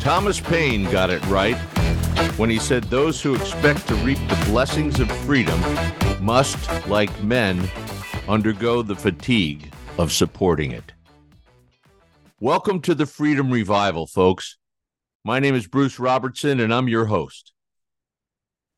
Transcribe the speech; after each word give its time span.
Thomas 0.00 0.40
Paine 0.40 0.90
got 0.90 1.10
it 1.10 1.22
right 1.26 1.56
when 2.38 2.48
he 2.48 2.58
said 2.58 2.84
those 2.84 3.20
who 3.20 3.34
expect 3.34 3.86
to 3.88 3.94
reap 3.96 4.16
the 4.28 4.42
blessings 4.46 5.00
of 5.00 5.12
freedom 5.26 5.60
must, 6.18 6.88
like 6.88 7.22
men, 7.22 7.68
undergo 8.26 8.80
the 8.80 8.96
fatigue 8.96 9.70
of 9.98 10.12
supporting 10.12 10.70
it. 10.70 10.94
Welcome 12.40 12.80
to 12.82 12.94
the 12.94 13.04
Freedom 13.04 13.50
Revival, 13.50 14.06
folks. 14.06 14.56
My 15.24 15.38
name 15.40 15.54
is 15.54 15.66
Bruce 15.66 15.98
Robertson, 15.98 16.58
and 16.58 16.72
I'm 16.72 16.88
your 16.88 17.04
host. 17.04 17.52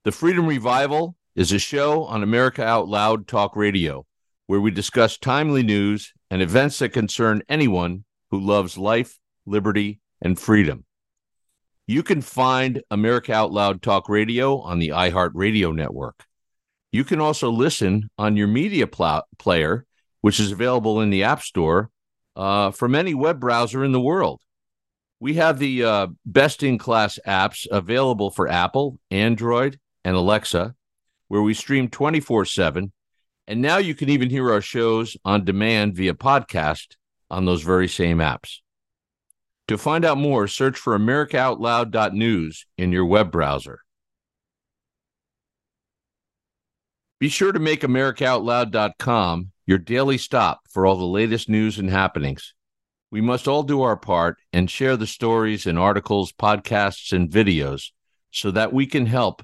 The 0.02 0.10
Freedom 0.10 0.48
Revival 0.48 1.14
is 1.34 1.52
a 1.52 1.58
show 1.58 2.04
on 2.04 2.22
America 2.22 2.62
Out 2.62 2.88
Loud 2.88 3.26
Talk 3.26 3.56
Radio 3.56 4.06
where 4.46 4.60
we 4.60 4.70
discuss 4.70 5.16
timely 5.16 5.62
news 5.62 6.12
and 6.30 6.43
events 6.43 6.79
that 6.79 6.90
concern 6.90 7.43
anyone 7.48 8.04
who 8.30 8.38
loves 8.38 8.76
life, 8.76 9.18
liberty, 9.46 9.98
and 10.21 10.38
freedom. 10.38 10.84
You 11.86 12.02
can 12.02 12.21
find 12.21 12.82
America 12.90 13.32
Out 13.32 13.50
Loud 13.50 13.80
Talk 13.80 14.08
Radio 14.08 14.60
on 14.60 14.79
the 14.79 14.90
iHeartRadio 14.90 15.74
network. 15.74 16.24
You 16.90 17.04
can 17.04 17.21
also 17.21 17.50
listen 17.50 18.10
on 18.18 18.36
your 18.36 18.46
media 18.46 18.86
pl- 18.86 19.22
player, 19.38 19.86
which 20.21 20.38
is 20.38 20.52
available 20.52 21.00
in 21.00 21.08
the 21.08 21.24
App 21.24 21.40
Store 21.40 21.90
uh, 22.36 22.71
from 22.72 22.94
any 22.94 23.14
web 23.14 23.40
browser 23.40 23.82
in 23.85 23.93
the 23.93 24.00
world. 24.00 24.40
We 25.18 25.35
have 25.35 25.58
the 25.58 25.85
uh, 25.85 26.07
best 26.26 26.62
in 26.62 26.79
class 26.79 27.18
apps 27.26 27.66
available 27.71 28.30
for 28.30 28.49
Apple, 28.49 28.99
Android, 29.10 29.79
and 30.04 30.14
Alexa, 30.14 30.74
where 31.32 31.41
we 31.41 31.54
stream 31.54 31.89
24 31.89 32.45
7. 32.45 32.92
And 33.47 33.62
now 33.62 33.78
you 33.78 33.95
can 33.95 34.11
even 34.11 34.28
hear 34.28 34.53
our 34.53 34.61
shows 34.61 35.17
on 35.25 35.47
demand 35.47 35.95
via 35.95 36.12
podcast 36.12 36.97
on 37.30 37.47
those 37.47 37.62
very 37.62 37.89
same 37.89 38.19
apps. 38.19 38.58
To 39.69 39.78
find 39.78 40.05
out 40.05 40.19
more, 40.19 40.47
search 40.47 40.77
for 40.77 40.94
AmericaOutloud.news 40.98 42.66
in 42.77 42.92
your 42.92 43.06
web 43.06 43.33
browser. 43.33 43.80
Be 47.19 47.30
sure 47.30 47.52
to 47.52 47.58
make 47.58 47.80
AmericaOutloud.com 47.80 49.52
your 49.64 49.78
daily 49.78 50.19
stop 50.19 50.61
for 50.69 50.84
all 50.84 50.96
the 50.96 51.06
latest 51.06 51.48
news 51.48 51.78
and 51.78 51.89
happenings. 51.89 52.52
We 53.11 53.22
must 53.22 53.48
all 53.48 53.62
do 53.62 53.80
our 53.80 53.96
part 53.96 54.36
and 54.52 54.70
share 54.70 54.98
the 54.98 55.06
stories 55.06 55.67
and 55.67 55.78
articles, 55.78 56.30
podcasts, 56.30 57.11
and 57.11 57.30
videos 57.30 57.84
so 58.30 58.50
that 58.50 58.74
we 58.74 58.84
can 58.84 59.06
help 59.06 59.42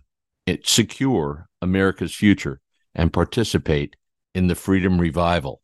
secure 0.64 1.48
America's 1.60 2.14
future 2.14 2.60
and 2.94 3.12
participate 3.12 3.96
in 4.34 4.46
the 4.46 4.54
freedom 4.54 5.00
revival. 5.00 5.60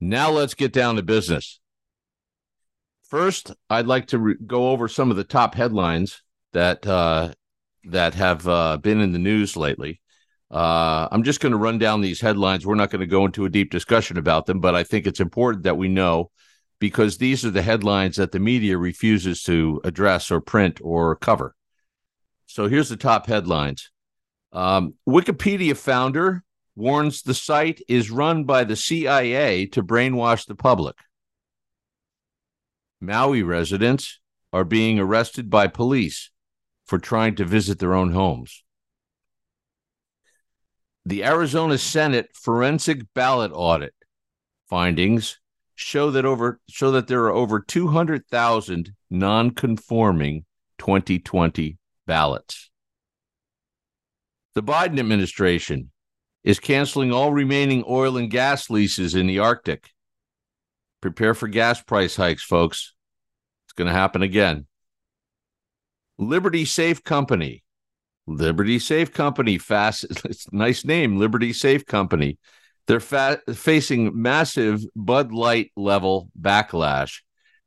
Now 0.00 0.30
let's 0.30 0.54
get 0.54 0.72
down 0.72 0.96
to 0.96 1.02
business. 1.02 1.60
First, 3.08 3.52
I'd 3.68 3.86
like 3.86 4.06
to 4.08 4.18
re- 4.18 4.36
go 4.46 4.70
over 4.70 4.88
some 4.88 5.10
of 5.10 5.16
the 5.16 5.24
top 5.24 5.54
headlines 5.54 6.22
that 6.52 6.86
uh, 6.86 7.32
that 7.84 8.14
have 8.14 8.46
uh, 8.46 8.76
been 8.76 9.00
in 9.00 9.12
the 9.12 9.18
news 9.18 9.56
lately. 9.56 10.00
Uh, 10.50 11.08
I'm 11.10 11.22
just 11.22 11.40
going 11.40 11.52
to 11.52 11.58
run 11.58 11.78
down 11.78 12.00
these 12.00 12.20
headlines. 12.20 12.66
We're 12.66 12.74
not 12.74 12.90
going 12.90 13.00
to 13.00 13.06
go 13.06 13.24
into 13.24 13.44
a 13.44 13.50
deep 13.50 13.70
discussion 13.70 14.18
about 14.18 14.46
them, 14.46 14.60
but 14.60 14.74
I 14.74 14.84
think 14.84 15.06
it's 15.06 15.20
important 15.20 15.64
that 15.64 15.76
we 15.76 15.88
know 15.88 16.30
because 16.80 17.18
these 17.18 17.44
are 17.44 17.50
the 17.50 17.62
headlines 17.62 18.16
that 18.16 18.32
the 18.32 18.40
media 18.40 18.76
refuses 18.76 19.42
to 19.44 19.80
address 19.84 20.30
or 20.30 20.40
print 20.40 20.80
or 20.82 21.14
cover. 21.16 21.54
So 22.50 22.66
here's 22.66 22.88
the 22.88 22.96
top 22.96 23.28
headlines. 23.28 23.92
Um, 24.52 24.94
Wikipedia 25.08 25.76
founder 25.76 26.42
warns 26.74 27.22
the 27.22 27.32
site 27.32 27.80
is 27.86 28.10
run 28.10 28.42
by 28.42 28.64
the 28.64 28.74
CIA 28.74 29.66
to 29.66 29.84
brainwash 29.84 30.46
the 30.46 30.56
public. 30.56 30.96
Maui 33.00 33.44
residents 33.44 34.18
are 34.52 34.64
being 34.64 34.98
arrested 34.98 35.48
by 35.48 35.68
police 35.68 36.32
for 36.86 36.98
trying 36.98 37.36
to 37.36 37.44
visit 37.44 37.78
their 37.78 37.94
own 37.94 38.10
homes. 38.10 38.64
The 41.06 41.22
Arizona 41.22 41.78
Senate 41.78 42.30
forensic 42.34 43.02
ballot 43.14 43.52
audit 43.54 43.94
findings 44.68 45.38
show 45.76 46.10
that 46.10 46.24
over 46.24 46.60
show 46.68 46.90
that 46.90 47.06
there 47.06 47.22
are 47.26 47.32
over 47.32 47.60
200,000 47.60 48.92
non-conforming 49.08 50.44
2020 50.78 51.78
ballots. 52.10 52.72
The 54.56 54.64
Biden 54.64 54.98
administration 54.98 55.92
is 56.42 56.58
canceling 56.58 57.12
all 57.12 57.32
remaining 57.32 57.84
oil 57.88 58.16
and 58.16 58.28
gas 58.28 58.68
leases 58.68 59.14
in 59.14 59.28
the 59.28 59.38
Arctic 59.38 59.92
Prepare 61.00 61.34
for 61.34 61.46
gas 61.46 61.80
price 61.80 62.16
hikes, 62.16 62.42
folks. 62.42 62.94
It's 63.66 63.74
going 63.74 63.86
to 63.86 63.94
happen 63.94 64.22
again. 64.22 64.66
Liberty 66.18 66.64
Safe 66.64 67.02
Company. 67.04 67.62
Liberty 68.26 68.80
Safe 68.80 69.12
Company, 69.12 69.56
fast, 69.56 70.04
it's 70.24 70.52
nice 70.52 70.84
name, 70.84 71.16
Liberty 71.16 71.52
Safe 71.52 71.86
Company. 71.86 72.38
They're 72.88 72.98
fa- 72.98 73.40
facing 73.54 74.20
massive 74.20 74.82
Bud 74.96 75.30
Light 75.30 75.70
level 75.76 76.28
backlash 76.38 77.20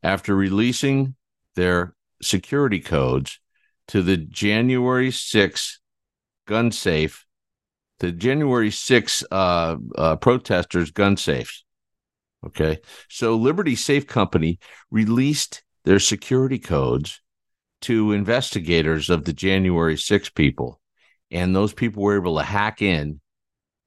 after 0.04 0.36
releasing 0.36 1.16
their 1.56 1.96
security 2.22 2.82
codes 2.82 3.40
to 3.90 4.02
the 4.02 4.18
January 4.18 5.12
6 5.12 5.80
gun 6.48 6.72
safe, 6.72 7.26
the 8.00 8.12
January 8.12 8.72
6 8.72 9.24
uh, 9.32 9.76
uh, 9.96 10.16
protesters' 10.18 10.92
gun 10.92 11.18
safes. 11.18 11.64
Okay. 12.46 12.80
So 13.10 13.36
Liberty 13.36 13.76
Safe 13.76 14.06
Company 14.06 14.60
released 14.92 15.64
their 15.86 16.00
security 16.00 16.60
codes 16.60 17.22
to 17.82 18.12
investigators 18.12 19.10
of 19.10 19.26
the 19.26 19.34
January 19.34 19.98
6 19.98 20.30
people. 20.32 20.80
And 21.32 21.56
those 21.56 21.74
people 21.74 22.04
were 22.04 22.16
able 22.16 22.38
to 22.38 22.44
hack 22.44 22.82
in 22.82 23.20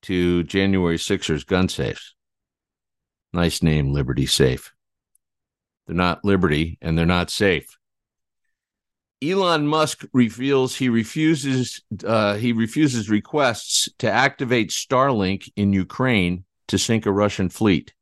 to 0.02 0.42
January 0.44 0.98
6ers 0.98 1.46
gun 1.46 1.68
safes. 1.68 2.14
Nice 3.32 3.62
name, 3.62 3.92
Liberty 3.92 4.26
Safe. 4.26 4.72
They're 5.86 5.96
not 5.96 6.24
Liberty 6.24 6.78
and 6.80 6.96
they're 6.96 7.06
not 7.06 7.30
safe. 7.30 7.76
Elon 9.22 9.66
Musk 9.66 10.04
reveals 10.12 10.76
he 10.76 10.88
refuses 10.88 11.80
uh, 12.04 12.34
he 12.34 12.52
refuses 12.52 13.08
requests 13.08 13.88
to 13.98 14.10
activate 14.10 14.70
Starlink 14.70 15.50
in 15.56 15.72
Ukraine 15.72 16.44
to 16.68 16.78
sink 16.78 17.06
a 17.06 17.12
Russian 17.12 17.48
fleet 17.48 17.94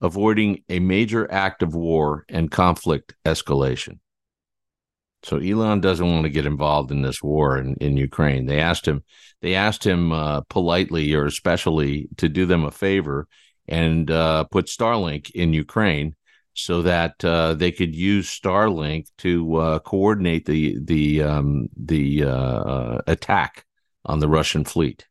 avoiding 0.00 0.62
a 0.68 0.78
major 0.78 1.30
act 1.30 1.62
of 1.62 1.74
war 1.74 2.24
and 2.28 2.50
conflict 2.50 3.14
escalation. 3.24 3.98
So 5.22 5.38
Elon 5.38 5.80
doesn't 5.80 6.08
want 6.08 6.24
to 6.24 6.30
get 6.30 6.46
involved 6.46 6.90
in 6.90 7.02
this 7.02 7.22
war 7.22 7.58
in, 7.58 7.74
in 7.80 7.96
Ukraine. 7.96 8.46
They 8.46 8.60
asked 8.60 8.86
him, 8.86 9.02
they 9.40 9.54
asked 9.54 9.84
him 9.84 10.12
uh, 10.12 10.42
politely 10.42 11.14
or 11.14 11.26
especially 11.26 12.08
to 12.18 12.28
do 12.28 12.46
them 12.46 12.64
a 12.64 12.70
favor 12.70 13.26
and 13.66 14.10
uh, 14.10 14.44
put 14.44 14.66
Starlink 14.66 15.30
in 15.30 15.52
Ukraine 15.52 16.14
so 16.56 16.80
that 16.82 17.22
uh, 17.22 17.52
they 17.52 17.70
could 17.70 17.94
use 17.94 18.28
Starlink 18.28 19.08
to 19.18 19.56
uh, 19.56 19.78
coordinate 19.80 20.46
the 20.46 20.78
the 20.82 21.22
um, 21.22 21.68
the 21.76 22.24
uh, 22.24 22.98
attack 23.06 23.66
on 24.06 24.20
the 24.20 24.28
Russian 24.28 24.64
fleet. 24.64 25.06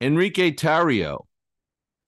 Enrique 0.00 0.52
Tarrio, 0.52 1.26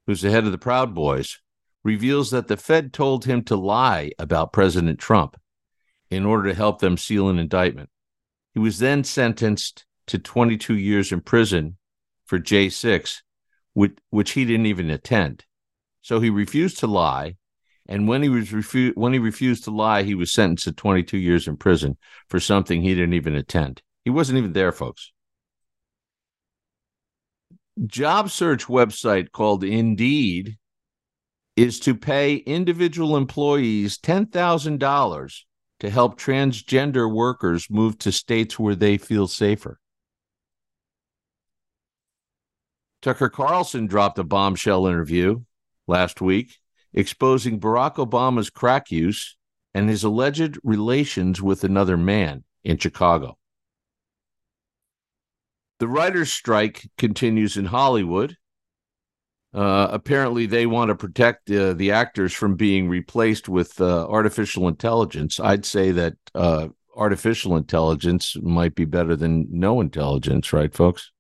who's 0.07 0.23
the 0.23 0.31
head 0.31 0.47
of 0.47 0.53
the 0.53 0.59
Proud 0.59 0.95
Boys, 0.95 1.41
reveals 1.85 2.31
that 2.31 2.49
the 2.49 2.57
Fed 2.57 2.93
told 2.93 3.27
him 3.27 3.43
to 3.45 3.57
lie 3.57 4.13
about 4.19 4.53
President 4.53 4.99
Trump 4.99 5.37
in 6.11 6.25
order 6.25 6.49
to 6.49 6.55
help 6.55 6.81
them 6.81 6.97
seal 6.97 7.29
an 7.29 7.39
indictment. 7.39 7.91
He 8.55 8.61
was 8.61 8.79
then 8.79 9.05
sentenced 9.05 9.85
to 10.07 10.19
22 10.19 10.75
years 10.75 11.13
in 11.13 11.21
prison 11.21 11.77
for 12.25 12.39
J6, 12.39 13.19
which, 13.75 13.97
which 14.09 14.33
he 14.33 14.45
didn't 14.45 14.67
even 14.67 14.89
attend. 14.91 15.45
So 16.03 16.21
he 16.21 16.31
refused 16.31 16.79
to 16.81 16.87
lie. 16.87 17.37
And 17.87 18.07
when 18.07 18.23
he 18.23 18.29
was 18.29 18.51
refu- 18.51 18.97
when 18.97 19.13
he 19.13 19.19
refused 19.19 19.65
to 19.65 19.71
lie, 19.71 20.03
he 20.03 20.15
was 20.15 20.33
sentenced 20.33 20.65
to 20.65 20.73
22 20.73 21.19
years 21.19 21.49
in 21.49 21.57
prison 21.57 21.97
for 22.29 22.39
something 22.39 22.83
he 22.83 22.95
didn't 22.95 23.15
even 23.15 23.35
attend. 23.35 23.83
He 24.05 24.11
wasn't 24.11 24.39
even 24.39 24.53
there, 24.53 24.73
folks 24.73 25.13
job 27.87 28.31
search 28.31 28.67
website 28.67 29.33
called 29.33 29.65
Indeed 29.65 30.59
is 31.57 31.81
to 31.81 31.95
pay 31.95 32.37
individual 32.37 33.17
employees 33.17 33.99
$10,000 33.99 35.45
to 35.81 35.91
help 35.91 36.21
transgender 36.21 37.13
workers 37.13 37.69
move 37.71 37.99
to 37.99 38.13
states 38.13 38.59
where 38.59 38.75
they 38.75 38.99
feel 38.99 39.27
safer. 39.27 39.79
Tucker 43.03 43.31
Carlson 43.31 43.87
dropped 43.87 44.19
a 44.19 44.25
bombshell 44.25 44.87
interview 44.87 45.41
last 45.91 46.23
week 46.23 46.57
exposing 46.95 47.61
Barack 47.61 47.97
Obama's 47.97 48.51
crack 48.51 48.91
use 48.91 49.37
and 49.75 49.89
his 49.89 50.03
alleged 50.03 50.59
relations 50.65 51.41
with 51.41 51.63
another 51.65 51.97
man 51.97 52.45
in 52.65 52.79
Chicago. 52.79 53.37
The 55.79 55.89
writers' 55.89 56.33
strike 56.33 56.91
continues 56.99 57.57
in 57.57 57.67
Hollywood. 57.67 58.37
Uh, 59.53 59.89
apparently, 59.91 60.47
they 60.47 60.67
want 60.67 60.91
to 60.91 60.95
protect 60.95 61.51
uh, 61.51 61.73
the 61.73 61.93
actors 61.93 62.33
from 62.33 62.55
being 62.55 62.89
replaced 62.89 63.49
with 63.49 63.81
uh, 63.81 64.07
artificial 64.07 64.69
intelligence. 64.69 65.41
I'd 65.41 65.65
say 65.65 65.91
that 65.93 66.15
uh, 66.35 66.69
artificial 66.97 67.57
intelligence 67.57 68.37
might 68.43 68.75
be 68.75 68.85
better 68.85 69.17
than 69.17 69.47
no 69.51 69.81
intelligence, 69.81 70.53
right, 70.53 70.73
folks? 70.73 71.11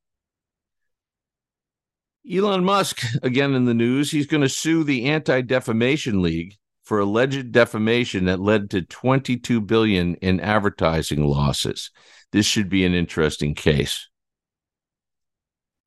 Elon 2.29 2.65
Musk, 2.65 3.03
again 3.23 3.55
in 3.55 3.65
the 3.65 3.75
news, 3.75 4.11
he's 4.11 4.27
going 4.27 4.43
to 4.43 4.49
sue 4.49 4.85
the 4.85 5.07
Anti 5.07 5.43
Defamation 5.43 6.21
League 6.23 6.57
for 6.83 6.99
alleged 6.99 7.53
defamation 7.53 8.25
that 8.25 8.41
led 8.41 8.71
to 8.71 8.83
22 8.83 9.61
billion 9.61 10.17
in 10.17 10.41
advertising 10.41 11.25
losses. 11.25 11.91
This 12.33 12.47
should 12.47 12.69
be 12.69 12.85
an 12.85 12.95
interesting 12.95 13.55
case. 13.55 14.09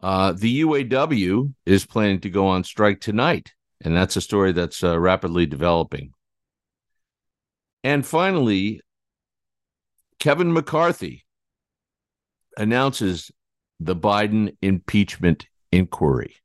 Uh, 0.01 0.33
the 0.33 0.61
UAW 0.61 1.53
is 1.65 1.85
planning 1.85 2.19
to 2.21 2.29
go 2.29 2.47
on 2.47 2.63
strike 2.63 2.99
tonight, 2.99 3.53
and 3.81 3.95
that's 3.95 4.15
a 4.15 4.21
story 4.21 4.51
that's 4.51 4.83
uh, 4.83 4.97
rapidly 4.99 5.45
developing. 5.45 6.13
And 7.83 8.05
finally, 8.05 8.81
Kevin 10.19 10.53
McCarthy 10.53 11.25
announces 12.57 13.29
the 13.79 13.95
Biden 13.95 14.55
impeachment 14.61 15.47
inquiry. 15.77 16.35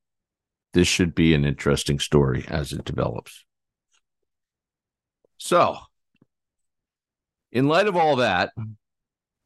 This 0.75 0.89
should 0.89 1.15
be 1.15 1.35
an 1.35 1.45
interesting 1.45 1.99
story 1.99 2.45
as 2.49 2.73
it 2.73 2.85
develops. 2.85 3.45
So, 5.39 5.79
in 7.53 7.69
light 7.69 7.87
of 7.87 7.97
all 7.97 8.17
that, 8.17 8.53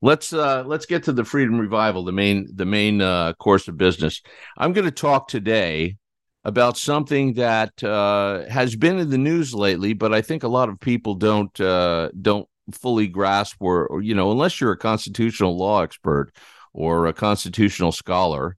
let's 0.01 0.33
uh, 0.33 0.65
let's 0.67 0.87
get 0.87 1.05
to 1.05 1.13
the 1.13 1.25
freedom 1.25 1.59
revival, 1.59 2.05
the 2.05 2.13
main 2.13 2.49
the 2.55 2.67
main 2.67 3.01
uh, 3.01 3.35
course 3.35 3.69
of 3.69 3.77
business. 3.77 4.23
I'm 4.57 4.73
going 4.73 4.87
to 4.87 4.91
talk 4.91 5.29
today 5.29 5.97
about 6.45 6.77
something 6.77 7.35
that 7.35 7.83
uh, 7.85 8.49
has 8.49 8.75
been 8.75 8.99
in 8.99 9.11
the 9.11 9.19
news 9.19 9.55
lately, 9.55 9.93
but 9.93 10.13
I 10.13 10.23
think 10.23 10.43
a 10.43 10.49
lot 10.49 10.69
of 10.69 10.81
people 10.81 11.15
don't 11.15 11.59
uh, 11.61 12.11
don't 12.21 12.49
fully 12.73 13.07
grasp, 13.07 13.57
or, 13.61 13.87
or 13.87 14.03
you 14.03 14.15
know, 14.15 14.33
unless 14.33 14.61
you're 14.61 14.73
a 14.73 14.79
constitutional 14.79 15.57
law 15.57 15.83
expert 15.83 16.33
or 16.73 17.07
a 17.07 17.13
constitutional 17.13 17.93
scholar, 17.93 18.57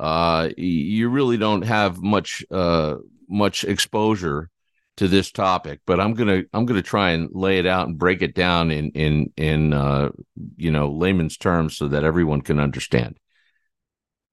uh, 0.00 0.48
you 0.56 1.10
really 1.10 1.36
don't 1.36 1.62
have 1.62 2.02
much 2.02 2.42
uh, 2.50 2.96
much 3.28 3.64
exposure 3.64 4.48
to 4.96 5.08
this 5.08 5.30
topic, 5.30 5.80
but 5.86 6.00
I'm 6.00 6.14
gonna 6.14 6.42
I'm 6.54 6.64
gonna 6.64 6.80
try 6.80 7.10
and 7.10 7.28
lay 7.32 7.58
it 7.58 7.66
out 7.66 7.86
and 7.86 7.98
break 7.98 8.22
it 8.22 8.34
down 8.34 8.70
in 8.70 8.90
in 8.92 9.32
in 9.36 9.74
uh, 9.74 10.08
you 10.56 10.70
know 10.70 10.90
layman's 10.90 11.36
terms 11.36 11.76
so 11.76 11.88
that 11.88 12.02
everyone 12.02 12.40
can 12.40 12.58
understand. 12.58 13.18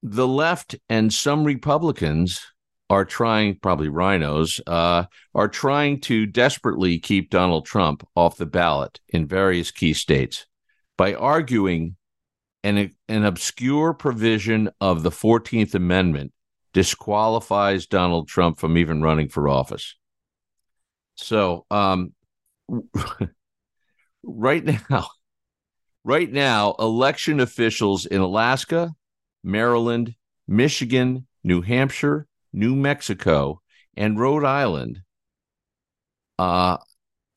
The 0.03 0.27
left 0.27 0.77
and 0.87 1.13
some 1.13 1.43
Republicans 1.43 2.41
are 2.89 3.03
trying, 3.03 3.59
probably 3.59 3.89
RINOs, 3.89 4.61
uh, 4.65 5.03
are 5.35 5.47
trying 5.49 5.99
to 6.01 6.25
desperately 6.25 6.99
keep 6.99 7.29
Donald 7.29 7.65
Trump 7.65 8.07
off 8.15 8.37
the 8.37 8.45
ballot 8.45 9.01
in 9.09 9.27
various 9.27 9.71
key 9.71 9.93
states 9.93 10.45
by 10.97 11.13
arguing 11.13 11.97
an 12.63 12.95
an 13.07 13.25
obscure 13.25 13.93
provision 13.93 14.69
of 14.81 15.03
the 15.03 15.11
Fourteenth 15.11 15.75
Amendment 15.75 16.33
disqualifies 16.73 17.87
Donald 17.87 18.27
Trump 18.27 18.59
from 18.59 18.77
even 18.77 19.01
running 19.01 19.29
for 19.29 19.49
office. 19.49 19.95
So, 21.15 21.65
um, 21.71 22.13
right 24.23 24.63
now, 24.89 25.07
right 26.03 26.31
now, 26.31 26.75
election 26.77 27.39
officials 27.39 28.05
in 28.05 28.21
Alaska, 28.21 28.91
Maryland, 29.43 30.13
Michigan, 30.47 31.25
New 31.43 31.61
Hampshire, 31.61 32.27
New 32.53 32.75
Mexico, 32.75 33.61
and 33.95 34.19
Rhode 34.19 34.45
Island 34.45 35.01
uh, 36.37 36.77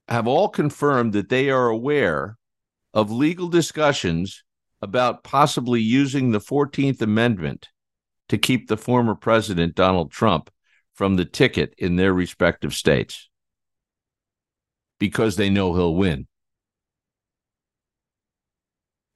have 0.08 0.26
all 0.26 0.48
confirmed 0.48 1.14
that 1.14 1.28
they 1.28 1.50
are 1.50 1.68
aware 1.68 2.36
of 2.92 3.10
legal 3.10 3.48
discussions 3.48 4.44
about 4.82 5.24
possibly 5.24 5.80
using 5.80 6.30
the 6.30 6.40
14th 6.40 7.02
Amendment 7.02 7.68
to 8.28 8.38
keep 8.38 8.68
the 8.68 8.76
former 8.76 9.14
president, 9.14 9.74
Donald 9.74 10.10
Trump, 10.10 10.50
from 10.94 11.16
the 11.16 11.24
ticket 11.24 11.74
in 11.78 11.96
their 11.96 12.12
respective 12.12 12.74
states 12.74 13.28
because 14.98 15.36
they 15.36 15.50
know 15.50 15.74
he'll 15.74 15.94
win. 15.94 16.26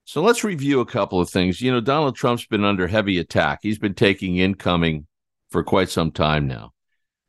So 0.06 0.22
let's 0.22 0.44
review 0.44 0.80
a 0.80 0.86
couple 0.86 1.20
of 1.20 1.30
things. 1.30 1.60
You 1.60 1.72
know, 1.72 1.80
Donald 1.80 2.16
Trump's 2.16 2.46
been 2.46 2.64
under 2.64 2.86
heavy 2.86 3.18
attack. 3.18 3.60
He's 3.62 3.78
been 3.78 3.94
taking 3.94 4.36
incoming 4.36 5.06
for 5.50 5.62
quite 5.62 5.88
some 5.88 6.10
time 6.10 6.46
now. 6.46 6.72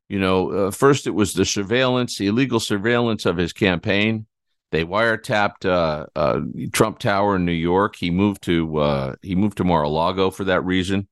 You 0.10 0.20
know, 0.20 0.52
uh, 0.52 0.72
first 0.72 1.08
it 1.08 1.12
was 1.12 1.34
the 1.34 1.46
surveillance, 1.46 2.20
illegal 2.20 2.60
surveillance 2.60 3.26
of 3.26 3.38
his 3.38 3.54
campaign. 3.54 4.28
They 4.72 4.84
wiretapped 4.84 5.66
uh, 5.66 6.08
uh, 6.16 6.42
Trump 6.74 7.00
Tower 7.00 7.36
in 7.36 7.46
New 7.46 7.52
York. 7.52 7.96
He 7.96 8.12
moved 8.12 8.44
to 8.44 8.78
uh, 8.78 9.16
he 9.22 9.36
moved 9.36 9.58
to 9.58 9.64
Mar-a-Lago 9.64 10.32
for 10.32 10.46
that 10.46 10.66
reason. 10.66 11.08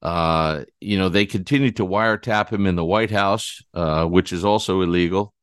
Uh, 0.00 0.64
you 0.80 0.98
know, 0.98 1.08
they 1.08 1.26
continued 1.26 1.76
to 1.76 1.86
wiretap 1.86 2.50
him 2.50 2.66
in 2.66 2.76
the 2.76 2.84
White 2.84 3.10
House, 3.10 3.62
uh, 3.74 4.04
which 4.04 4.32
is 4.32 4.44
also 4.44 4.80
illegal. 4.80 5.34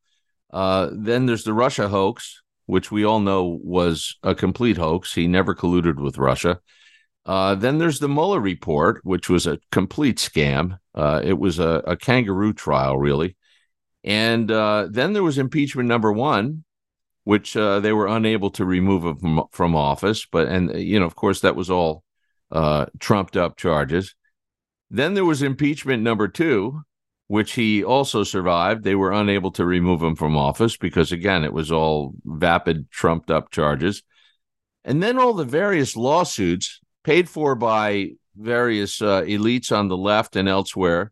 Uh, 0.52 0.90
then 0.92 1.26
there's 1.26 1.44
the 1.44 1.52
Russia 1.52 1.88
hoax, 1.88 2.42
which 2.66 2.90
we 2.90 3.04
all 3.04 3.20
know 3.20 3.58
was 3.62 4.16
a 4.22 4.34
complete 4.34 4.76
hoax. 4.76 5.12
He 5.14 5.26
never 5.26 5.54
colluded 5.54 5.96
with 5.96 6.18
Russia. 6.18 6.60
Then 7.26 7.78
there's 7.78 7.98
the 7.98 8.08
Mueller 8.08 8.40
report, 8.40 9.00
which 9.04 9.28
was 9.28 9.46
a 9.46 9.58
complete 9.70 10.18
scam. 10.18 10.78
It 10.94 11.38
was 11.38 11.58
a, 11.58 11.82
a, 11.86 11.96
kangaroo 11.96 12.52
trial, 12.52 12.96
really. 12.98 13.36
And 14.06 14.50
uh, 14.50 14.86
then 14.88 15.12
there 15.12 15.24
was 15.24 15.36
impeachment 15.36 15.88
number 15.88 16.12
one, 16.12 16.64
which 17.26 17.56
uh, 17.56 17.80
they 17.80 17.92
were 17.92 18.06
unable 18.06 18.50
to 18.52 18.64
remove 18.64 19.04
him 19.04 19.42
from, 19.50 19.74
office. 19.74 20.28
But, 20.30 20.46
and, 20.46 20.72
you 20.80 21.00
know, 21.00 21.06
of 21.06 21.16
course, 21.16 21.40
that 21.40 21.56
was 21.56 21.72
all 21.72 22.04
trumped 23.00 23.36
up 23.36 23.56
charges. 23.56 24.14
Then 24.90 25.14
there 25.14 25.24
was 25.24 25.42
impeachment 25.42 26.04
number 26.04 26.28
two, 26.28 26.82
which 27.26 27.54
he 27.54 27.82
also 27.82 28.22
survived. 28.22 28.84
They 28.84 28.94
were 28.94 29.10
unable 29.10 29.50
to 29.50 29.66
remove 29.66 30.00
him 30.00 30.14
from 30.14 30.36
office 30.36 30.76
because, 30.76 31.10
again, 31.10 31.42
it 31.42 31.52
was 31.52 31.72
all 31.72 32.14
vapid, 32.24 32.92
trumped 32.92 33.32
up 33.32 33.50
charges. 33.50 34.04
And 34.84 35.02
then 35.02 35.18
all 35.18 35.34
the 35.34 35.44
various 35.44 35.96
lawsuits 35.96 36.80
paid 37.02 37.28
for 37.28 37.56
by 37.56 38.10
various 38.36 39.02
uh, 39.02 39.22
elites 39.22 39.76
on 39.76 39.88
the 39.88 39.96
left 39.96 40.36
and 40.36 40.48
elsewhere. 40.48 41.10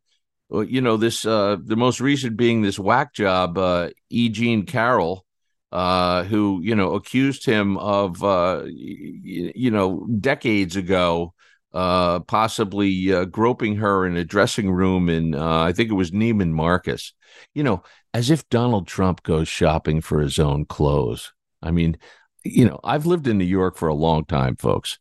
You 0.48 0.80
know, 0.80 0.96
this 0.96 1.26
uh, 1.26 1.56
the 1.60 1.74
most 1.74 2.00
recent 2.00 2.36
being 2.36 2.62
this 2.62 2.78
whack 2.78 3.14
job, 3.14 3.58
uh, 3.58 3.90
E. 4.10 4.28
Jean 4.28 4.64
Carroll, 4.64 5.26
uh, 5.74 6.22
who 6.24 6.60
you 6.62 6.74
know 6.74 6.94
accused 6.94 7.44
him 7.44 7.76
of 7.78 8.24
uh, 8.24 8.62
you 8.66 9.70
know 9.70 10.06
decades 10.20 10.76
ago 10.76 11.34
uh, 11.74 12.20
possibly 12.20 13.12
uh, 13.12 13.24
groping 13.24 13.74
her 13.76 14.06
in 14.06 14.16
a 14.16 14.24
dressing 14.24 14.70
room 14.70 15.08
in, 15.08 15.34
uh, 15.34 15.62
I 15.62 15.72
think 15.72 15.90
it 15.90 15.94
was 15.94 16.12
Neiman 16.12 16.52
Marcus. 16.52 17.12
You 17.52 17.64
know, 17.64 17.82
as 18.14 18.30
if 18.30 18.48
Donald 18.48 18.86
Trump 18.86 19.24
goes 19.24 19.48
shopping 19.48 20.00
for 20.00 20.20
his 20.20 20.38
own 20.38 20.66
clothes. 20.66 21.32
I 21.60 21.72
mean, 21.72 21.98
you 22.44 22.64
know, 22.64 22.78
I've 22.84 23.06
lived 23.06 23.26
in 23.26 23.38
New 23.38 23.44
York 23.44 23.76
for 23.76 23.88
a 23.88 23.94
long 23.94 24.24
time, 24.24 24.54
folks. 24.54 25.00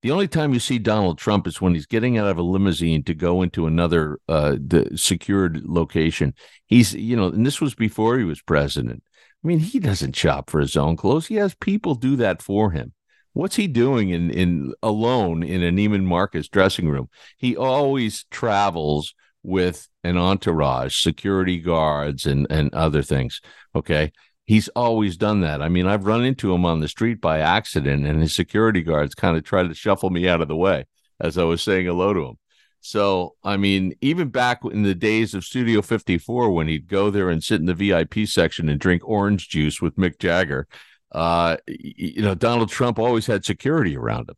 The 0.00 0.12
only 0.12 0.28
time 0.28 0.54
you 0.54 0.60
see 0.60 0.78
Donald 0.78 1.18
Trump 1.18 1.46
is 1.46 1.60
when 1.60 1.74
he's 1.74 1.86
getting 1.86 2.16
out 2.16 2.26
of 2.26 2.38
a 2.38 2.42
limousine 2.42 3.04
to 3.04 3.14
go 3.14 3.42
into 3.42 3.66
another 3.66 4.18
uh, 4.26 4.56
secured 4.94 5.62
location. 5.64 6.34
He's, 6.66 6.94
you 6.94 7.16
know, 7.16 7.26
and 7.26 7.44
this 7.44 7.60
was 7.60 7.74
before 7.74 8.18
he 8.18 8.24
was 8.24 8.40
president. 8.40 9.02
I 9.44 9.48
mean, 9.48 9.58
he 9.58 9.78
doesn't 9.78 10.16
shop 10.16 10.48
for 10.48 10.60
his 10.60 10.76
own 10.76 10.96
clothes. 10.96 11.26
He 11.26 11.34
has 11.34 11.54
people 11.54 11.94
do 11.94 12.16
that 12.16 12.40
for 12.40 12.70
him. 12.70 12.94
What's 13.34 13.56
he 13.56 13.66
doing 13.66 14.10
in 14.10 14.30
in 14.30 14.72
alone 14.82 15.42
in 15.42 15.62
a 15.62 15.70
Neiman 15.70 16.04
Marcus 16.04 16.48
dressing 16.48 16.88
room? 16.88 17.08
He 17.36 17.56
always 17.56 18.24
travels 18.30 19.14
with 19.42 19.88
an 20.02 20.16
entourage, 20.16 20.96
security 20.96 21.58
guards, 21.58 22.26
and 22.26 22.46
and 22.48 22.72
other 22.72 23.02
things. 23.02 23.40
Okay, 23.74 24.12
he's 24.46 24.68
always 24.68 25.16
done 25.16 25.40
that. 25.40 25.60
I 25.60 25.68
mean, 25.68 25.86
I've 25.86 26.06
run 26.06 26.24
into 26.24 26.54
him 26.54 26.64
on 26.64 26.80
the 26.80 26.88
street 26.88 27.20
by 27.20 27.40
accident, 27.40 28.06
and 28.06 28.22
his 28.22 28.34
security 28.34 28.82
guards 28.82 29.14
kind 29.14 29.36
of 29.36 29.44
tried 29.44 29.68
to 29.68 29.74
shuffle 29.74 30.10
me 30.10 30.28
out 30.28 30.40
of 30.40 30.48
the 30.48 30.56
way 30.56 30.86
as 31.20 31.36
I 31.36 31.44
was 31.44 31.60
saying 31.60 31.86
hello 31.86 32.14
to 32.14 32.24
him. 32.26 32.38
So, 32.86 33.34
I 33.42 33.56
mean, 33.56 33.94
even 34.02 34.28
back 34.28 34.60
in 34.62 34.82
the 34.82 34.94
days 34.94 35.32
of 35.32 35.42
Studio 35.42 35.80
54, 35.80 36.50
when 36.50 36.68
he'd 36.68 36.86
go 36.86 37.08
there 37.08 37.30
and 37.30 37.42
sit 37.42 37.58
in 37.58 37.64
the 37.64 37.72
VIP 37.72 38.28
section 38.28 38.68
and 38.68 38.78
drink 38.78 39.00
orange 39.08 39.48
juice 39.48 39.80
with 39.80 39.96
Mick 39.96 40.18
Jagger, 40.18 40.68
uh, 41.12 41.56
you 41.66 42.20
know, 42.20 42.34
Donald 42.34 42.68
Trump 42.68 42.98
always 42.98 43.26
had 43.26 43.42
security 43.42 43.96
around 43.96 44.28
him. 44.28 44.34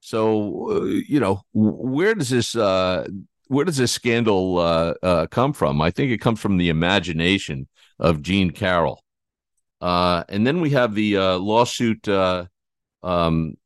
So, 0.00 0.72
uh, 0.72 0.84
you 0.86 1.20
know, 1.20 1.42
where 1.52 2.16
does 2.16 2.30
this 2.30 2.56
uh, 2.56 3.06
where 3.46 3.64
does 3.64 3.76
this 3.76 3.92
scandal 3.92 4.58
uh, 4.58 4.94
uh, 5.00 5.26
come 5.28 5.52
from? 5.52 5.80
I 5.80 5.92
think 5.92 6.10
it 6.10 6.18
comes 6.18 6.40
from 6.40 6.56
the 6.56 6.70
imagination 6.70 7.68
of 8.00 8.22
Jean 8.22 8.50
Carroll. 8.50 9.04
Uh, 9.80 10.24
and 10.28 10.44
then 10.44 10.60
we 10.60 10.70
have 10.70 10.96
the 10.96 11.16
lawsuit. 11.38 12.08
Um, 12.08 13.56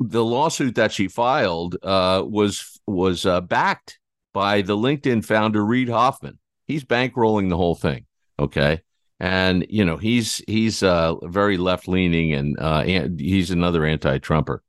the 0.00 0.24
lawsuit 0.24 0.76
that 0.76 0.92
she 0.92 1.08
filed 1.08 1.76
uh, 1.82 2.24
was 2.26 2.80
was 2.86 3.26
uh, 3.26 3.42
backed 3.42 3.98
by 4.32 4.62
the 4.62 4.76
LinkedIn 4.76 5.24
founder 5.24 5.64
Reid 5.64 5.90
Hoffman. 5.90 6.38
He's 6.66 6.84
bankrolling 6.84 7.50
the 7.50 7.56
whole 7.56 7.74
thing. 7.74 8.06
Okay, 8.38 8.80
and 9.20 9.66
you 9.68 9.84
know 9.84 9.98
he's 9.98 10.42
he's 10.46 10.82
uh, 10.82 11.14
very 11.24 11.58
left 11.58 11.86
leaning 11.86 12.32
and, 12.32 12.58
uh, 12.58 12.82
and 12.86 13.20
he's 13.20 13.50
another 13.50 13.84
anti-Trumper. 13.84 14.62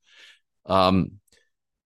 Um, 0.65 1.13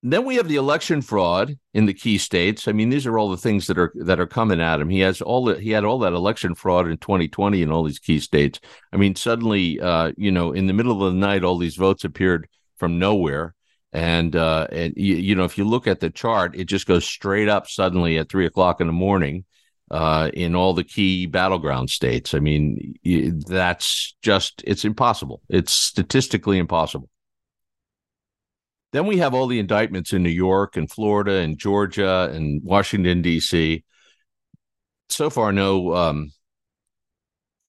then 0.02 0.26
we 0.26 0.36
have 0.36 0.48
the 0.48 0.58
election 0.58 1.02
fraud 1.02 1.58
in 1.74 1.88
the 1.88 1.94
key 1.94 2.20
states. 2.20 2.68
I 2.68 2.74
mean, 2.74 2.90
these 2.90 3.08
are 3.08 3.18
all 3.18 3.30
the 3.30 3.38
things 3.38 3.68
that 3.68 3.78
are 3.78 3.92
that 3.96 4.20
are 4.20 4.28
coming 4.28 4.62
at 4.62 4.80
him. 4.80 4.90
He 4.90 5.00
has 5.02 5.22
all 5.22 5.46
the, 5.46 5.60
he 5.60 5.70
had 5.70 5.84
all 5.84 6.00
that 6.00 6.14
election 6.14 6.56
fraud 6.56 6.88
in 6.88 6.98
2020 6.98 7.62
in 7.62 7.72
all 7.72 7.84
these 7.84 8.00
key 8.00 8.20
states. 8.20 8.60
I 8.92 8.98
mean, 8.98 9.16
suddenly, 9.16 9.80
uh, 9.80 10.14
you 10.18 10.32
know, 10.32 10.52
in 10.52 10.66
the 10.66 10.74
middle 10.74 11.04
of 11.04 11.14
the 11.14 11.20
night, 11.20 11.44
all 11.44 11.58
these 11.58 11.76
votes 11.76 12.04
appeared 12.04 12.48
from 12.78 13.00
nowhere. 13.00 13.56
And 13.94 14.36
uh, 14.36 14.68
and 14.72 14.94
you, 14.98 15.16
you 15.16 15.36
know, 15.36 15.46
if 15.46 15.58
you 15.58 15.64
look 15.64 15.88
at 15.88 16.02
the 16.02 16.10
chart, 16.10 16.56
it 16.56 16.66
just 16.66 16.86
goes 16.86 17.06
straight 17.06 17.48
up 17.48 17.70
suddenly 17.70 18.18
at 18.18 18.30
three 18.30 18.46
o'clock 18.46 18.82
in 18.82 18.88
the 18.88 18.94
morning 18.94 19.46
uh, 19.90 20.30
in 20.34 20.56
all 20.56 20.74
the 20.74 20.84
key 20.84 21.26
battleground 21.26 21.90
states. 21.90 22.34
I 22.34 22.40
mean, 22.40 22.96
that's 23.48 24.16
just 24.22 24.64
it's 24.66 24.86
impossible. 24.86 25.42
It's 25.50 25.74
statistically 25.74 26.58
impossible. 26.58 27.10
Then 28.92 29.08
we 29.08 29.18
have 29.18 29.34
all 29.34 29.48
the 29.48 29.60
indictments 29.60 30.14
in 30.14 30.24
New 30.24 30.30
York 30.30 30.78
and 30.78 30.90
Florida 30.90 31.34
and 31.34 31.58
Georgia 31.58 32.30
and 32.34 32.62
Washington 32.64 33.22
D.C. 33.22 33.84
So 35.10 35.30
far, 35.30 35.52
no. 35.52 35.94
Um, 35.94 36.32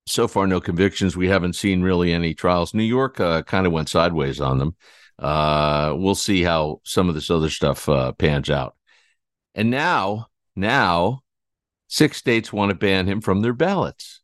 so 0.07 0.29
far, 0.29 0.47
no 0.47 0.61
convictions. 0.61 1.17
We 1.17 1.29
haven't 1.29 1.55
seen 1.55 1.83
really 1.83 2.13
any 2.13 2.33
trials. 2.35 2.75
New 2.75 2.85
York 2.85 3.21
uh, 3.21 3.43
kind 3.43 3.67
of 3.67 3.73
went 3.73 3.89
sideways 3.89 4.41
on 4.41 4.59
them. 4.59 4.77
Uh, 5.19 5.95
we'll 5.97 6.15
see 6.15 6.43
how 6.43 6.81
some 6.85 7.09
of 7.09 7.15
this 7.15 7.31
other 7.31 7.51
stuff 7.51 7.89
uh, 7.89 8.13
pans 8.13 8.51
out. 8.51 8.77
And 9.55 9.71
now, 9.71 10.29
now, 10.55 11.21
six 11.89 12.19
states 12.19 12.53
want 12.53 12.71
to 12.71 12.77
ban 12.77 13.07
him 13.07 13.21
from 13.21 13.41
their 13.41 13.55
ballots. 13.55 14.21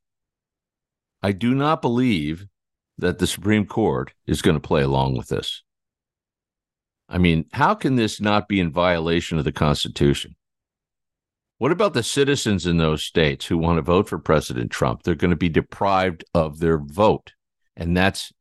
I 1.22 1.32
do 1.32 1.54
not 1.54 1.82
believe 1.82 2.46
that 2.98 3.18
the 3.18 3.26
Supreme 3.26 3.66
Court 3.66 4.12
is 4.26 4.42
going 4.42 4.56
to 4.56 4.60
play 4.60 4.82
along 4.82 5.16
with 5.16 5.28
this. 5.28 5.62
I 7.08 7.18
mean, 7.18 7.46
how 7.52 7.74
can 7.74 7.96
this 7.96 8.20
not 8.20 8.48
be 8.48 8.60
in 8.60 8.70
violation 8.70 9.38
of 9.38 9.44
the 9.44 9.52
Constitution? 9.52 10.36
What 11.62 11.70
about 11.70 11.94
the 11.94 12.02
citizens 12.02 12.66
in 12.66 12.78
those 12.78 13.04
states 13.04 13.46
who 13.46 13.56
want 13.56 13.76
to 13.78 13.82
vote 13.82 14.08
for 14.08 14.18
President 14.18 14.72
Trump? 14.72 15.04
They're 15.04 15.14
going 15.14 15.30
to 15.30 15.36
be 15.36 15.48
deprived 15.48 16.24
of 16.34 16.58
their 16.58 16.76
vote. 16.76 17.34
And 17.76 17.96
that's 17.96 18.32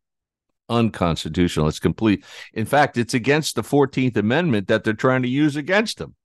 unconstitutional. 0.70 1.68
It's 1.68 1.78
complete. 1.78 2.26
In 2.52 2.66
fact, 2.66 2.98
it's 2.98 3.14
against 3.14 3.54
the 3.54 3.62
14th 3.62 4.18
Amendment 4.18 4.70
that 4.70 4.84
they're 4.84 4.94
trying 4.94 5.22
to 5.22 5.28
use 5.28 5.56
against 5.56 6.00
them. 6.00 6.16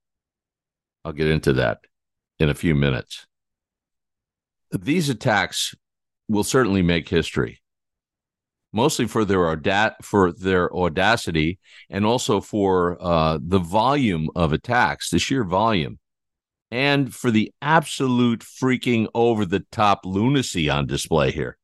I'll 1.05 1.11
get 1.11 1.27
into 1.27 1.53
that 1.53 1.81
in 2.39 2.49
a 2.49 2.55
few 2.55 2.73
minutes. 2.73 3.27
These 4.71 5.07
attacks 5.07 5.75
will 6.27 6.43
certainly 6.43 6.81
make 6.81 7.09
history 7.09 7.61
mostly 8.73 9.05
for 9.05 9.23
their 9.23 9.51
auda- 9.51 9.97
for 10.01 10.31
their 10.31 10.75
audacity 10.75 11.59
and 11.91 12.07
also 12.07 12.41
for 12.41 12.97
uh, 12.99 13.37
the 13.39 13.59
volume 13.59 14.31
of 14.35 14.51
attacks, 14.51 15.11
the 15.11 15.19
sheer 15.19 15.43
volume, 15.43 15.99
and 16.71 17.13
for 17.13 17.31
the 17.31 17.51
absolute 17.61 18.41
freaking 18.41 19.07
over 19.13 19.45
the 19.45 19.65
top 19.71 20.05
lunacy 20.05 20.69
on 20.69 20.85
display 20.85 21.31
here. 21.31 21.57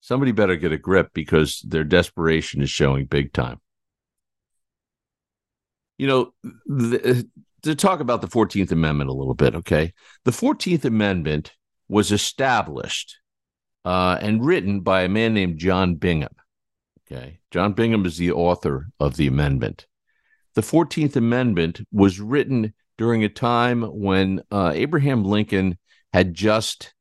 Somebody 0.00 0.32
better 0.32 0.56
get 0.56 0.72
a 0.72 0.78
grip 0.78 1.10
because 1.12 1.60
their 1.60 1.84
desperation 1.84 2.62
is 2.62 2.70
showing 2.70 3.04
big 3.04 3.32
time. 3.32 3.60
You 5.98 6.06
know, 6.06 6.32
the, 6.66 7.28
to 7.62 7.74
talk 7.74 8.00
about 8.00 8.22
the 8.22 8.28
14th 8.28 8.72
Amendment 8.72 9.10
a 9.10 9.14
little 9.14 9.34
bit, 9.34 9.54
okay? 9.54 9.92
The 10.24 10.30
14th 10.30 10.86
Amendment 10.86 11.52
was 11.88 12.10
established 12.10 13.18
uh, 13.84 14.16
and 14.20 14.44
written 14.44 14.80
by 14.80 15.02
a 15.02 15.08
man 15.08 15.34
named 15.34 15.58
John 15.58 15.96
Bingham. 15.96 16.34
Okay. 17.10 17.40
John 17.50 17.72
Bingham 17.72 18.06
is 18.06 18.16
the 18.16 18.32
author 18.32 18.88
of 19.00 19.16
the 19.16 19.26
amendment. 19.26 19.86
The 20.54 20.60
14th 20.60 21.16
Amendment 21.16 21.80
was 21.92 22.20
written 22.20 22.72
during 23.00 23.24
a 23.24 23.30
time 23.30 23.80
when 23.80 24.42
uh, 24.50 24.72
Abraham 24.74 25.24
Lincoln 25.24 25.78
had 26.12 26.34
just 26.34 26.92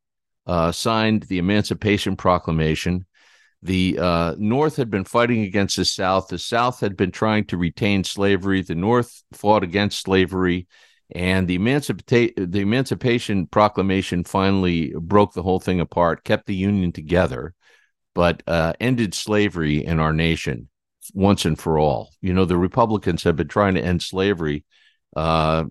uh, 0.48 0.72
signed 0.72 1.24
the 1.24 1.40
Emancipation 1.40 2.16
Proclamation. 2.16 3.06
The 3.64 4.00
uh, 4.00 4.36
North 4.38 4.78
had 4.78 4.90
been 4.90 5.04
fighting 5.04 5.42
against 5.42 5.76
the 5.76 5.84
South. 5.84 6.30
The 6.30 6.40
South 6.40 6.80
had 6.80 6.96
been 6.96 7.12
trying 7.12 7.48
to 7.48 7.58
retain 7.58 8.06
slavery. 8.06 8.62
The 8.62 8.76
North 8.76 9.24
fought 9.34 9.62
against 9.62 10.02
slavery 10.02 10.70
and 11.12 11.50
the 11.50 11.56
emancipation 11.56 12.52
the 12.52 12.62
emancipation 12.62 13.48
proclamation 13.48 14.24
finally 14.24 14.94
broke 14.96 15.34
the 15.34 15.42
whole 15.42 15.60
thing 15.60 15.80
apart 15.80 16.24
kept 16.24 16.46
the 16.46 16.54
union 16.54 16.92
together 16.92 17.56
but 18.14 18.44
uh, 18.46 18.74
ended 18.80 19.16
slavery 19.16 19.84
in 19.84 20.00
our 20.00 20.14
nation 20.14 20.70
once 21.16 21.46
and 21.46 21.58
for 21.58 21.80
all 21.80 22.12
you 22.22 22.32
know 22.32 22.46
the 22.46 22.56
republicans 22.56 23.24
have 23.24 23.36
been 23.36 23.48
trying 23.48 23.74
to 23.74 23.84
end 23.84 24.04
slavery 24.04 24.64
uh, 25.16 25.64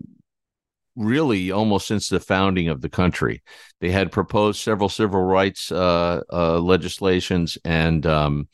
really 0.99 1.49
almost 1.49 1.87
since 1.87 2.09
the 2.09 2.19
founding 2.19 2.67
of 2.67 2.81
the 2.81 2.89
country 2.89 3.41
they 3.79 3.89
had 3.89 4.11
proposed 4.11 4.59
several 4.61 4.89
civil 4.89 5.21
rights 5.21 5.71
uh, 5.71 6.19
uh 6.31 6.59
legislations 6.59 7.57
and 7.63 8.05
um, 8.05 8.47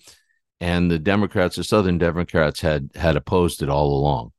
and 0.62 0.90
the 0.90 1.00
democrats 1.00 1.56
the 1.56 1.64
southern 1.64 1.98
democrats 1.98 2.62
had 2.62 2.90
had 2.96 3.16
opposed 3.16 3.62
it 3.62 3.70
all 3.70 3.98
along 3.98 4.32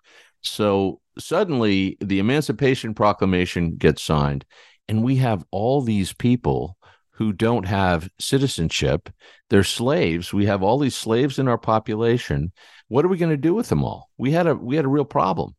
so 0.43 1.01
suddenly 1.19 1.97
the 2.01 2.19
Emancipation 2.19 2.95
Proclamation 2.95 3.77
gets 3.77 4.03
signed, 4.03 4.45
and 4.89 5.03
we 5.03 5.17
have 5.17 5.45
all 5.51 5.81
these 5.81 6.13
people 6.13 6.77
who 7.13 7.33
don't 7.33 7.67
have 7.67 8.09
citizenship. 8.19 9.09
They're 9.49 9.65
slaves. 9.65 10.33
We 10.33 10.47
have 10.47 10.63
all 10.63 10.79
these 10.79 10.97
slaves 10.97 11.39
in 11.39 11.49
our 11.49 11.59
population. 11.59 12.53
What 12.89 13.05
are 13.05 13.09
we 13.09 13.17
going 13.17 13.31
to 13.31 13.37
do 13.37 13.55
with 13.55 13.69
them 13.69 13.83
all? 13.83 14.11
We 14.19 14.33
had 14.33 14.47
a 14.47 14.55
we 14.55 14.77
had 14.77 14.85
a 14.85 14.89
real 14.89 15.05
problem, 15.05 15.55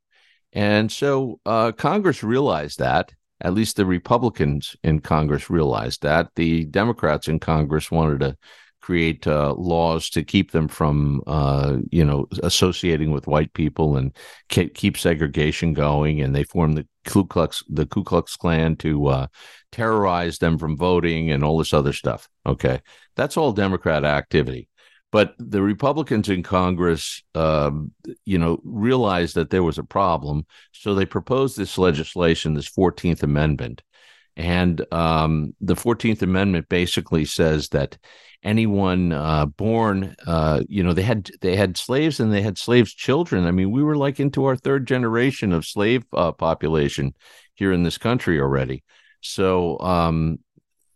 and 0.54 0.92
so 0.92 1.40
uh, 1.46 1.72
Congress 1.72 2.24
realized 2.24 2.80
that. 2.80 3.14
At 3.40 3.54
least 3.54 3.76
the 3.76 3.86
Republicans 3.86 4.76
in 4.84 5.00
Congress 5.00 5.50
realized 5.50 6.02
that. 6.02 6.30
The 6.36 6.66
Democrats 6.66 7.28
in 7.28 7.40
Congress 7.40 7.92
wanted 7.92 8.22
to 8.22 8.38
create 8.82 9.28
uh, 9.28 9.54
laws 9.54 10.10
to 10.10 10.24
keep 10.24 10.52
them 10.52 10.68
from, 10.68 11.22
uh, 11.28 11.78
you 11.92 12.06
know, 12.06 12.26
associating 12.42 13.12
with 13.12 13.28
white 13.28 13.54
people 13.54 13.98
and 13.98 14.16
keep 14.50 14.98
segregation 14.98 15.74
going. 15.74 16.22
And 16.22 16.34
they 16.34 16.44
formed 16.44 16.78
the 16.78 16.88
Ku 17.06 17.26
Klux, 17.26 17.64
the 17.70 17.86
Ku 17.86 18.04
Klux 18.04 18.36
Klan 18.38 18.76
to 18.78 19.08
uh, 19.08 19.28
terrorize 19.72 20.40
them 20.40 20.58
from 20.58 20.78
voting 20.78 21.30
and 21.30 21.44
all 21.44 21.58
this 21.58 21.74
other 21.74 21.94
stuff. 21.94 22.28
Okay, 22.46 22.80
that's 23.16 23.38
all 23.38 23.52
Democrat 23.52 24.04
activity. 24.04 24.70
But 25.12 25.36
the 25.40 25.62
Republicans 25.62 26.28
in 26.28 26.44
Congress, 26.44 27.24
um, 27.34 27.92
you 28.26 28.38
know, 28.38 28.60
realized 28.64 29.36
that 29.36 29.50
there 29.50 29.64
was 29.64 29.78
a 29.78 29.84
problem, 29.84 30.46
so 30.74 30.94
they 30.94 31.06
proposed 31.06 31.58
this 31.58 31.78
legislation, 31.78 32.54
this 32.54 32.68
Fourteenth 32.68 33.24
Amendment, 33.24 33.84
and 34.36 34.86
um, 34.94 35.56
the 35.62 35.76
Fourteenth 35.76 36.22
Amendment 36.22 36.68
basically 36.70 37.24
says 37.26 37.70
that 37.70 37.98
anyone 38.44 39.12
uh, 39.12 39.46
born 39.46 40.16
uh, 40.26 40.62
you 40.68 40.84
know 40.84 40.94
they 40.94 41.04
had 41.04 41.30
they 41.42 41.56
had 41.56 41.78
slaves 41.78 42.20
and 42.20 42.32
they 42.32 42.42
had 42.42 42.58
slaves 42.58 42.94
children. 42.94 43.46
I 43.46 43.52
mean 43.52 43.72
we 43.72 43.84
were 43.84 43.98
like 43.98 44.20
into 44.20 44.46
our 44.46 44.56
third 44.56 44.88
generation 44.88 45.52
of 45.52 45.66
slave 45.66 46.04
uh, 46.14 46.32
population 46.32 47.14
here 47.56 47.72
in 47.72 47.84
this 47.84 47.98
country 47.98 48.40
already. 48.40 48.84
So 49.22 49.80
um 49.80 50.40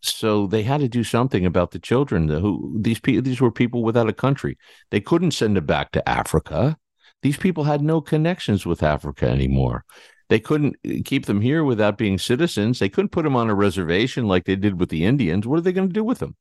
so 0.02 0.48
they 0.48 0.62
had 0.64 0.80
to 0.80 0.88
do 0.88 1.04
something 1.04 1.46
about 1.46 1.70
the 1.70 1.78
children 1.78 2.28
who 2.28 2.76
these 2.78 3.00
people 3.00 3.22
these 3.22 3.40
were 3.40 3.52
people 3.52 3.82
without 3.82 4.08
a 4.08 4.12
country. 4.12 4.58
They 4.90 5.00
couldn't 5.00 5.30
send 5.30 5.56
them 5.56 5.66
back 5.66 5.92
to 5.92 6.08
africa. 6.08 6.76
These 7.22 7.36
people 7.36 7.64
had 7.64 7.82
no 7.82 8.00
connections 8.00 8.66
with 8.66 8.82
africa 8.82 9.28
anymore. 9.28 9.84
They 10.28 10.40
couldn't 10.40 10.76
uh, 10.84 10.94
keep 11.04 11.26
them 11.26 11.40
here 11.40 11.62
without 11.62 11.98
being 11.98 12.18
citizens. 12.18 12.78
They 12.78 12.88
couldn't 12.88 13.10
put 13.10 13.22
them 13.22 13.36
on 13.36 13.48
a 13.48 13.54
reservation 13.54 14.26
like 14.26 14.44
they 14.44 14.56
did 14.56 14.80
with 14.80 14.88
the 14.88 15.04
indians. 15.04 15.46
What 15.46 15.58
are 15.58 15.62
they 15.62 15.72
going 15.72 15.88
to 15.88 15.94
do 15.94 16.04
with 16.04 16.18
them? 16.18 16.36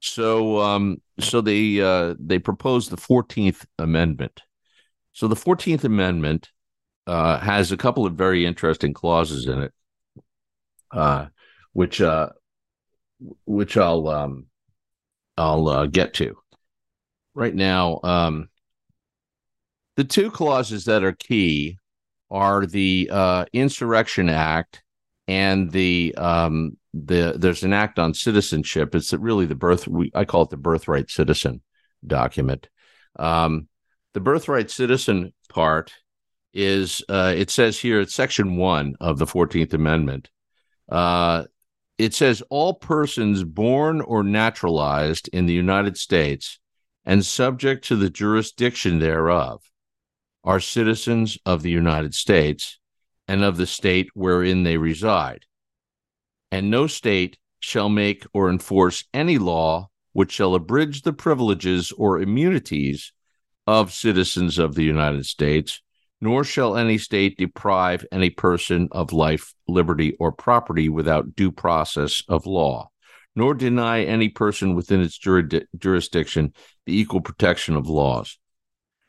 So, 0.00 0.60
um, 0.60 0.98
so 1.18 1.40
they 1.40 1.80
uh, 1.80 2.14
they 2.18 2.38
proposed 2.38 2.90
the 2.90 2.96
Fourteenth 2.96 3.66
Amendment. 3.78 4.42
So 5.12 5.28
the 5.28 5.36
Fourteenth 5.36 5.84
Amendment 5.84 6.50
uh, 7.06 7.38
has 7.40 7.72
a 7.72 7.76
couple 7.76 8.06
of 8.06 8.14
very 8.14 8.46
interesting 8.46 8.92
clauses 8.92 9.46
in 9.46 9.62
it, 9.62 9.72
uh, 10.92 11.26
which 11.72 12.00
uh, 12.00 12.30
which 13.44 13.76
I'll 13.76 14.08
um, 14.08 14.46
I'll 15.36 15.68
uh, 15.68 15.86
get 15.86 16.14
to. 16.14 16.36
Right 17.34 17.54
now, 17.54 18.00
um, 18.02 18.48
the 19.96 20.04
two 20.04 20.30
clauses 20.30 20.84
that 20.86 21.04
are 21.04 21.12
key 21.12 21.78
are 22.30 22.66
the 22.66 23.08
uh, 23.12 23.44
Insurrection 23.52 24.28
Act 24.28 24.82
and 25.28 25.70
the 25.70 26.14
um, 26.16 26.76
the 26.94 27.34
there's 27.36 27.62
an 27.62 27.72
act 27.72 27.98
on 27.98 28.14
citizenship. 28.14 28.94
It's 28.94 29.12
really 29.12 29.46
the 29.46 29.54
birth. 29.54 29.86
We, 29.88 30.10
I 30.14 30.24
call 30.24 30.42
it 30.42 30.50
the 30.50 30.56
birthright 30.56 31.10
citizen 31.10 31.62
document. 32.06 32.68
Um, 33.18 33.68
the 34.14 34.20
birthright 34.20 34.70
citizen 34.70 35.32
part 35.48 35.92
is 36.52 37.02
uh, 37.08 37.34
it 37.36 37.50
says 37.50 37.78
here 37.78 38.00
it's 38.00 38.14
section 38.14 38.56
one 38.56 38.96
of 39.00 39.18
the 39.18 39.26
14th 39.26 39.74
Amendment. 39.74 40.30
Uh, 40.88 41.44
it 41.98 42.14
says 42.14 42.42
all 42.50 42.74
persons 42.74 43.44
born 43.44 44.00
or 44.00 44.22
naturalized 44.22 45.28
in 45.28 45.46
the 45.46 45.54
United 45.54 45.96
States 45.96 46.58
and 47.04 47.24
subject 47.24 47.86
to 47.86 47.96
the 47.96 48.10
jurisdiction 48.10 48.98
thereof 48.98 49.62
are 50.44 50.60
citizens 50.60 51.38
of 51.46 51.62
the 51.62 51.70
United 51.70 52.14
States 52.14 52.78
and 53.26 53.42
of 53.42 53.56
the 53.56 53.66
state 53.66 54.08
wherein 54.14 54.62
they 54.62 54.76
reside. 54.76 55.44
And 56.52 56.70
no 56.70 56.86
state 56.86 57.38
shall 57.58 57.88
make 57.88 58.24
or 58.32 58.48
enforce 58.48 59.04
any 59.12 59.38
law 59.38 59.88
which 60.12 60.32
shall 60.32 60.54
abridge 60.54 61.02
the 61.02 61.12
privileges 61.12 61.92
or 61.92 62.20
immunities 62.20 63.12
of 63.66 63.92
citizens 63.92 64.58
of 64.58 64.74
the 64.74 64.84
United 64.84 65.26
States, 65.26 65.82
nor 66.20 66.44
shall 66.44 66.76
any 66.76 66.96
state 66.96 67.36
deprive 67.36 68.06
any 68.10 68.30
person 68.30 68.88
of 68.92 69.12
life, 69.12 69.52
liberty, 69.68 70.16
or 70.18 70.32
property 70.32 70.88
without 70.88 71.36
due 71.36 71.52
process 71.52 72.22
of 72.28 72.46
law, 72.46 72.88
nor 73.34 73.52
deny 73.52 74.02
any 74.02 74.30
person 74.30 74.74
within 74.74 75.02
its 75.02 75.18
jurisdiction 75.18 76.54
the 76.86 76.98
equal 76.98 77.20
protection 77.20 77.76
of 77.76 77.88
laws. 77.88 78.38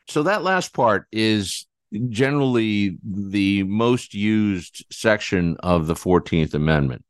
So 0.08 0.24
that 0.24 0.42
last 0.42 0.74
part 0.74 1.06
is 1.10 1.66
generally 2.10 2.98
the 3.02 3.62
most 3.62 4.12
used 4.12 4.84
section 4.92 5.56
of 5.60 5.86
the 5.86 5.94
14th 5.94 6.52
Amendment, 6.52 7.04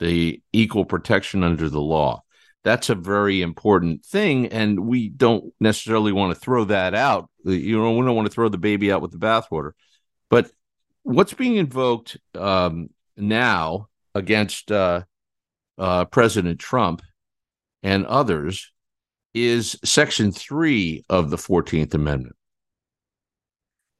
the 0.00 0.42
equal 0.52 0.84
protection 0.84 1.44
under 1.44 1.68
the 1.68 1.80
law. 1.80 2.23
That's 2.64 2.88
a 2.88 2.94
very 2.94 3.42
important 3.42 4.04
thing. 4.04 4.46
And 4.46 4.86
we 4.86 5.08
don't 5.08 5.52
necessarily 5.60 6.12
want 6.12 6.34
to 6.34 6.40
throw 6.40 6.64
that 6.64 6.94
out. 6.94 7.30
You 7.44 7.78
know, 7.78 7.92
we 7.92 8.04
don't 8.04 8.16
want 8.16 8.26
to 8.26 8.32
throw 8.32 8.48
the 8.48 8.58
baby 8.58 8.90
out 8.90 9.02
with 9.02 9.12
the 9.12 9.18
bathwater. 9.18 9.72
But 10.30 10.50
what's 11.02 11.34
being 11.34 11.56
invoked 11.56 12.16
um, 12.34 12.88
now 13.16 13.88
against 14.14 14.72
uh, 14.72 15.02
uh, 15.76 16.06
President 16.06 16.58
Trump 16.58 17.02
and 17.82 18.06
others 18.06 18.72
is 19.34 19.78
Section 19.84 20.32
3 20.32 21.04
of 21.10 21.30
the 21.30 21.36
14th 21.36 21.92
Amendment. 21.92 22.36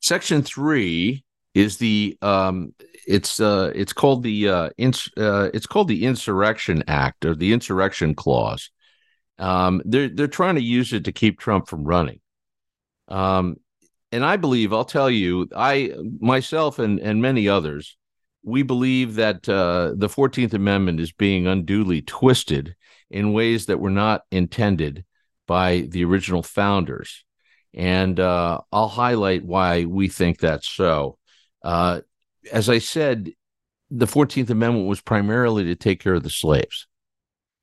Section 0.05 0.43
three 0.43 1.25
is 1.55 1.77
the 1.79 2.19
um, 2.21 2.75
it's 3.07 3.41
uh, 3.41 3.73
it's 3.75 3.93
called 3.93 4.23
the 4.23 4.49
uh, 4.49 4.71
ins- 4.77 5.11
uh, 5.17 5.51
it's 5.55 5.67
called 5.67 5.89
the 5.89 6.05
Insurrection 6.05 6.85
Act 6.89 7.25
or 7.25 7.35
the 7.35 7.53
Insurrection 7.53 8.15
Clause. 8.15 8.71
Um, 9.39 9.83
they're 9.85 10.09
they're 10.09 10.27
trying 10.27 10.57
to 10.57 10.63
use 10.63 10.93
it 10.93 11.05
to 11.05 11.13
keep 11.13 11.39
Trump 11.39 11.69
from 11.69 11.85
running. 11.85 12.21
Um, 13.09 13.57
and 14.13 14.25
I 14.25 14.37
believe 14.37 14.73
I'll 14.73 14.85
tell 14.85 15.11
you, 15.11 15.49
I 15.55 15.93
myself 16.21 16.79
and 16.79 16.99
and 16.99 17.23
many 17.23 17.49
others, 17.49 17.97
we 18.43 18.63
believe 18.63 19.17
that 19.17 19.49
uh, 19.49 19.93
the 19.97 20.09
Fourteenth 20.09 20.55
Amendment 20.55 21.01
is 21.01 21.13
being 21.13 21.47
unduly 21.47 22.03
twisted 22.03 22.75
in 23.11 23.33
ways 23.33 23.67
that 23.67 23.81
were 23.81 23.91
not 23.91 24.23
intended 24.31 25.05
by 25.47 25.83
the 25.91 26.05
original 26.05 26.43
founders. 26.43 27.25
And 27.75 28.19
uh, 28.19 28.61
I'll 28.73 28.89
highlight 28.89 29.45
why 29.45 29.85
we 29.85 30.09
think 30.09 30.39
that's 30.39 30.69
so. 30.69 31.19
Uh, 31.65 32.03
as 32.53 32.69
I 32.69 32.79
said, 32.79 33.33
the 33.91 34.07
14th 34.07 34.51
Amendment 34.51 34.87
was 34.87 35.01
primarily 35.01 35.65
to 35.65 35.75
take 35.75 36.01
care 36.01 36.15
of 36.15 36.23
the 36.23 36.31
slaves. 36.31 36.87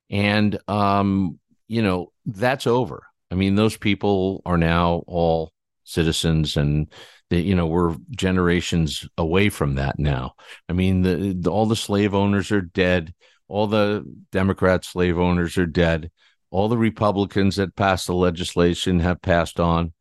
And, 0.09 0.59
um, 0.67 1.39
you 1.67 1.81
know, 1.81 2.11
that's 2.25 2.67
over. 2.67 3.03
I 3.29 3.35
mean, 3.35 3.55
those 3.55 3.77
people 3.77 4.41
are 4.45 4.57
now 4.57 5.03
all 5.07 5.53
citizens 5.85 6.57
and 6.57 6.91
you 7.37 7.55
know, 7.55 7.67
we're 7.67 7.95
generations 8.11 9.07
away 9.17 9.49
from 9.49 9.75
that 9.75 9.97
now. 9.97 10.33
I 10.67 10.73
mean, 10.73 11.01
the, 11.01 11.33
the, 11.39 11.49
all 11.49 11.65
the 11.65 11.75
slave 11.75 12.13
owners 12.13 12.51
are 12.51 12.61
dead. 12.61 13.13
All 13.47 13.67
the 13.67 14.03
Democrat 14.31 14.83
slave 14.83 15.17
owners 15.17 15.57
are 15.57 15.65
dead. 15.65 16.11
All 16.49 16.67
the 16.67 16.77
Republicans 16.77 17.55
that 17.55 17.75
passed 17.75 18.07
the 18.07 18.13
legislation 18.13 18.99
have 18.99 19.21
passed 19.21 19.59
on 19.59 19.93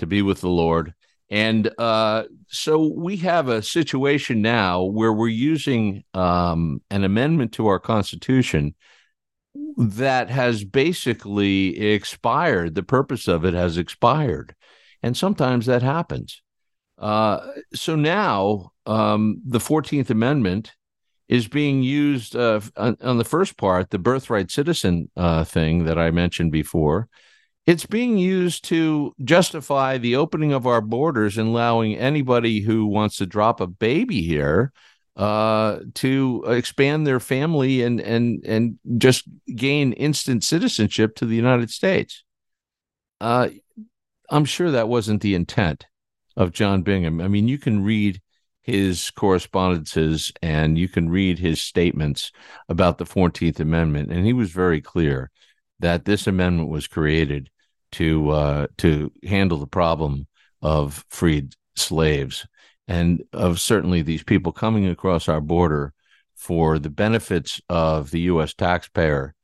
to 0.00 0.06
be 0.06 0.22
with 0.22 0.40
the 0.40 0.48
Lord. 0.48 0.94
And 1.32 1.70
uh, 1.78 2.24
so 2.48 2.92
we 2.94 3.16
have 3.16 3.48
a 3.48 3.62
situation 3.62 4.42
now 4.42 4.82
where 4.82 5.14
we're 5.14 5.28
using 5.28 6.04
um, 6.12 6.82
an 6.90 7.04
amendment 7.04 7.52
to 7.52 7.68
our 7.68 7.78
Constitution 7.78 8.74
that 9.78 10.28
has 10.28 10.62
basically 10.62 11.80
expired. 11.94 12.74
The 12.74 12.82
purpose 12.82 13.28
of 13.28 13.46
it 13.46 13.54
has 13.54 13.78
expired. 13.78 14.54
And 15.02 15.16
sometimes 15.16 15.64
that 15.64 15.82
happens. 15.82 16.42
Uh, 16.98 17.40
so 17.72 17.96
now 17.96 18.72
um, 18.84 19.40
the 19.42 19.58
14th 19.58 20.10
Amendment 20.10 20.72
is 21.28 21.48
being 21.48 21.82
used 21.82 22.36
uh, 22.36 22.60
on, 22.76 22.98
on, 23.00 23.16
the 23.16 23.24
first 23.24 23.56
part, 23.56 23.88
the 23.88 23.98
birthright 23.98 24.50
citizen 24.50 25.10
uh, 25.16 25.44
thing 25.44 25.84
that 25.84 25.98
I 25.98 26.10
mentioned 26.10 26.52
before 26.52 27.08
it's 27.66 27.86
being 27.86 28.18
used 28.18 28.64
to 28.64 29.14
justify 29.22 29.98
the 29.98 30.16
opening 30.16 30.52
of 30.52 30.66
our 30.66 30.80
borders 30.80 31.38
and 31.38 31.48
allowing 31.48 31.96
anybody 31.96 32.60
who 32.60 32.86
wants 32.86 33.16
to 33.16 33.26
drop 33.26 33.60
a 33.60 33.66
baby 33.66 34.22
here 34.22 34.72
uh, 35.16 35.78
to 35.94 36.44
expand 36.48 37.06
their 37.06 37.20
family 37.20 37.82
and 37.82 38.00
and 38.00 38.44
and 38.44 38.78
just 38.98 39.24
gain 39.54 39.92
instant 39.92 40.42
citizenship 40.42 41.14
to 41.16 41.26
the 41.26 41.36
United 41.36 41.70
States. 41.70 42.24
Uh, 43.20 43.48
I'm 44.30 44.46
sure 44.46 44.70
that 44.72 44.88
wasn't 44.88 45.22
the 45.22 45.34
intent 45.34 45.86
of 46.36 46.52
John 46.52 46.82
Bingham. 46.82 47.20
I 47.20 47.28
mean, 47.28 47.46
you 47.46 47.58
can 47.58 47.84
read 47.84 48.20
his 48.62 49.10
correspondences 49.10 50.32
and 50.40 50.78
you 50.78 50.88
can 50.88 51.10
read 51.10 51.38
his 51.38 51.60
statements 51.60 52.32
about 52.68 52.98
the 52.98 53.04
14th 53.04 53.60
Amendment, 53.60 54.10
and 54.10 54.24
he 54.24 54.32
was 54.32 54.50
very 54.50 54.80
clear 54.80 55.30
that 55.82 56.04
this 56.04 56.26
amendment 56.26 56.70
was 56.70 56.86
created 56.86 57.50
to 57.92 58.30
uh, 58.30 58.66
to 58.78 59.12
handle 59.24 59.58
the 59.58 59.66
problem 59.66 60.26
of 60.62 61.04
freed 61.10 61.54
slaves 61.76 62.46
and 62.88 63.22
of 63.32 63.60
certainly 63.60 64.02
these 64.02 64.22
people 64.22 64.52
coming 64.52 64.86
across 64.86 65.28
our 65.28 65.40
border 65.40 65.92
for 66.36 66.78
the 66.78 66.90
benefits 66.90 67.60
of 67.68 68.10
the 68.10 68.20
U.S. 68.20 68.54
taxpayer 68.54 69.34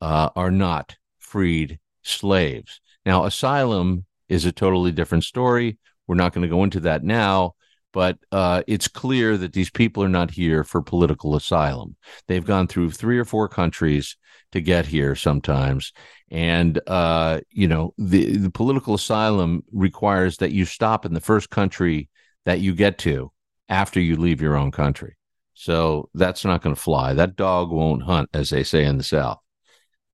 uh, 0.00 0.30
are 0.36 0.50
not 0.50 0.96
freed 1.18 1.78
slaves. 2.02 2.80
Now, 3.04 3.24
asylum 3.24 4.04
is 4.28 4.44
a 4.44 4.52
totally 4.52 4.92
different 4.92 5.24
story. 5.24 5.78
We're 6.06 6.14
not 6.14 6.32
going 6.32 6.42
to 6.42 6.54
go 6.54 6.64
into 6.64 6.80
that 6.80 7.04
now, 7.04 7.54
but 7.92 8.18
uh, 8.32 8.62
it's 8.66 8.88
clear 8.88 9.36
that 9.36 9.52
these 9.52 9.70
people 9.70 10.02
are 10.02 10.08
not 10.08 10.30
here 10.30 10.64
for 10.64 10.82
political 10.82 11.36
asylum. 11.36 11.96
They've 12.28 12.44
gone 12.44 12.66
through 12.66 12.90
three 12.92 13.18
or 13.18 13.24
four 13.24 13.48
countries 13.48 14.16
to 14.52 14.60
get 14.60 14.86
here 14.86 15.14
sometimes, 15.14 15.92
and 16.30 16.80
uh, 16.86 17.40
you 17.50 17.68
know 17.68 17.94
the 17.98 18.36
the 18.36 18.50
political 18.50 18.94
asylum 18.94 19.62
requires 19.72 20.38
that 20.38 20.52
you 20.52 20.64
stop 20.64 21.04
in 21.04 21.14
the 21.14 21.20
first 21.20 21.50
country 21.50 22.08
that 22.44 22.60
you 22.60 22.74
get 22.74 22.98
to 22.98 23.32
after 23.68 24.00
you 24.00 24.16
leave 24.16 24.40
your 24.40 24.56
own 24.56 24.70
country. 24.70 25.16
So 25.54 26.10
that's 26.14 26.44
not 26.44 26.62
going 26.62 26.74
to 26.74 26.80
fly. 26.80 27.14
That 27.14 27.36
dog 27.36 27.70
won't 27.70 28.02
hunt, 28.02 28.28
as 28.34 28.50
they 28.50 28.62
say 28.62 28.84
in 28.84 28.98
the 28.98 29.02
South. 29.02 29.38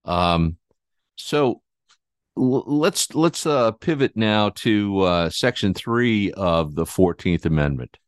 Um, 0.05 0.57
so 1.17 1.63
let's 2.37 3.15
let's 3.15 3.45
uh, 3.45 3.73
pivot 3.73 4.17
now 4.17 4.51
to 4.51 5.01
uh, 5.01 5.31
Section 5.31 5.75
three 5.75 6.33
of 6.33 6.75
the 6.75 6.87
Fourteenth 6.87 7.45
Amendment. 7.45 7.99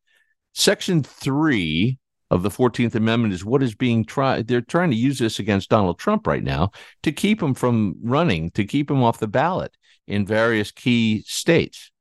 Section 0.55 1.03
three 1.03 1.99
of 2.35 2.43
the 2.43 2.51
14th 2.51 2.97
Amendment 2.97 3.33
is 3.33 3.45
what 3.45 3.63
is 3.63 3.77
being 3.77 4.05
tried. 4.05 4.49
They're 4.49 4.61
trying 4.61 4.91
to 4.91 4.97
use 4.97 5.21
this 5.21 5.39
against 5.39 5.71
Donald 5.71 6.01
Trump 6.01 6.27
right 6.27 6.43
now 6.43 6.73
to 7.05 7.13
keep 7.13 7.41
him 7.41 7.55
from 7.55 7.95
running, 8.03 8.51
to 8.51 8.65
keep 8.65 8.91
him 8.91 9.05
off 9.05 9.21
the 9.21 9.29
ballot 9.29 9.77
in 10.09 10.27
various 10.27 10.73
key 10.73 11.23
states. 11.29 11.93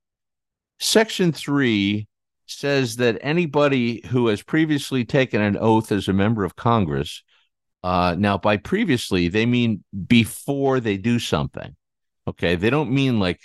Section 0.80 1.34
three 1.34 2.08
says 2.48 2.96
that 2.96 3.20
anybody 3.22 4.02
who 4.08 4.26
has 4.28 4.42
previously 4.42 5.06
taken 5.06 5.40
an 5.40 5.56
oath 5.56 5.92
as 5.92 6.08
a 6.08 6.14
member 6.14 6.44
of 6.44 6.56
Congress, 6.56 7.24
uh, 7.84 8.16
now 8.18 8.40
by 8.40 8.58
previously, 8.58 9.28
they 9.28 9.46
mean 9.46 9.84
before 10.08 10.80
they 10.80 10.98
do 10.98 11.20
something. 11.20 11.76
Okay. 12.28 12.56
They 12.56 12.72
don't 12.72 12.92
mean 12.92 13.20
like 13.20 13.40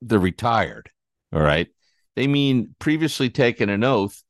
they're 0.00 0.20
retired. 0.20 0.88
All 1.32 1.42
right. 1.42 1.66
They 2.14 2.28
mean 2.28 2.76
previously 2.78 3.28
taken 3.28 3.68
an 3.68 3.82
oath 3.82 4.22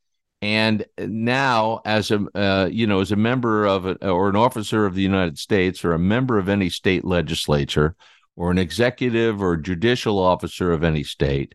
and 0.42 0.84
now 0.98 1.80
as 1.86 2.10
a 2.10 2.26
uh, 2.34 2.68
you 2.70 2.86
know 2.86 3.00
as 3.00 3.12
a 3.12 3.16
member 3.16 3.64
of 3.64 3.86
a, 3.86 4.08
or 4.08 4.28
an 4.28 4.36
officer 4.36 4.84
of 4.84 4.94
the 4.94 5.02
United 5.02 5.38
States 5.38 5.84
or 5.84 5.94
a 5.94 5.98
member 5.98 6.38
of 6.38 6.50
any 6.50 6.68
state 6.68 7.04
legislature 7.04 7.96
or 8.36 8.50
an 8.50 8.58
executive 8.58 9.40
or 9.42 9.56
judicial 9.56 10.18
officer 10.18 10.72
of 10.72 10.82
any 10.84 11.04
state 11.04 11.54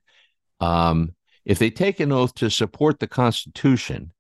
um, 0.59 1.13
if 1.45 1.59
they 1.59 1.69
take 1.69 1.99
an 1.99 2.11
oath 2.11 2.33
to 2.35 2.49
support 2.49 2.99
the 2.99 3.07
Constitution 3.07 4.11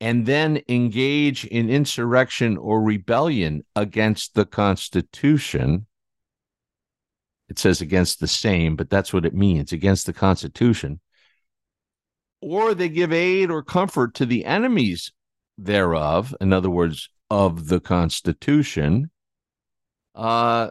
and 0.00 0.26
then 0.26 0.60
engage 0.68 1.44
in 1.44 1.70
insurrection 1.70 2.56
or 2.56 2.82
rebellion 2.82 3.64
against 3.76 4.34
the 4.34 4.44
Constitution, 4.44 5.86
It 7.48 7.58
says 7.58 7.80
against 7.80 8.18
the 8.18 8.26
same, 8.28 8.76
but 8.76 8.90
that's 8.90 9.12
what 9.12 9.24
it 9.24 9.34
means 9.34 9.72
against 9.72 10.06
the 10.06 10.12
Constitution. 10.12 11.00
Or 12.42 12.74
they 12.74 12.88
give 12.88 13.12
aid 13.12 13.50
or 13.50 13.62
comfort 13.62 14.14
to 14.14 14.26
the 14.26 14.44
enemies 14.44 15.12
thereof, 15.56 16.34
in 16.40 16.52
other 16.52 16.68
words, 16.68 17.08
of 17.30 17.68
the 17.68 17.80
Constitution. 17.80 19.10
Uh, 20.14 20.70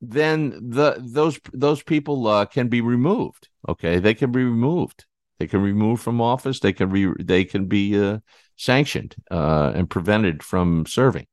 then 0.00 0.50
the 0.70 0.96
those 1.00 1.40
those 1.52 1.82
people 1.82 2.26
uh, 2.26 2.44
can 2.44 2.68
be 2.68 2.80
removed. 2.80 3.48
Okay, 3.68 3.98
they 3.98 4.14
can 4.14 4.30
be 4.30 4.44
removed. 4.44 5.06
They 5.38 5.46
can 5.46 5.60
be 5.60 5.72
removed 5.72 6.02
from 6.02 6.20
office. 6.20 6.60
They 6.60 6.72
can 6.72 6.92
be 6.92 7.10
they 7.18 7.44
can 7.44 7.66
be 7.66 7.98
uh, 7.98 8.18
sanctioned 8.56 9.16
uh, 9.30 9.72
and 9.74 9.90
prevented 9.90 10.42
from 10.42 10.86
serving. 10.86 11.26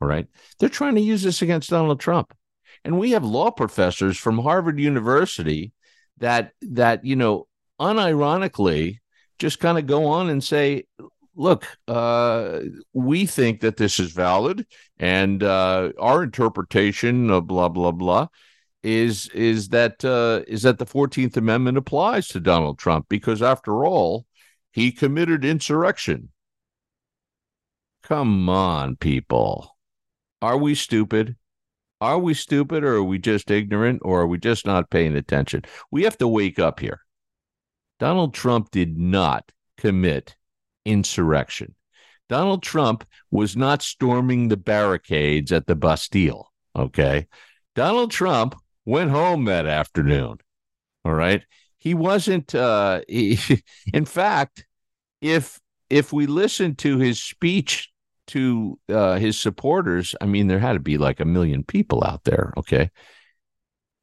All 0.00 0.08
right, 0.08 0.26
they're 0.58 0.68
trying 0.68 0.96
to 0.96 1.00
use 1.00 1.22
this 1.22 1.42
against 1.42 1.70
Donald 1.70 2.00
Trump, 2.00 2.34
and 2.84 2.98
we 2.98 3.12
have 3.12 3.24
law 3.24 3.50
professors 3.50 4.18
from 4.18 4.38
Harvard 4.38 4.78
University 4.78 5.72
that 6.18 6.52
that 6.60 7.04
you 7.04 7.16
know 7.16 7.46
unironically 7.82 8.98
just 9.38 9.58
kind 9.58 9.78
of 9.78 9.86
go 9.86 10.06
on 10.06 10.30
and 10.30 10.42
say, 10.44 10.84
look, 11.34 11.66
uh, 11.88 12.60
we 12.92 13.26
think 13.26 13.60
that 13.60 13.76
this 13.76 13.98
is 13.98 14.12
valid, 14.12 14.66
and 14.98 15.42
uh, 15.42 15.90
our 15.98 16.22
interpretation 16.22 17.30
of 17.30 17.46
blah 17.46 17.68
blah 17.68 17.92
blah 17.92 18.28
is 18.82 19.28
is 19.34 19.68
that 19.68 20.04
uh, 20.04 20.42
is 20.46 20.62
that 20.62 20.78
the 20.78 20.86
Fourteenth 20.86 21.36
Amendment 21.36 21.78
applies 21.78 22.28
to 22.28 22.40
Donald 22.40 22.78
Trump 22.78 23.06
because, 23.08 23.42
after 23.42 23.84
all, 23.84 24.26
he 24.72 24.92
committed 24.92 25.44
insurrection. 25.44 26.28
Come 28.02 28.48
on, 28.48 28.96
people, 28.96 29.76
are 30.40 30.58
we 30.58 30.74
stupid? 30.74 31.36
Are 32.00 32.18
we 32.18 32.34
stupid, 32.34 32.82
or 32.82 32.96
are 32.96 33.04
we 33.04 33.18
just 33.18 33.50
ignorant, 33.50 34.02
or 34.04 34.22
are 34.22 34.26
we 34.26 34.38
just 34.38 34.66
not 34.66 34.90
paying 34.90 35.16
attention? 35.16 35.62
We 35.92 36.02
have 36.02 36.18
to 36.18 36.26
wake 36.28 36.58
up 36.58 36.80
here. 36.80 37.00
Donald 38.02 38.34
Trump 38.34 38.72
did 38.72 38.98
not 38.98 39.52
commit 39.78 40.34
insurrection. 40.84 41.76
Donald 42.28 42.60
Trump 42.60 43.04
was 43.30 43.56
not 43.56 43.80
storming 43.80 44.48
the 44.48 44.56
barricades 44.56 45.52
at 45.52 45.68
the 45.68 45.76
Bastille. 45.76 46.50
Okay. 46.74 47.28
Donald 47.76 48.10
Trump 48.10 48.56
went 48.84 49.12
home 49.12 49.44
that 49.44 49.66
afternoon. 49.66 50.38
All 51.04 51.14
right. 51.14 51.44
He 51.78 51.94
wasn't, 51.94 52.52
uh, 52.56 53.02
he, 53.08 53.38
in 53.94 54.04
fact, 54.04 54.66
if, 55.20 55.60
if 55.88 56.12
we 56.12 56.26
listen 56.26 56.74
to 56.78 56.98
his 56.98 57.22
speech 57.22 57.88
to 58.26 58.80
uh, 58.88 59.14
his 59.14 59.38
supporters, 59.38 60.16
I 60.20 60.26
mean, 60.26 60.48
there 60.48 60.58
had 60.58 60.72
to 60.72 60.80
be 60.80 60.98
like 60.98 61.20
a 61.20 61.24
million 61.24 61.62
people 61.62 62.02
out 62.02 62.24
there. 62.24 62.52
Okay. 62.56 62.90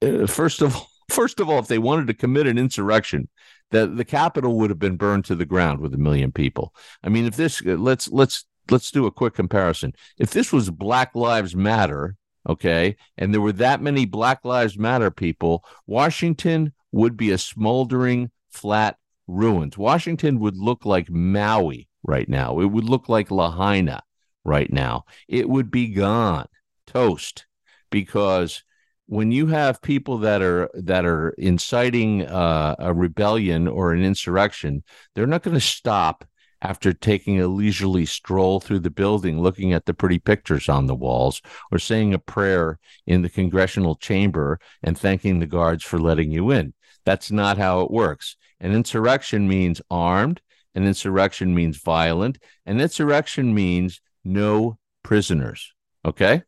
Uh, 0.01 0.25
first 0.25 0.61
of 0.61 0.73
all, 0.73 0.88
first 1.11 1.39
of 1.39 1.49
all, 1.49 1.59
if 1.59 1.67
they 1.67 1.79
wanted 1.79 2.07
to 2.07 2.13
commit 2.13 2.47
an 2.47 2.57
insurrection, 2.57 3.29
the 3.71 3.87
the 3.87 4.05
Capitol 4.05 4.57
would 4.57 4.69
have 4.69 4.79
been 4.79 4.97
burned 4.97 5.25
to 5.25 5.35
the 5.35 5.45
ground 5.45 5.79
with 5.79 5.93
a 5.93 5.97
million 5.97 6.31
people. 6.31 6.73
I 7.03 7.09
mean, 7.09 7.25
if 7.25 7.35
this 7.35 7.61
uh, 7.65 7.75
let's 7.75 8.07
let's 8.09 8.45
let's 8.69 8.91
do 8.91 9.05
a 9.05 9.11
quick 9.11 9.33
comparison. 9.33 9.93
If 10.17 10.31
this 10.31 10.51
was 10.51 10.69
Black 10.69 11.15
Lives 11.15 11.55
Matter, 11.55 12.15
okay, 12.47 12.95
and 13.17 13.33
there 13.33 13.41
were 13.41 13.53
that 13.53 13.81
many 13.81 14.05
Black 14.05 14.43
Lives 14.43 14.77
Matter 14.77 15.11
people, 15.11 15.63
Washington 15.85 16.73
would 16.91 17.17
be 17.17 17.31
a 17.31 17.37
smoldering 17.37 18.31
flat 18.49 18.97
ruins. 19.27 19.77
Washington 19.77 20.39
would 20.39 20.57
look 20.57 20.85
like 20.85 21.09
Maui 21.09 21.87
right 22.03 22.27
now. 22.27 22.59
It 22.59 22.65
would 22.65 22.85
look 22.85 23.07
like 23.09 23.29
Lahaina 23.29 24.01
right 24.43 24.71
now. 24.71 25.05
It 25.27 25.47
would 25.47 25.69
be 25.69 25.89
gone, 25.89 26.47
toast, 26.87 27.45
because 27.91 28.63
when 29.09 29.31
you 29.31 29.47
have 29.47 29.81
people 29.81 30.19
that 30.19 30.43
are 30.43 30.69
that 30.75 31.03
are 31.03 31.29
inciting 31.39 32.27
uh, 32.27 32.75
a 32.77 32.93
rebellion 32.93 33.67
or 33.67 33.91
an 33.91 34.03
insurrection, 34.03 34.83
they're 35.15 35.25
not 35.25 35.41
going 35.41 35.55
to 35.55 35.61
stop 35.61 36.25
after 36.61 36.93
taking 36.93 37.39
a 37.39 37.47
leisurely 37.47 38.05
stroll 38.05 38.59
through 38.59 38.79
the 38.79 38.91
building, 38.91 39.41
looking 39.41 39.73
at 39.73 39.85
the 39.87 39.95
pretty 39.95 40.19
pictures 40.19 40.69
on 40.69 40.85
the 40.85 40.95
walls, 40.95 41.41
or 41.71 41.79
saying 41.79 42.13
a 42.13 42.19
prayer 42.19 42.77
in 43.07 43.23
the 43.23 43.29
congressional 43.29 43.95
chamber 43.95 44.59
and 44.83 44.95
thanking 44.95 45.39
the 45.39 45.47
guards 45.47 45.83
for 45.83 45.97
letting 45.97 46.29
you 46.31 46.51
in. 46.51 46.73
That's 47.03 47.31
not 47.31 47.57
how 47.57 47.81
it 47.81 47.89
works. 47.89 48.37
An 48.59 48.73
insurrection 48.73 49.47
means 49.47 49.81
armed. 49.89 50.39
An 50.75 50.85
insurrection 50.85 51.55
means 51.55 51.81
violent. 51.81 52.37
An 52.63 52.79
insurrection 52.79 53.55
means 53.55 54.01
no 54.23 54.77
prisoners. 55.01 55.73
Okay. 56.05 56.43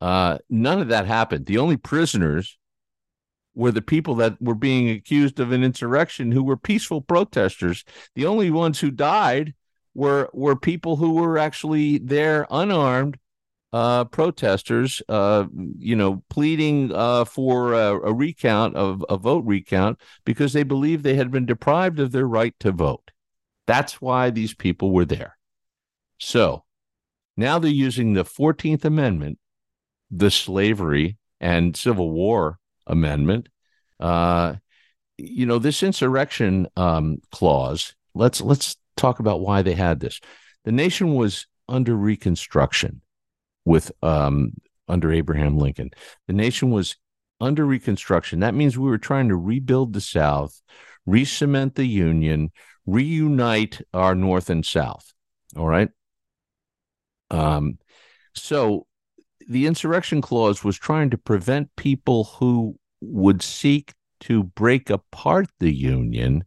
Uh, 0.00 0.38
none 0.48 0.80
of 0.80 0.88
that 0.88 1.06
happened. 1.06 1.46
The 1.46 1.58
only 1.58 1.76
prisoners 1.76 2.58
were 3.54 3.72
the 3.72 3.82
people 3.82 4.14
that 4.16 4.40
were 4.40 4.54
being 4.54 4.88
accused 4.90 5.40
of 5.40 5.52
an 5.52 5.62
insurrection 5.62 6.32
who 6.32 6.42
were 6.42 6.56
peaceful 6.56 7.00
protesters. 7.02 7.84
The 8.14 8.26
only 8.26 8.50
ones 8.50 8.80
who 8.80 8.90
died 8.90 9.54
were 9.94 10.30
were 10.32 10.56
people 10.56 10.96
who 10.96 11.14
were 11.14 11.36
actually 11.36 11.98
there 11.98 12.46
unarmed 12.50 13.18
uh, 13.72 14.04
protesters, 14.04 15.00
uh, 15.08 15.46
you 15.78 15.94
know, 15.94 16.22
pleading 16.28 16.92
uh, 16.92 17.24
for 17.24 17.72
a, 17.72 18.00
a, 18.00 18.12
recount 18.12 18.74
of 18.74 19.04
a 19.08 19.16
vote 19.16 19.44
recount 19.44 20.00
because 20.24 20.52
they 20.52 20.64
believed 20.64 21.04
they 21.04 21.14
had 21.14 21.30
been 21.30 21.46
deprived 21.46 22.00
of 22.00 22.10
their 22.10 22.26
right 22.26 22.54
to 22.58 22.72
vote. 22.72 23.12
That's 23.68 24.00
why 24.00 24.30
these 24.30 24.54
people 24.54 24.90
were 24.90 25.04
there. 25.04 25.38
So 26.18 26.64
now 27.36 27.58
they're 27.58 27.70
using 27.70 28.14
the 28.14 28.24
14th 28.24 28.84
Amendment 28.84 29.38
the 30.10 30.30
slavery 30.30 31.16
and 31.40 31.76
Civil 31.76 32.10
War 32.10 32.58
amendment. 32.86 33.48
Uh, 33.98 34.54
you 35.16 35.46
know, 35.46 35.58
this 35.58 35.82
insurrection 35.82 36.66
um, 36.76 37.18
clause. 37.30 37.94
Let's 38.14 38.40
let's 38.40 38.76
talk 38.96 39.20
about 39.20 39.40
why 39.40 39.62
they 39.62 39.74
had 39.74 40.00
this. 40.00 40.20
The 40.64 40.72
nation 40.72 41.14
was 41.14 41.46
under 41.68 41.94
Reconstruction 41.94 43.02
with 43.64 43.92
um, 44.02 44.54
under 44.88 45.12
Abraham 45.12 45.58
Lincoln. 45.58 45.90
The 46.26 46.32
nation 46.32 46.70
was 46.70 46.96
under 47.40 47.64
Reconstruction. 47.64 48.40
That 48.40 48.54
means 48.54 48.76
we 48.76 48.88
were 48.88 48.98
trying 48.98 49.28
to 49.28 49.36
rebuild 49.36 49.92
the 49.92 50.00
South, 50.00 50.60
re-cement 51.06 51.74
the 51.74 51.86
Union, 51.86 52.50
reunite 52.86 53.80
our 53.94 54.14
North 54.14 54.50
and 54.50 54.64
South. 54.66 55.12
All 55.56 55.68
right. 55.68 55.88
Um, 57.30 57.78
so 58.34 58.86
the 59.50 59.66
insurrection 59.66 60.22
clause 60.22 60.62
was 60.62 60.78
trying 60.78 61.10
to 61.10 61.18
prevent 61.18 61.74
people 61.74 62.22
who 62.22 62.78
would 63.00 63.42
seek 63.42 63.94
to 64.20 64.44
break 64.44 64.88
apart 64.88 65.48
the 65.58 65.72
union 65.72 66.44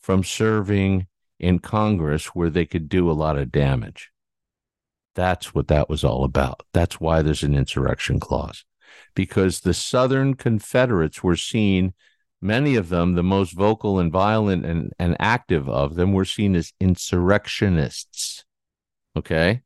from 0.00 0.24
serving 0.24 1.06
in 1.38 1.60
Congress 1.60 2.26
where 2.26 2.50
they 2.50 2.66
could 2.66 2.88
do 2.88 3.08
a 3.08 3.12
lot 3.12 3.38
of 3.38 3.52
damage. 3.52 4.10
That's 5.14 5.54
what 5.54 5.68
that 5.68 5.88
was 5.88 6.02
all 6.02 6.24
about. 6.24 6.62
That's 6.74 6.98
why 6.98 7.22
there's 7.22 7.44
an 7.44 7.54
insurrection 7.54 8.18
clause, 8.18 8.64
because 9.14 9.60
the 9.60 9.74
Southern 9.74 10.34
Confederates 10.34 11.22
were 11.22 11.36
seen, 11.36 11.94
many 12.42 12.74
of 12.74 12.88
them, 12.88 13.14
the 13.14 13.22
most 13.22 13.52
vocal 13.52 14.00
and 14.00 14.10
violent 14.10 14.66
and, 14.66 14.92
and 14.98 15.16
active 15.20 15.68
of 15.68 15.94
them, 15.94 16.12
were 16.12 16.24
seen 16.24 16.56
as 16.56 16.72
insurrectionists. 16.80 18.44
Okay. 19.14 19.62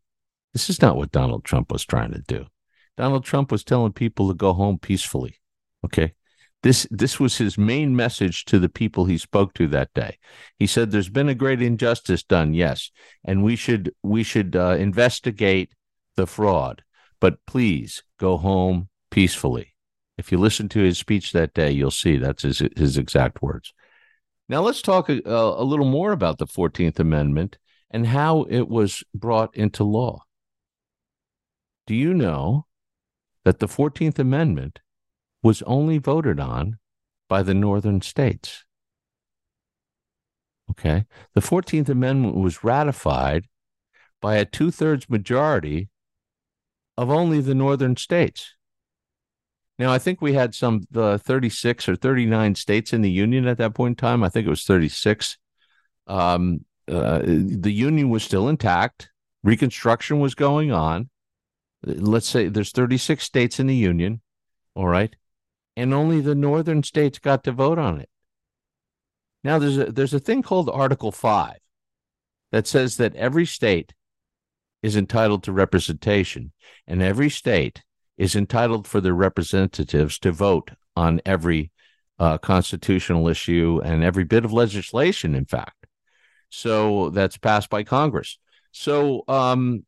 This 0.53 0.69
is 0.69 0.83
not 0.83 0.99
what 0.99 1.13
Donald 1.13 1.45
Trump 1.45 1.73
was 1.73 1.87
trying 1.87 2.13
to 2.13 2.23
do. 2.27 2.45
Donald 2.97 3.25
Trump 3.25 3.51
was 3.51 3.65
telling 3.65 3.93
people 3.93 4.29
to 4.29 4.35
go 4.35 4.53
home 4.53 4.79
peacefully. 4.79 5.41
Okay. 5.85 6.15
This 6.63 6.87
this 6.91 7.21
was 7.21 7.37
his 7.37 7.59
main 7.59 7.95
message 7.95 8.47
to 8.47 8.59
the 8.59 8.71
people 8.71 9.05
he 9.05 9.19
spoke 9.19 9.53
to 9.55 9.69
that 9.69 9.93
day. 9.93 10.17
He 10.59 10.67
said 10.67 10.91
there's 10.91 11.11
been 11.11 11.29
a 11.29 11.35
great 11.35 11.61
injustice 11.61 12.23
done, 12.23 12.55
yes, 12.55 12.91
and 13.23 13.45
we 13.45 13.55
should 13.55 13.93
we 14.03 14.23
should 14.23 14.57
uh, 14.57 14.77
investigate 14.79 15.75
the 16.17 16.27
fraud, 16.27 16.83
but 17.21 17.45
please 17.47 18.03
go 18.19 18.39
home 18.39 18.89
peacefully. 19.11 19.75
If 20.17 20.33
you 20.33 20.39
listen 20.39 20.71
to 20.71 20.81
his 20.81 20.97
speech 20.97 21.33
that 21.33 21.53
day, 21.53 21.71
you'll 21.71 21.91
see 21.91 22.17
that's 22.17 22.45
his 22.45 22.63
his 22.77 22.97
exact 22.97 23.43
words. 23.43 23.75
Now 24.49 24.63
let's 24.63 24.81
talk 24.81 25.11
a, 25.11 25.21
a 25.27 25.65
little 25.65 25.85
more 25.85 26.13
about 26.13 26.39
the 26.39 26.47
14th 26.47 26.99
Amendment 26.99 27.59
and 27.91 28.07
how 28.07 28.45
it 28.45 28.69
was 28.69 29.05
brought 29.15 29.55
into 29.55 29.85
law. 29.85 30.23
Do 31.87 31.95
you 31.95 32.15
know 32.15 32.65
that 33.45 33.59
the 33.59 33.69
14th 33.69 34.19
Amendment 34.19 34.81
was 35.43 35.63
only 35.63 35.99
voted 35.99 36.41
on 36.41 36.79
by 37.29 37.43
the 37.43 37.55
northern 37.55 38.01
states. 38.01 38.65
Okay. 40.71 41.05
The 41.35 41.41
14th 41.41 41.89
Amendment 41.89 42.37
was 42.37 42.65
ratified 42.65 43.47
by 44.21 44.37
a 44.37 44.45
two 44.45 44.71
thirds 44.71 45.11
majority 45.11 45.91
of 46.97 47.11
only 47.11 47.41
the 47.41 47.55
northern 47.55 47.97
states. 47.97 48.55
Now, 49.79 49.91
I 49.91 49.99
think 49.99 50.23
we 50.23 50.35
had 50.35 50.55
some 50.55 50.85
uh, 50.95 51.19
36 51.19 51.89
or 51.89 51.97
39 51.97 52.55
states 52.55 52.93
in 52.93 53.03
the 53.03 53.11
Union 53.11 53.47
at 53.47 53.59
that 53.59 53.75
point 53.75 53.93
in 53.93 53.97
time. 53.97 54.23
I 54.23 54.29
think 54.29 54.47
it 54.47 54.51
was 54.51 54.65
36. 54.65 55.37
Um, 56.07 56.65
uh, 56.87 57.21
the 57.25 57.73
Union 57.73 58.09
was 58.09 58.23
still 58.23 58.49
intact, 58.49 59.11
Reconstruction 59.45 60.21
was 60.21 60.35
going 60.35 60.73
on 60.73 61.11
let's 61.85 62.29
say 62.29 62.49
there's 62.49 62.73
36 62.73 63.23
states 63.23 63.61
in 63.61 63.67
the 63.67 63.75
union 63.75 64.21
all 64.75 64.89
right 64.89 65.17
and 65.77 65.93
only 65.93 66.21
the 66.21 66.35
northern 66.35 66.83
states 66.83 67.19
got 67.19 67.45
to 67.45 67.53
vote 67.53 67.79
on 67.79 68.01
it. 68.01 68.09
Now 69.43 69.59
there's 69.59 69.77
a 69.77 69.93
there's 69.93 70.15
a 70.15 70.21
thing 70.21 70.43
called 70.43 70.71
Article 70.71 71.13
5 71.13 71.57
that 72.53 72.67
says 72.67 72.97
that 72.97 73.15
every 73.17 73.47
state 73.47 73.93
is 74.83 74.97
entitled 74.97 75.43
to 75.45 75.53
representation 75.53 76.53
and 76.87 77.03
every 77.03 77.31
state 77.31 77.83
is 78.17 78.37
entitled 78.37 78.87
for 78.87 79.01
their 79.01 79.15
representatives 79.15 80.19
to 80.21 80.31
vote 80.31 80.71
on 80.97 81.21
every 81.27 81.73
uh, 82.19 82.39
constitutional 82.39 83.29
issue 83.29 83.81
and 83.85 84.05
every 84.05 84.25
bit 84.25 84.45
of 84.45 84.53
legislation 84.53 85.35
in 85.35 85.45
fact. 85.45 85.87
So 86.49 87.11
that's 87.11 87.37
passed 87.37 87.69
by 87.69 87.83
Congress. 87.83 88.39
So 88.71 89.25
um, 89.27 89.85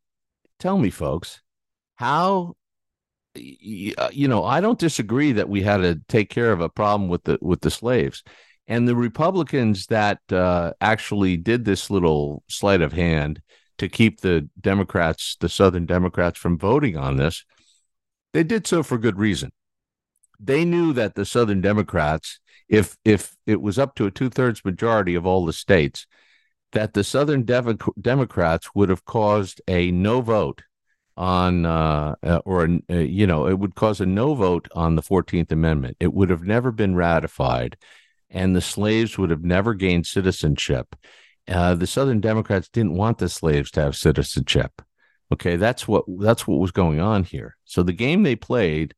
tell 0.59 0.77
me 0.77 0.89
folks, 0.89 1.41
how 1.97 2.55
uh, 3.37 4.09
you 4.11 4.27
know, 4.27 4.43
I 4.43 4.61
don't 4.61 4.79
disagree 4.79 5.33
that 5.33 5.49
we 5.49 5.61
had 5.61 5.77
to 5.77 6.01
take 6.07 6.29
care 6.29 6.51
of 6.51 6.61
a 6.61 6.69
problem 6.69 7.09
with 7.09 7.23
the 7.25 7.37
with 7.41 7.61
the 7.61 7.71
slaves, 7.71 8.23
and 8.67 8.87
the 8.87 8.95
Republicans 8.95 9.87
that 9.87 10.19
uh, 10.31 10.73
actually 10.81 11.37
did 11.37 11.65
this 11.65 11.89
little 11.89 12.43
sleight 12.47 12.81
of 12.81 12.93
hand 12.93 13.41
to 13.77 13.89
keep 13.89 14.21
the 14.21 14.49
Democrats, 14.59 15.37
the 15.39 15.49
Southern 15.49 15.85
Democrats, 15.85 16.39
from 16.39 16.57
voting 16.57 16.97
on 16.97 17.17
this, 17.17 17.45
they 18.33 18.43
did 18.43 18.65
so 18.65 18.81
for 18.81 18.97
good 18.97 19.19
reason. 19.19 19.51
They 20.39 20.65
knew 20.65 20.93
that 20.93 21.15
the 21.15 21.25
Southern 21.25 21.61
Democrats, 21.61 22.39
if 22.67 22.97
if 23.05 23.35
it 23.45 23.61
was 23.61 23.77
up 23.77 23.95
to 23.95 24.05
a 24.07 24.11
two 24.11 24.29
thirds 24.29 24.65
majority 24.65 25.15
of 25.15 25.25
all 25.25 25.45
the 25.45 25.53
states, 25.53 26.07
that 26.71 26.93
the 26.93 27.03
Southern 27.03 27.45
Democrats 27.45 28.69
would 28.73 28.89
have 28.89 29.05
caused 29.05 29.61
a 29.67 29.91
no 29.91 30.21
vote 30.21 30.63
on 31.17 31.65
uh, 31.65 32.15
uh, 32.21 32.39
or 32.45 32.69
uh, 32.89 32.93
you 32.95 33.25
know 33.25 33.47
it 33.47 33.57
would 33.57 33.75
cause 33.75 33.99
a 33.99 34.05
no 34.05 34.35
vote 34.35 34.67
on 34.75 34.95
the 34.95 35.01
14th 35.01 35.51
amendment. 35.51 35.97
It 35.99 36.13
would 36.13 36.29
have 36.29 36.43
never 36.43 36.71
been 36.71 36.95
ratified 36.95 37.75
and 38.29 38.55
the 38.55 38.61
slaves 38.61 39.17
would 39.17 39.31
have 39.31 39.43
never 39.43 39.73
gained 39.73 40.05
citizenship. 40.05 40.95
Uh, 41.47 41.73
the 41.75 41.87
southern 41.87 42.21
democrats 42.21 42.69
didn't 42.69 42.95
want 42.95 43.17
the 43.17 43.29
slaves 43.29 43.71
to 43.71 43.81
have 43.81 43.95
citizenship. 43.95 44.81
Okay 45.33 45.55
that's 45.55 45.87
what 45.87 46.05
that's 46.19 46.47
what 46.47 46.59
was 46.59 46.71
going 46.71 46.99
on 46.99 47.23
here. 47.23 47.57
So 47.65 47.81
the 47.83 47.93
game 47.93 48.23
they 48.23 48.35
played 48.35 48.93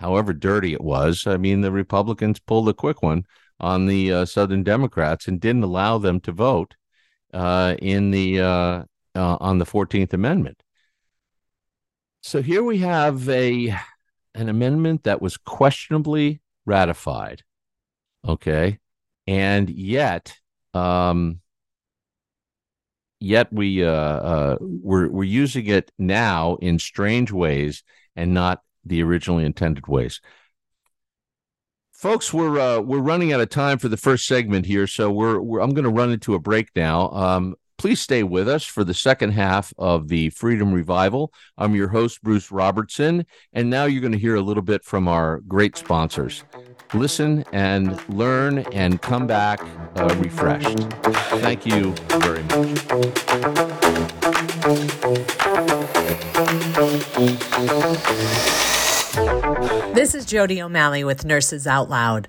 however 0.00 0.32
dirty 0.32 0.72
it 0.72 0.82
was 0.82 1.24
i 1.26 1.36
mean 1.36 1.60
the 1.60 1.70
republicans 1.70 2.40
pulled 2.40 2.68
a 2.68 2.74
quick 2.74 3.00
one 3.00 3.24
on 3.60 3.86
the 3.86 4.12
uh, 4.12 4.24
southern 4.24 4.64
democrats 4.64 5.28
and 5.28 5.40
didn't 5.40 5.62
allow 5.62 5.98
them 5.98 6.18
to 6.20 6.32
vote 6.32 6.74
uh, 7.32 7.76
in 7.80 8.10
the 8.10 8.40
on 8.40 9.58
the 9.58 9.64
14th 9.64 10.12
amendment 10.12 10.63
so 12.24 12.40
here 12.40 12.62
we 12.62 12.78
have 12.78 13.28
a 13.28 13.76
an 14.34 14.48
amendment 14.48 15.04
that 15.04 15.20
was 15.20 15.36
questionably 15.36 16.40
ratified. 16.64 17.42
Okay. 18.26 18.78
And 19.26 19.68
yet, 19.68 20.34
um, 20.72 21.40
yet 23.20 23.52
we 23.52 23.84
uh, 23.84 23.90
uh, 23.90 24.56
we're 24.60 25.10
we're 25.10 25.24
using 25.24 25.66
it 25.66 25.92
now 25.98 26.56
in 26.62 26.78
strange 26.78 27.30
ways 27.30 27.82
and 28.16 28.32
not 28.32 28.62
the 28.86 29.02
originally 29.02 29.44
intended 29.44 29.86
ways. 29.86 30.22
Folks, 31.92 32.32
we're 32.32 32.58
uh, 32.58 32.80
we're 32.80 33.00
running 33.00 33.34
out 33.34 33.42
of 33.42 33.50
time 33.50 33.76
for 33.76 33.88
the 33.88 33.98
first 33.98 34.26
segment 34.26 34.64
here, 34.64 34.86
so 34.86 35.10
we're, 35.10 35.40
we're 35.40 35.60
I'm 35.60 35.74
going 35.74 35.84
to 35.84 35.90
run 35.90 36.10
into 36.10 36.34
a 36.34 36.38
break 36.38 36.70
now. 36.74 37.10
Um, 37.10 37.54
Please 37.84 38.00
stay 38.00 38.22
with 38.22 38.48
us 38.48 38.64
for 38.64 38.82
the 38.82 38.94
second 38.94 39.32
half 39.32 39.74
of 39.76 40.08
the 40.08 40.30
Freedom 40.30 40.72
Revival. 40.72 41.30
I'm 41.58 41.74
your 41.74 41.88
host, 41.88 42.22
Bruce 42.22 42.50
Robertson, 42.50 43.26
and 43.52 43.68
now 43.68 43.84
you're 43.84 44.00
going 44.00 44.14
to 44.14 44.18
hear 44.18 44.36
a 44.36 44.40
little 44.40 44.62
bit 44.62 44.82
from 44.82 45.06
our 45.06 45.40
great 45.40 45.76
sponsors. 45.76 46.44
Listen 46.94 47.44
and 47.52 48.00
learn 48.08 48.60
and 48.72 49.02
come 49.02 49.26
back 49.26 49.60
uh, 49.96 50.16
refreshed. 50.18 50.78
Thank 51.42 51.66
you 51.66 51.92
very 52.08 52.42
much. 52.44 52.54
This 59.94 60.14
is 60.14 60.24
Jody 60.24 60.62
O'Malley 60.62 61.04
with 61.04 61.26
Nurses 61.26 61.66
Out 61.66 61.90
Loud. 61.90 62.28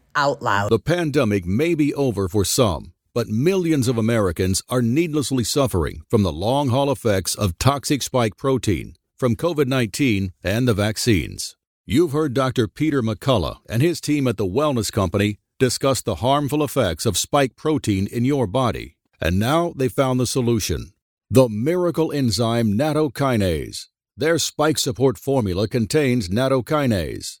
out 0.15 0.41
loud. 0.41 0.69
The 0.71 0.79
pandemic 0.79 1.45
may 1.45 1.75
be 1.75 1.93
over 1.93 2.27
for 2.27 2.45
some, 2.45 2.93
but 3.13 3.27
millions 3.27 3.87
of 3.87 3.97
Americans 3.97 4.61
are 4.69 4.81
needlessly 4.81 5.43
suffering 5.43 6.01
from 6.09 6.23
the 6.23 6.31
long 6.31 6.69
haul 6.69 6.91
effects 6.91 7.35
of 7.35 7.57
toxic 7.57 8.01
spike 8.01 8.37
protein 8.37 8.95
from 9.17 9.35
COVID 9.35 9.67
19 9.67 10.31
and 10.43 10.67
the 10.67 10.73
vaccines. 10.73 11.55
You've 11.85 12.13
heard 12.13 12.33
Dr. 12.33 12.67
Peter 12.67 13.01
McCullough 13.01 13.57
and 13.69 13.81
his 13.81 13.99
team 13.99 14.27
at 14.27 14.37
the 14.37 14.45
Wellness 14.45 14.91
Company 14.91 15.39
discuss 15.59 16.01
the 16.01 16.15
harmful 16.15 16.63
effects 16.63 17.05
of 17.05 17.17
spike 17.17 17.55
protein 17.55 18.07
in 18.07 18.25
your 18.25 18.47
body, 18.47 18.97
and 19.19 19.37
now 19.37 19.73
they 19.75 19.89
found 19.89 20.19
the 20.19 20.25
solution 20.25 20.93
the 21.29 21.47
miracle 21.47 22.11
enzyme 22.11 22.73
nattokinase. 22.73 23.87
Their 24.17 24.37
spike 24.37 24.77
support 24.77 25.17
formula 25.17 25.67
contains 25.67 26.27
nattokinase 26.27 27.40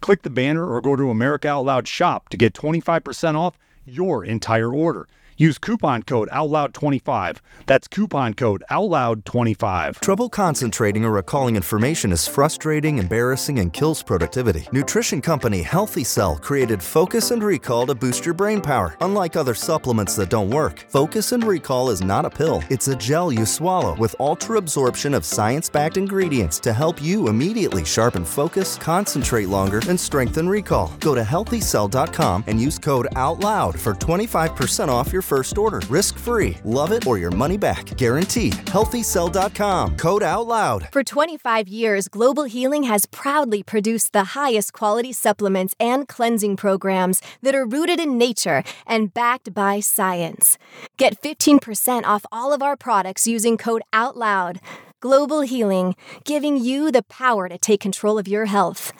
Click 0.00 0.22
the 0.22 0.30
banner 0.30 0.66
or 0.66 0.80
go 0.80 0.96
to 0.96 1.10
America 1.10 1.48
Out 1.48 1.64
Loud 1.64 1.88
shop 1.88 2.28
to 2.28 2.36
get 2.36 2.54
25% 2.54 3.34
off 3.34 3.58
your 3.84 4.24
entire 4.24 4.72
order. 4.72 5.08
Use 5.40 5.56
coupon 5.56 6.02
code 6.02 6.28
OUTLOUD25. 6.30 7.36
That's 7.66 7.86
coupon 7.86 8.34
code 8.34 8.64
OUTLOUD25. 8.72 10.00
Trouble 10.00 10.28
concentrating 10.28 11.04
or 11.04 11.12
recalling 11.12 11.54
information 11.54 12.10
is 12.10 12.26
frustrating, 12.26 12.98
embarrassing, 12.98 13.60
and 13.60 13.72
kills 13.72 14.02
productivity. 14.02 14.66
Nutrition 14.72 15.22
company 15.22 15.62
Healthy 15.62 16.02
Cell 16.02 16.36
created 16.38 16.82
Focus 16.82 17.30
and 17.30 17.44
Recall 17.44 17.86
to 17.86 17.94
boost 17.94 18.24
your 18.24 18.34
brain 18.34 18.60
power. 18.60 18.96
Unlike 19.00 19.36
other 19.36 19.54
supplements 19.54 20.16
that 20.16 20.28
don't 20.28 20.50
work, 20.50 20.84
Focus 20.88 21.30
and 21.30 21.44
Recall 21.44 21.90
is 21.90 22.02
not 22.02 22.24
a 22.24 22.30
pill, 22.30 22.64
it's 22.68 22.88
a 22.88 22.96
gel 22.96 23.30
you 23.30 23.46
swallow 23.46 23.94
with 23.94 24.16
ultra 24.18 24.58
absorption 24.58 25.14
of 25.14 25.24
science 25.24 25.68
backed 25.68 25.98
ingredients 25.98 26.58
to 26.58 26.72
help 26.72 27.00
you 27.00 27.28
immediately 27.28 27.84
sharpen 27.84 28.24
focus, 28.24 28.76
concentrate 28.76 29.48
longer, 29.48 29.82
and 29.88 30.00
strengthen 30.00 30.48
recall. 30.48 30.92
Go 30.98 31.14
to 31.14 31.22
healthycell.com 31.22 32.42
and 32.48 32.60
use 32.60 32.80
code 32.80 33.06
OUTLOUD 33.14 33.78
for 33.78 33.94
25% 33.94 34.88
off 34.88 35.12
your 35.12 35.22
first 35.28 35.58
order. 35.58 35.80
Risk 35.88 36.18
free. 36.18 36.56
Love 36.64 36.90
it 36.90 37.06
or 37.06 37.18
your 37.18 37.30
money 37.30 37.56
back. 37.56 37.96
Guaranteed. 37.96 38.54
HealthyCell.com. 38.74 39.96
Code 39.96 40.22
out 40.22 40.46
loud. 40.46 40.88
For 40.92 41.04
25 41.04 41.68
years, 41.68 42.08
Global 42.08 42.44
Healing 42.44 42.84
has 42.84 43.06
proudly 43.06 43.62
produced 43.62 44.12
the 44.12 44.24
highest 44.38 44.72
quality 44.72 45.12
supplements 45.12 45.74
and 45.78 46.08
cleansing 46.08 46.56
programs 46.56 47.20
that 47.42 47.54
are 47.54 47.66
rooted 47.66 48.00
in 48.00 48.18
nature 48.18 48.64
and 48.86 49.14
backed 49.14 49.54
by 49.54 49.80
science. 49.80 50.58
Get 50.96 51.20
15% 51.22 52.04
off 52.04 52.24
all 52.32 52.52
of 52.52 52.62
our 52.62 52.76
products 52.76 53.26
using 53.26 53.56
code 53.56 53.82
OUTLOUD. 53.92 54.58
Global 55.00 55.42
Healing, 55.42 55.94
giving 56.24 56.56
you 56.56 56.90
the 56.90 57.04
power 57.04 57.48
to 57.48 57.56
take 57.56 57.80
control 57.80 58.18
of 58.18 58.26
your 58.26 58.46
health 58.46 58.92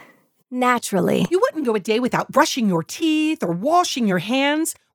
naturally. 0.50 1.26
You 1.30 1.40
wouldn't 1.40 1.66
go 1.66 1.74
a 1.74 1.80
day 1.80 2.00
without 2.00 2.30
brushing 2.30 2.68
your 2.68 2.82
teeth 2.82 3.42
or 3.42 3.52
washing 3.52 4.06
your 4.06 4.18
hands. 4.18 4.74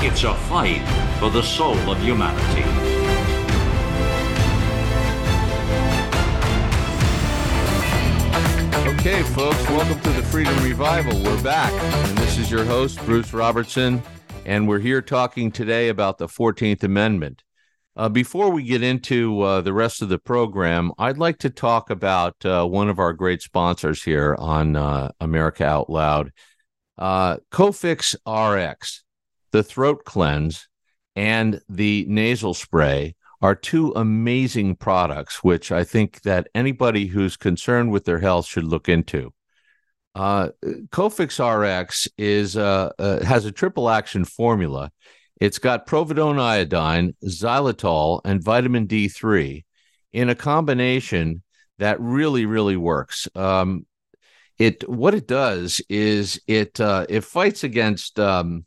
It's 0.00 0.24
a 0.24 0.34
fight 0.34 0.86
for 1.18 1.30
the 1.30 1.42
soul 1.42 1.74
of 1.90 1.98
humanity. 2.02 2.62
Okay, 8.98 9.22
folks, 9.32 9.66
welcome 9.70 9.98
to 10.00 10.10
the 10.10 10.22
Freedom 10.24 10.54
Revival. 10.62 11.18
We're 11.22 11.42
back, 11.42 11.72
and 11.72 12.18
this 12.18 12.36
is 12.36 12.50
your 12.50 12.64
host, 12.64 12.98
Bruce 13.06 13.32
Robertson, 13.32 14.02
and 14.44 14.68
we're 14.68 14.80
here 14.80 15.00
talking 15.00 15.50
today 15.50 15.88
about 15.88 16.18
the 16.18 16.28
14th 16.28 16.82
Amendment. 16.82 17.42
Uh, 17.96 18.10
before 18.10 18.50
we 18.50 18.64
get 18.64 18.82
into 18.82 19.40
uh, 19.40 19.62
the 19.62 19.72
rest 19.72 20.02
of 20.02 20.10
the 20.10 20.18
program, 20.18 20.92
I'd 20.98 21.16
like 21.16 21.38
to 21.38 21.50
talk 21.50 21.88
about 21.88 22.36
uh, 22.44 22.66
one 22.66 22.90
of 22.90 22.98
our 22.98 23.14
great 23.14 23.40
sponsors 23.40 24.02
here 24.02 24.36
on 24.38 24.76
uh, 24.76 25.12
America 25.20 25.64
Out 25.64 25.88
Loud, 25.88 26.32
uh, 26.98 27.38
Cofix 27.50 28.14
RX, 28.26 29.04
the 29.56 29.62
throat 29.62 30.04
cleanse 30.04 30.68
and 31.16 31.62
the 31.66 32.04
nasal 32.10 32.52
spray 32.52 33.14
are 33.40 33.54
two 33.54 33.90
amazing 33.96 34.76
products, 34.76 35.42
which 35.42 35.72
I 35.72 35.82
think 35.82 36.20
that 36.22 36.48
anybody 36.54 37.06
who's 37.06 37.38
concerned 37.38 37.90
with 37.90 38.04
their 38.04 38.18
health 38.18 38.44
should 38.46 38.64
look 38.64 38.86
into. 38.86 39.32
Uh, 40.14 40.48
Cofix 40.90 41.40
RX 41.40 42.06
is 42.18 42.58
uh, 42.58 42.90
uh, 42.98 43.24
has 43.24 43.46
a 43.46 43.52
triple 43.52 43.88
action 43.88 44.26
formula. 44.26 44.90
It's 45.40 45.58
got 45.58 45.86
providone 45.86 46.38
iodine, 46.38 47.14
xylitol, 47.24 48.20
and 48.26 48.44
vitamin 48.44 48.86
D3 48.86 49.64
in 50.12 50.28
a 50.28 50.34
combination 50.34 51.42
that 51.78 51.98
really, 51.98 52.44
really 52.44 52.76
works. 52.76 53.26
Um, 53.34 53.86
it 54.58 54.86
what 54.88 55.14
it 55.14 55.26
does 55.26 55.80
is 55.88 56.40
it 56.46 56.78
uh, 56.78 57.06
it 57.08 57.24
fights 57.24 57.64
against 57.64 58.20
um, 58.20 58.66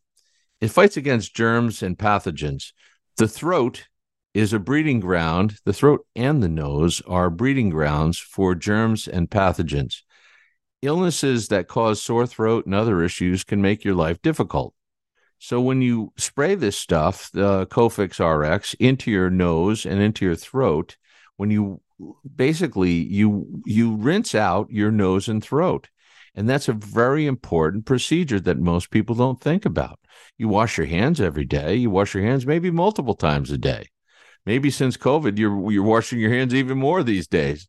it 0.62 0.70
fights 0.70 0.98
against 0.98 1.36
germs 1.36 1.82
and 1.82 1.98
pathogens. 1.98 2.72
The 3.18 3.28
throat 3.28 3.88
is 4.34 4.54
a 4.54 4.60
breeding 4.60 5.00
ground. 5.00 5.58
The 5.66 5.74
throat 5.74 6.06
and 6.16 6.44
the 6.44 6.50
nose 6.50 7.02
are 7.08 7.30
breeding 7.30 7.70
grounds 7.70 8.20
for 8.20 8.56
germs 8.56 9.08
and 9.08 9.30
pathogens. 9.30 10.02
Illnesses 10.82 11.50
that 11.50 11.68
cause 11.68 12.02
sore 12.02 12.28
throat 12.28 12.66
and 12.66 12.76
other 12.76 13.04
issues 13.04 13.44
can 13.44 13.62
make 13.62 13.84
your 13.84 13.96
life 13.96 14.22
difficult. 14.22 14.74
So 15.40 15.62
when 15.62 15.82
you 15.82 16.12
spray 16.18 16.56
this 16.56 16.78
stuff, 16.78 17.30
the 17.32 17.66
Cofix 17.68 18.20
RX, 18.20 18.74
into 18.76 19.10
your 19.10 19.30
nose 19.30 19.86
and 19.86 20.02
into 20.02 20.26
your 20.26 20.36
throat, 20.36 20.98
when 21.38 21.50
you 21.50 21.82
basically 22.36 22.92
you 22.92 23.62
you 23.66 23.96
rinse 23.96 24.36
out 24.36 24.70
your 24.70 24.92
nose 24.92 25.28
and 25.28 25.44
throat. 25.44 25.90
And 26.36 26.48
that's 26.48 26.70
a 26.70 26.74
very 26.74 27.26
important 27.26 27.86
procedure 27.86 28.40
that 28.42 28.60
most 28.60 28.92
people 28.92 29.16
don't 29.16 29.42
think 29.42 29.66
about. 29.66 30.00
You 30.40 30.48
wash 30.48 30.78
your 30.78 30.88
hands 30.88 31.20
every 31.20 31.44
day. 31.44 31.76
You 31.76 31.90
wash 31.90 32.16
your 32.16 32.24
hands 32.24 32.46
maybe 32.46 32.72
multiple 32.72 33.14
times 33.14 33.52
a 33.52 33.58
day. 33.58 33.90
Maybe 34.46 34.72
since 34.72 34.96
COVID, 34.96 35.38
you're 35.38 35.70
you're 35.70 35.84
washing 35.84 36.18
your 36.18 36.34
hands 36.34 36.56
even 36.56 36.78
more 36.78 37.04
these 37.04 37.28
days. 37.28 37.68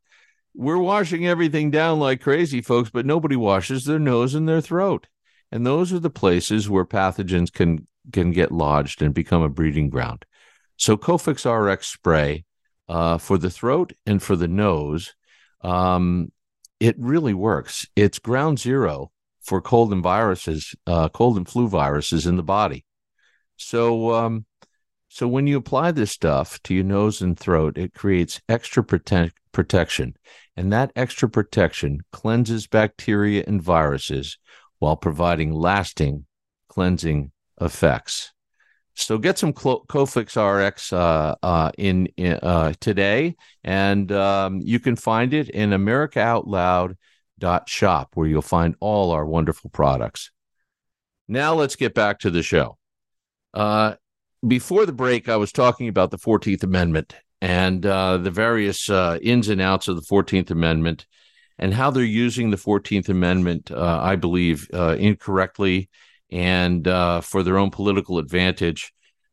We're 0.54 0.78
washing 0.78 1.26
everything 1.26 1.72
down 1.72 1.98
like 1.98 2.20
crazy, 2.20 2.62
folks, 2.62 2.88
but 2.88 3.04
nobody 3.04 3.34
washes 3.34 3.84
their 3.84 3.98
nose 3.98 4.36
and 4.36 4.48
their 4.48 4.60
throat. 4.60 5.08
And 5.50 5.66
those 5.66 5.92
are 5.92 5.98
the 5.98 6.10
places 6.10 6.70
where 6.70 6.84
pathogens 6.84 7.52
can 7.52 7.88
can 8.12 8.30
get 8.30 8.52
lodged 8.52 9.02
and 9.02 9.12
become 9.12 9.42
a 9.42 9.48
breeding 9.48 9.90
ground. 9.90 10.24
So 10.76 10.96
Cofix 10.96 11.44
RX 11.44 11.88
spray 11.88 12.44
uh, 12.88 13.18
for 13.18 13.36
the 13.36 13.50
throat 13.50 13.94
and 14.06 14.22
for 14.22 14.36
the 14.36 14.48
nose, 14.48 15.14
um, 15.62 16.30
it 16.78 16.94
really 17.00 17.34
works. 17.34 17.84
It's 17.96 18.20
ground 18.20 18.60
zero 18.60 19.10
for 19.50 19.60
cold 19.60 19.92
and 19.92 20.00
viruses, 20.00 20.76
uh, 20.86 21.08
cold 21.08 21.36
and 21.36 21.48
flu 21.48 21.66
viruses 21.66 22.24
in 22.24 22.36
the 22.36 22.42
body. 22.44 22.84
So, 23.56 24.14
um, 24.14 24.46
so 25.08 25.26
when 25.26 25.48
you 25.48 25.56
apply 25.56 25.90
this 25.90 26.12
stuff 26.12 26.62
to 26.62 26.72
your 26.72 26.84
nose 26.84 27.20
and 27.20 27.36
throat, 27.36 27.76
it 27.76 27.92
creates 27.92 28.40
extra 28.48 28.84
prote- 28.84 29.32
protection, 29.50 30.14
and 30.56 30.72
that 30.72 30.92
extra 30.94 31.28
protection 31.28 31.98
cleanses 32.12 32.68
bacteria 32.68 33.42
and 33.44 33.60
viruses 33.60 34.38
while 34.78 34.96
providing 34.96 35.52
lasting 35.52 36.26
cleansing 36.68 37.32
effects. 37.60 38.32
So 38.94 39.18
get 39.18 39.36
some 39.36 39.52
Cofix 39.52 40.36
RX 40.36 40.92
uh, 40.92 41.34
uh, 41.42 41.72
in, 41.76 42.06
in 42.16 42.34
uh, 42.34 42.74
today, 42.78 43.34
and 43.64 44.12
um, 44.12 44.60
you 44.62 44.78
can 44.78 44.94
find 44.94 45.34
it 45.34 45.48
in 45.48 45.72
America 45.72 46.20
Out 46.20 46.46
Loud 46.46 46.96
shop, 47.66 48.10
where 48.14 48.26
you'll 48.26 48.42
find 48.42 48.74
all 48.80 49.10
our 49.10 49.26
wonderful 49.26 49.70
products. 49.70 50.30
Now 51.28 51.54
let's 51.54 51.76
get 51.76 51.94
back 51.94 52.18
to 52.20 52.30
the 52.30 52.42
show. 52.42 52.76
Uh, 53.54 53.94
before 54.46 54.86
the 54.86 54.92
break, 54.92 55.28
I 55.28 55.36
was 55.36 55.52
talking 55.52 55.88
about 55.88 56.10
the 56.10 56.18
14th 56.18 56.62
Amendment 56.62 57.14
and 57.40 57.84
uh, 57.84 58.16
the 58.18 58.30
various 58.30 58.88
uh, 58.90 59.18
ins 59.22 59.48
and 59.48 59.60
outs 59.60 59.88
of 59.88 59.96
the 59.96 60.02
14th 60.02 60.50
Amendment 60.50 61.06
and 61.58 61.74
how 61.74 61.90
they're 61.90 62.02
using 62.02 62.50
the 62.50 62.56
14th 62.56 63.08
Amendment, 63.08 63.70
uh, 63.70 64.00
I 64.02 64.16
believe, 64.16 64.68
uh, 64.72 64.96
incorrectly 64.98 65.88
and 66.30 66.86
uh, 66.88 67.20
for 67.20 67.42
their 67.42 67.58
own 67.58 67.70
political 67.70 68.18
advantage. 68.18 68.92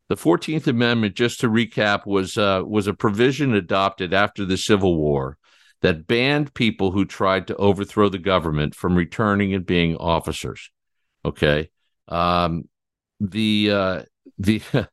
The 0.09 0.15
14th 0.15 0.67
Amendment, 0.67 1.15
just 1.15 1.39
to 1.41 1.49
recap, 1.49 2.05
was 2.05 2.37
was 2.37 2.87
a 2.87 2.93
provision 2.93 3.53
adopted 3.53 4.13
after 4.13 4.45
the 4.45 4.57
Civil 4.57 4.95
War 4.97 5.37
that 5.81 6.07
banned 6.07 6.53
people 6.53 6.91
who 6.91 7.05
tried 7.05 7.47
to 7.47 7.55
overthrow 7.57 8.09
the 8.09 8.17
government 8.17 8.75
from 8.75 8.95
returning 8.95 9.53
and 9.53 9.65
being 9.65 9.95
officers. 9.97 10.71
Okay. 11.23 11.69
Um, 12.07 12.67
the 13.19 13.71
uh, 13.71 14.01
the 14.37 14.61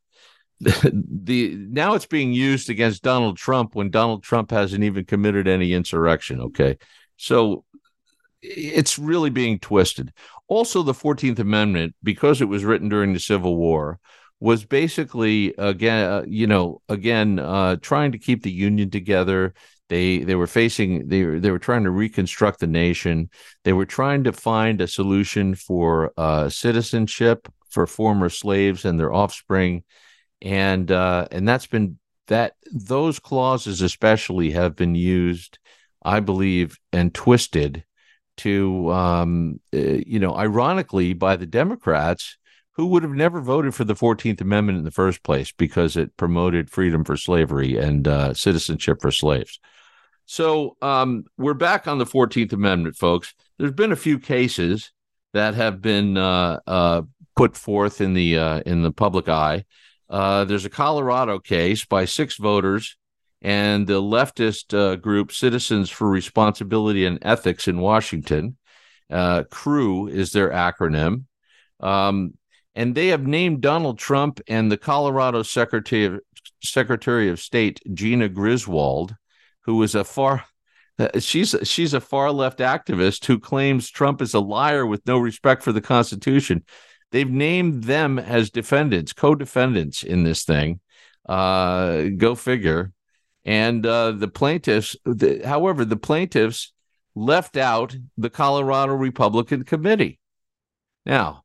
the 0.61 1.57
now 1.70 1.95
it's 1.95 2.07
being 2.07 2.32
used 2.32 2.70
against 2.70 3.03
Donald 3.03 3.37
Trump 3.37 3.74
when 3.74 3.91
Donald 3.91 4.22
Trump 4.22 4.51
hasn't 4.51 4.85
even 4.85 5.05
committed 5.05 5.47
any 5.49 5.72
insurrection. 5.72 6.41
Okay, 6.41 6.78
so 7.16 7.64
it's 8.43 8.99
really 8.99 9.30
being 9.30 9.59
twisted. 9.59 10.12
Also, 10.49 10.82
the 10.82 10.95
Fourteenth 10.95 11.39
Amendment, 11.39 11.95
because 12.03 12.41
it 12.41 12.47
was 12.47 12.64
written 12.64 12.89
during 12.89 13.12
the 13.12 13.20
Civil 13.20 13.57
War, 13.57 13.99
was 14.41 14.64
basically 14.64 15.55
again, 15.59 16.11
uh, 16.11 16.24
you 16.26 16.47
know, 16.47 16.80
again 16.89 17.39
uh, 17.39 17.76
trying 17.76 18.12
to 18.12 18.18
keep 18.18 18.43
the 18.43 18.53
Union 18.53 18.91
together. 18.91 19.55
They 19.89 20.18
they 20.20 20.35
were 20.35 20.47
facing 20.47 21.09
they 21.09 21.24
were, 21.24 21.41
they 21.41 21.51
were 21.51 21.59
trying 21.59 21.85
to 21.85 21.91
reconstruct 21.91 22.61
the 22.61 22.66
nation. 22.66 23.30
They 23.64 23.72
were 23.72 23.87
trying 23.87 24.24
to 24.24 24.32
find 24.32 24.80
a 24.80 24.89
solution 24.89 25.55
for 25.55 26.12
uh, 26.16 26.49
citizenship 26.49 27.49
for 27.68 27.87
former 27.87 28.28
slaves 28.28 28.85
and 28.85 28.99
their 28.99 29.12
offspring, 29.12 29.85
and 30.41 30.91
uh, 30.91 31.28
and 31.30 31.47
that's 31.47 31.66
been 31.66 31.99
that 32.28 32.55
those 32.72 33.18
clauses 33.18 33.82
especially 33.82 34.53
have 34.53 34.74
been 34.74 34.95
used, 34.95 35.59
I 36.03 36.20
believe, 36.20 36.78
and 36.93 37.12
twisted 37.12 37.85
to 38.39 38.91
um, 38.91 39.61
uh, 39.74 39.78
you 39.78 40.18
know 40.18 40.35
ironically 40.35 41.12
by 41.12 41.37
the 41.37 41.47
Democrats 41.47 42.39
who 42.72 42.87
would 42.87 43.03
have 43.03 43.12
never 43.12 43.41
voted 43.41 43.74
for 43.74 43.85
the 43.85 43.95
14th 43.95 44.41
Amendment 44.41 44.78
in 44.78 44.85
the 44.85 44.91
first 44.91 45.22
place 45.22 45.53
because 45.53 45.97
it 45.97 46.16
promoted 46.16 46.70
freedom 46.70 47.05
for 47.05 47.16
slavery 47.16 47.76
and 47.76 48.09
uh, 48.09 48.35
citizenship 48.35 49.01
for 49.01 49.12
slaves. 49.12 49.61
So 50.27 50.77
um, 50.81 51.25
we're 51.37 51.55
back 51.55 51.87
on 51.87 51.99
the 51.99 52.07
14th 52.07 52.53
Amendment, 52.53 52.97
folks. 52.97 53.35
There's 53.59 53.72
been 53.72 53.93
a 53.93 53.97
few 53.97 54.18
cases 54.18 54.93
that 55.33 55.55
have 55.55 55.83
been 55.83 56.16
uh, 56.16 56.61
uh, 56.66 57.03
put 57.37 57.57
forth 57.57 58.01
in 58.01 58.14
the 58.14 58.39
uh, 58.39 58.61
in 58.61 58.83
the 58.83 58.93
public 58.93 59.29
eye. 59.29 59.64
Uh, 60.09 60.45
there's 60.45 60.64
a 60.64 60.70
Colorado 60.70 61.39
case 61.39 61.85
by 61.85 62.05
six 62.05 62.37
voters 62.37 62.97
and 63.43 63.87
the 63.87 64.01
leftist 64.01 64.72
uh, 64.72 64.97
group 64.97 65.33
Citizens 65.33 65.91
for 65.91 66.09
Responsibility 66.09 67.05
and 67.05 67.18
Ethics 67.22 67.68
in 67.68 67.79
Washington. 67.79 68.57
CREW 69.11 70.09
is 70.09 70.33
their 70.33 70.51
acronym. 70.51 71.25
Um, 71.81 72.35
and 72.75 72.95
they 72.95 73.09
have 73.09 73.27
named 73.27 73.61
Donald 73.61 73.99
Trump 73.99 74.41
and 74.49 74.72
the 74.72 74.77
Colorado 74.77 75.43
Secretary 75.43 76.07
of, 76.07 76.20
Secretary 76.62 77.29
of 77.29 77.41
State 77.41 77.81
Jena 77.93 78.29
Griswold 78.29 79.14
who 79.65 79.83
is 79.83 79.95
a 79.95 80.05
far 80.05 80.45
she's 81.19 81.55
she's 81.65 81.95
a 81.95 82.01
far 82.01 82.31
left 82.31 82.61
activist 82.61 83.25
who 83.25 83.39
claims 83.39 83.91
Trump 83.91 84.23
is 84.23 84.35
a 84.35 84.41
liar 84.41 84.87
with 84.87 85.07
no 85.07 85.19
respect 85.19 85.62
for 85.62 85.73
the 85.73 85.81
Constitution. 85.81 86.65
They've 87.11 87.31
named 87.31 87.85
them 87.85 88.19
as 88.19 88.51
defendants, 88.51 89.12
co-defendants 89.12 90.03
in 90.03 90.25
this 90.25 90.45
thing. 90.45 90.81
Uh, 91.29 92.07
go 92.17 92.35
figure. 92.35 92.93
And 93.45 93.85
uh, 93.85 94.12
the 94.12 94.29
plaintiffs, 94.29 94.97
the, 95.05 95.43
however, 95.45 95.85
the 95.85 95.97
plaintiffs 95.97 96.73
left 97.15 97.57
out 97.57 97.95
the 98.17 98.31
Colorado 98.31 98.95
Republican 98.95 99.65
Committee. 99.65 100.19
Now, 101.05 101.45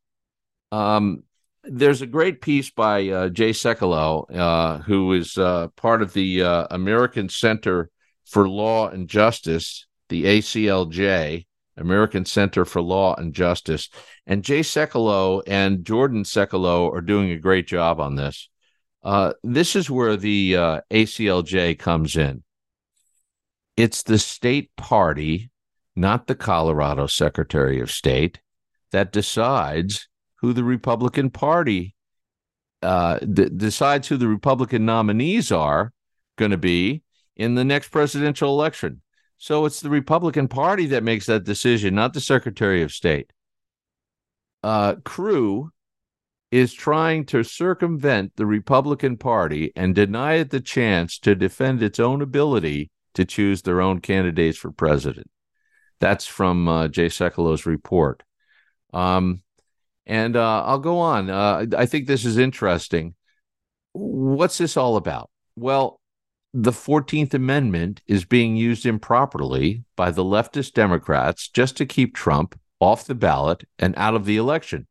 um, 0.71 1.23
there's 1.63 2.01
a 2.01 2.07
great 2.07 2.41
piece 2.41 2.71
by 2.71 3.09
uh, 3.09 3.29
Jay 3.29 3.51
Sekulow, 3.51 4.25
uh, 4.33 4.79
who 4.79 5.13
is 5.13 5.37
uh, 5.37 5.67
part 5.75 6.01
of 6.01 6.13
the 6.13 6.41
uh, 6.43 6.67
American 6.71 7.27
Center 7.29 7.89
for 8.29 8.47
Law 8.47 8.89
and 8.89 9.09
Justice, 9.09 9.87
the 10.09 10.25
ACLJ, 10.25 11.45
American 11.77 12.25
Center 12.25 12.63
for 12.63 12.81
Law 12.81 13.15
and 13.15 13.33
Justice. 13.33 13.89
And 14.27 14.43
Jay 14.43 14.59
Sekulow 14.59 15.41
and 15.47 15.83
Jordan 15.83 16.23
Sekulow 16.23 16.93
are 16.93 17.01
doing 17.01 17.31
a 17.31 17.39
great 17.39 17.67
job 17.67 17.99
on 17.99 18.15
this. 18.15 18.49
Uh, 19.01 19.33
this 19.43 19.75
is 19.75 19.89
where 19.89 20.15
the 20.15 20.55
uh, 20.55 20.81
ACLJ 20.91 21.79
comes 21.79 22.15
in. 22.15 22.43
It's 23.77 24.03
the 24.03 24.19
state 24.19 24.71
party, 24.75 25.49
not 25.95 26.27
the 26.27 26.35
Colorado 26.35 27.07
Secretary 27.07 27.79
of 27.79 27.89
State, 27.89 28.41
that 28.91 29.11
decides 29.11 30.09
who 30.41 30.53
the 30.53 30.65
Republican 30.65 31.29
Party 31.29 31.95
uh, 32.81 33.19
d- 33.19 33.49
decides 33.55 34.07
who 34.07 34.17
the 34.17 34.27
Republican 34.27 34.85
nominees 34.85 35.51
are 35.51 35.93
going 36.37 36.51
to 36.51 36.57
be 36.57 37.03
in 37.39 37.55
the 37.55 37.63
next 37.63 37.87
presidential 37.87 38.49
election. 38.49 39.01
So 39.37 39.65
it's 39.65 39.79
the 39.79 39.89
Republican 39.89 40.49
Party 40.49 40.87
that 40.87 41.03
makes 41.03 41.25
that 41.27 41.45
decision, 41.45 41.95
not 41.95 42.13
the 42.13 42.19
Secretary 42.19 42.83
of 42.83 42.91
State. 42.91 43.31
Uh, 44.61 44.95
CREW 45.05 45.69
is 46.51 46.73
trying 46.73 47.25
to 47.27 47.43
circumvent 47.43 48.33
the 48.35 48.45
Republican 48.45 49.15
Party 49.15 49.71
and 49.77 49.95
deny 49.95 50.33
it 50.33 50.49
the 50.49 50.59
chance 50.59 51.17
to 51.19 51.33
defend 51.33 51.81
its 51.81 51.99
own 51.99 52.21
ability 52.21 52.91
to 53.13 53.23
choose 53.23 53.61
their 53.61 53.79
own 53.79 54.01
candidates 54.01 54.57
for 54.57 54.71
president. 54.71 55.29
That's 56.01 56.25
from 56.25 56.67
uh, 56.67 56.87
Jay 56.89 57.07
Sekulow's 57.07 57.65
report. 57.65 58.21
Um, 58.93 59.43
and 60.05 60.35
uh, 60.35 60.63
I'll 60.65 60.79
go 60.79 60.99
on. 60.99 61.29
Uh, 61.29 61.67
I 61.77 61.85
think 61.85 62.07
this 62.07 62.25
is 62.25 62.37
interesting. 62.37 63.15
What's 63.93 64.57
this 64.57 64.75
all 64.75 64.97
about? 64.97 65.29
Well, 65.55 65.98
the 66.53 66.71
14th 66.71 67.33
Amendment 67.33 68.01
is 68.07 68.25
being 68.25 68.55
used 68.55 68.85
improperly 68.85 69.83
by 69.95 70.11
the 70.11 70.23
leftist 70.23 70.73
Democrats 70.73 71.47
just 71.47 71.77
to 71.77 71.85
keep 71.85 72.15
Trump 72.15 72.59
off 72.79 73.05
the 73.05 73.15
ballot 73.15 73.65
and 73.77 73.93
out 73.97 74.15
of 74.15 74.25
the 74.25 74.37
election. 74.37 74.87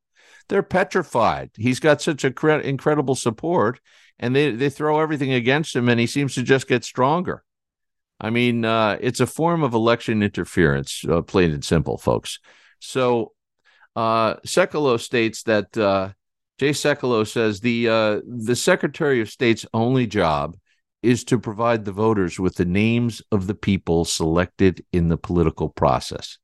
They're 0.48 0.62
petrified. 0.62 1.50
He's 1.56 1.80
got 1.80 2.00
such 2.00 2.24
a 2.24 2.30
cre- 2.30 2.52
incredible 2.52 3.14
support, 3.14 3.80
and 4.18 4.34
they, 4.34 4.52
they 4.52 4.70
throw 4.70 5.00
everything 5.00 5.32
against 5.32 5.74
him, 5.74 5.88
and 5.88 5.98
he 5.98 6.06
seems 6.06 6.34
to 6.34 6.42
just 6.42 6.68
get 6.68 6.84
stronger. 6.84 7.42
I 8.20 8.30
mean, 8.30 8.64
uh, 8.64 8.98
it's 9.00 9.20
a 9.20 9.26
form 9.26 9.62
of 9.62 9.74
election 9.74 10.22
interference, 10.22 11.04
uh, 11.08 11.22
plain 11.22 11.52
and 11.52 11.64
simple, 11.64 11.98
folks. 11.98 12.40
So, 12.80 13.32
uh, 13.94 14.34
Sekulow 14.46 14.98
states 14.98 15.42
that 15.44 15.76
uh, 15.76 16.10
Jay 16.58 16.70
Sekulow 16.70 17.26
says 17.26 17.60
the 17.60 17.88
uh, 17.88 18.20
the 18.26 18.56
Secretary 18.56 19.20
of 19.20 19.30
State's 19.30 19.66
only 19.72 20.06
job 20.06 20.56
is 21.02 21.24
to 21.24 21.38
provide 21.38 21.84
the 21.84 21.92
voters 21.92 22.38
with 22.38 22.56
the 22.56 22.64
names 22.64 23.22
of 23.30 23.46
the 23.46 23.54
people 23.54 24.04
selected 24.04 24.84
in 24.92 25.08
the 25.08 25.16
political 25.16 25.68
process. 25.68 26.38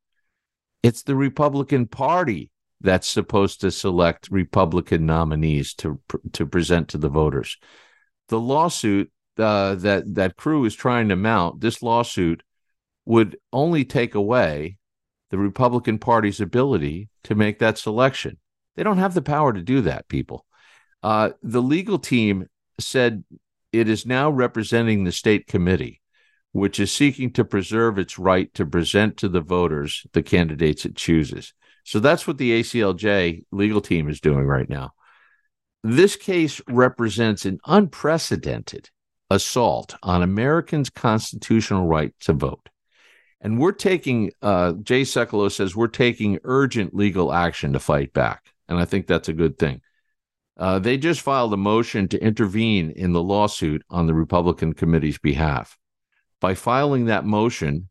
It's 0.82 1.02
the 1.02 1.16
Republican 1.16 1.86
Party 1.86 2.50
that's 2.80 3.08
supposed 3.08 3.60
to 3.62 3.70
select 3.70 4.30
Republican 4.30 5.06
nominees 5.06 5.74
to 5.74 6.00
to 6.32 6.46
present 6.46 6.88
to 6.88 6.98
the 6.98 7.08
voters. 7.08 7.56
The 8.28 8.38
lawsuit 8.38 9.10
uh, 9.38 9.74
that 9.76 10.14
that 10.14 10.36
CREW 10.36 10.66
is 10.66 10.74
trying 10.74 11.08
to 11.08 11.16
mount, 11.16 11.60
this 11.60 11.82
lawsuit 11.82 12.42
would 13.06 13.36
only 13.52 13.84
take 13.84 14.14
away 14.14 14.76
the 15.30 15.38
Republican 15.38 15.98
Party's 15.98 16.40
ability 16.40 17.08
to 17.24 17.34
make 17.34 17.58
that 17.58 17.78
selection. 17.78 18.38
They 18.76 18.82
don't 18.82 18.98
have 18.98 19.14
the 19.14 19.22
power 19.22 19.52
to 19.52 19.62
do 19.62 19.80
that, 19.82 20.08
people. 20.08 20.46
Uh, 21.02 21.30
the 21.42 21.62
legal 21.62 21.98
team 21.98 22.46
said 22.78 23.24
it 23.74 23.88
is 23.88 24.06
now 24.06 24.30
representing 24.30 25.04
the 25.04 25.12
state 25.12 25.46
committee, 25.46 26.00
which 26.52 26.78
is 26.78 26.92
seeking 26.92 27.32
to 27.32 27.44
preserve 27.44 27.98
its 27.98 28.18
right 28.18 28.52
to 28.54 28.64
present 28.64 29.16
to 29.18 29.28
the 29.28 29.40
voters 29.40 30.06
the 30.12 30.22
candidates 30.22 30.84
it 30.84 30.96
chooses. 30.96 31.52
So 31.84 32.00
that's 32.00 32.26
what 32.26 32.38
the 32.38 32.60
ACLJ 32.60 33.44
legal 33.50 33.80
team 33.80 34.08
is 34.08 34.20
doing 34.20 34.46
right 34.46 34.68
now. 34.68 34.92
This 35.82 36.16
case 36.16 36.60
represents 36.68 37.44
an 37.44 37.58
unprecedented 37.66 38.88
assault 39.28 39.96
on 40.02 40.22
Americans' 40.22 40.88
constitutional 40.88 41.86
right 41.86 42.14
to 42.20 42.32
vote. 42.32 42.68
And 43.40 43.58
we're 43.58 43.72
taking, 43.72 44.30
uh, 44.40 44.72
Jay 44.82 45.02
Sekulow 45.02 45.52
says, 45.52 45.76
we're 45.76 45.88
taking 45.88 46.38
urgent 46.44 46.94
legal 46.94 47.32
action 47.32 47.74
to 47.74 47.78
fight 47.78 48.14
back. 48.14 48.52
And 48.68 48.78
I 48.78 48.86
think 48.86 49.06
that's 49.06 49.28
a 49.28 49.34
good 49.34 49.58
thing. 49.58 49.82
Uh, 50.56 50.78
they 50.78 50.96
just 50.96 51.20
filed 51.20 51.52
a 51.52 51.56
motion 51.56 52.06
to 52.08 52.22
intervene 52.22 52.90
in 52.90 53.12
the 53.12 53.22
lawsuit 53.22 53.82
on 53.90 54.06
the 54.06 54.14
Republican 54.14 54.72
committee's 54.72 55.18
behalf. 55.18 55.76
By 56.40 56.54
filing 56.54 57.06
that 57.06 57.24
motion, 57.24 57.88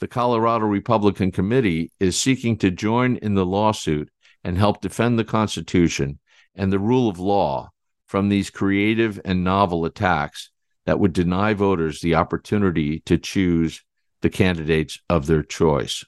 the 0.00 0.08
Colorado 0.08 0.66
Republican 0.66 1.30
Committee 1.30 1.90
is 2.00 2.18
seeking 2.18 2.58
to 2.58 2.70
join 2.70 3.16
in 3.16 3.34
the 3.34 3.46
lawsuit 3.46 4.10
and 4.44 4.58
help 4.58 4.80
defend 4.80 5.18
the 5.18 5.24
Constitution 5.24 6.18
and 6.54 6.72
the 6.72 6.78
rule 6.78 7.08
of 7.08 7.18
law 7.18 7.70
from 8.06 8.28
these 8.28 8.50
creative 8.50 9.20
and 9.24 9.44
novel 9.44 9.84
attacks 9.84 10.50
that 10.84 10.98
would 10.98 11.12
deny 11.12 11.54
voters 11.54 12.00
the 12.00 12.14
opportunity 12.14 13.00
to 13.06 13.16
choose 13.16 13.82
the 14.20 14.28
candidates 14.28 14.98
of 15.08 15.26
their 15.26 15.42
choice. 15.42 16.04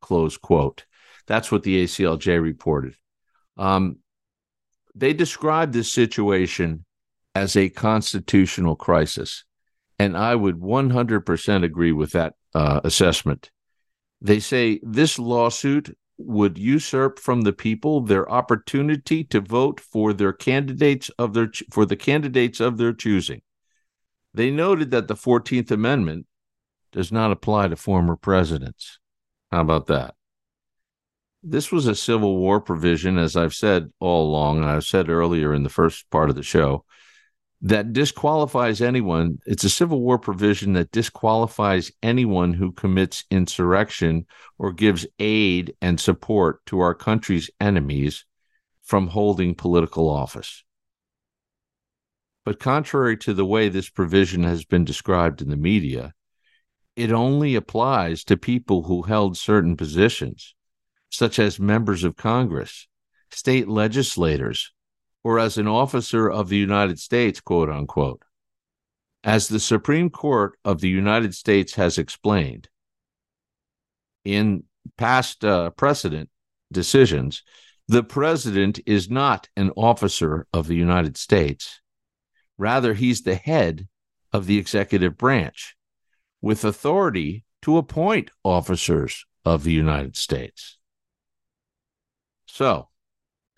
Close 0.00 0.36
quote. 0.36 0.86
That's 1.26 1.52
what 1.52 1.62
the 1.62 1.84
ACLJ 1.84 2.40
reported. 2.42 2.94
Um, 3.56 3.98
they 4.96 5.12
describe 5.12 5.72
this 5.72 5.92
situation 5.92 6.84
as 7.34 7.54
a 7.54 7.68
constitutional 7.68 8.74
crisis. 8.74 9.44
And 9.98 10.16
I 10.16 10.34
would 10.34 10.60
100% 10.60 11.64
agree 11.64 11.92
with 11.92 12.12
that 12.12 12.34
uh, 12.54 12.80
assessment. 12.82 13.50
They 14.22 14.40
say 14.40 14.80
this 14.82 15.18
lawsuit 15.18 15.96
would 16.18 16.56
usurp 16.56 17.18
from 17.18 17.42
the 17.42 17.52
people 17.52 18.00
their 18.00 18.30
opportunity 18.30 19.22
to 19.24 19.40
vote 19.40 19.80
for 19.80 20.14
their 20.14 20.32
candidates 20.32 21.10
of 21.18 21.34
their 21.34 21.50
for 21.70 21.84
the 21.84 21.96
candidates 21.96 22.58
of 22.58 22.78
their 22.78 22.94
choosing. 22.94 23.42
They 24.32 24.50
noted 24.50 24.90
that 24.92 25.08
the 25.08 25.14
14th 25.14 25.70
Amendment 25.70 26.26
does 26.92 27.12
not 27.12 27.32
apply 27.32 27.68
to 27.68 27.76
former 27.76 28.16
presidents. 28.16 28.98
How 29.52 29.60
about 29.60 29.86
that? 29.86 30.15
This 31.48 31.70
was 31.70 31.86
a 31.86 31.94
Civil 31.94 32.38
War 32.38 32.60
provision, 32.60 33.18
as 33.18 33.36
I've 33.36 33.54
said 33.54 33.92
all 34.00 34.28
along, 34.28 34.58
and 34.58 34.66
I've 34.66 34.82
said 34.82 35.08
earlier 35.08 35.54
in 35.54 35.62
the 35.62 35.68
first 35.68 36.10
part 36.10 36.28
of 36.28 36.34
the 36.34 36.42
show, 36.42 36.84
that 37.62 37.92
disqualifies 37.92 38.80
anyone. 38.80 39.38
It's 39.46 39.62
a 39.62 39.70
Civil 39.70 40.00
War 40.00 40.18
provision 40.18 40.72
that 40.72 40.90
disqualifies 40.90 41.92
anyone 42.02 42.52
who 42.52 42.72
commits 42.72 43.22
insurrection 43.30 44.26
or 44.58 44.72
gives 44.72 45.06
aid 45.20 45.72
and 45.80 46.00
support 46.00 46.66
to 46.66 46.80
our 46.80 46.94
country's 46.94 47.48
enemies 47.60 48.24
from 48.82 49.06
holding 49.06 49.54
political 49.54 50.10
office. 50.10 50.64
But 52.44 52.58
contrary 52.58 53.16
to 53.18 53.32
the 53.32 53.46
way 53.46 53.68
this 53.68 53.88
provision 53.88 54.42
has 54.42 54.64
been 54.64 54.84
described 54.84 55.40
in 55.40 55.50
the 55.50 55.56
media, 55.56 56.12
it 56.96 57.12
only 57.12 57.54
applies 57.54 58.24
to 58.24 58.36
people 58.36 58.82
who 58.82 59.02
held 59.02 59.36
certain 59.36 59.76
positions, 59.76 60.55
such 61.16 61.38
as 61.38 61.58
members 61.58 62.04
of 62.04 62.16
Congress, 62.16 62.86
state 63.30 63.68
legislators, 63.68 64.72
or 65.24 65.38
as 65.38 65.58
an 65.58 65.66
officer 65.66 66.30
of 66.30 66.48
the 66.48 66.56
United 66.56 66.98
States, 66.98 67.40
quote 67.40 67.70
unquote. 67.70 68.22
As 69.24 69.48
the 69.48 69.58
Supreme 69.58 70.10
Court 70.10 70.56
of 70.64 70.80
the 70.80 70.88
United 70.88 71.34
States 71.34 71.74
has 71.74 71.98
explained 71.98 72.68
in 74.24 74.64
past 74.96 75.44
uh, 75.44 75.70
precedent 75.70 76.28
decisions, 76.70 77.42
the 77.88 78.04
president 78.04 78.78
is 78.86 79.08
not 79.10 79.48
an 79.56 79.70
officer 79.76 80.46
of 80.52 80.66
the 80.66 80.76
United 80.76 81.16
States. 81.16 81.80
Rather, 82.58 82.94
he's 82.94 83.22
the 83.22 83.36
head 83.36 83.88
of 84.32 84.46
the 84.46 84.58
executive 84.58 85.16
branch 85.16 85.76
with 86.40 86.64
authority 86.64 87.44
to 87.62 87.78
appoint 87.78 88.30
officers 88.44 89.24
of 89.44 89.64
the 89.64 89.72
United 89.72 90.16
States. 90.16 90.78
So, 92.56 92.88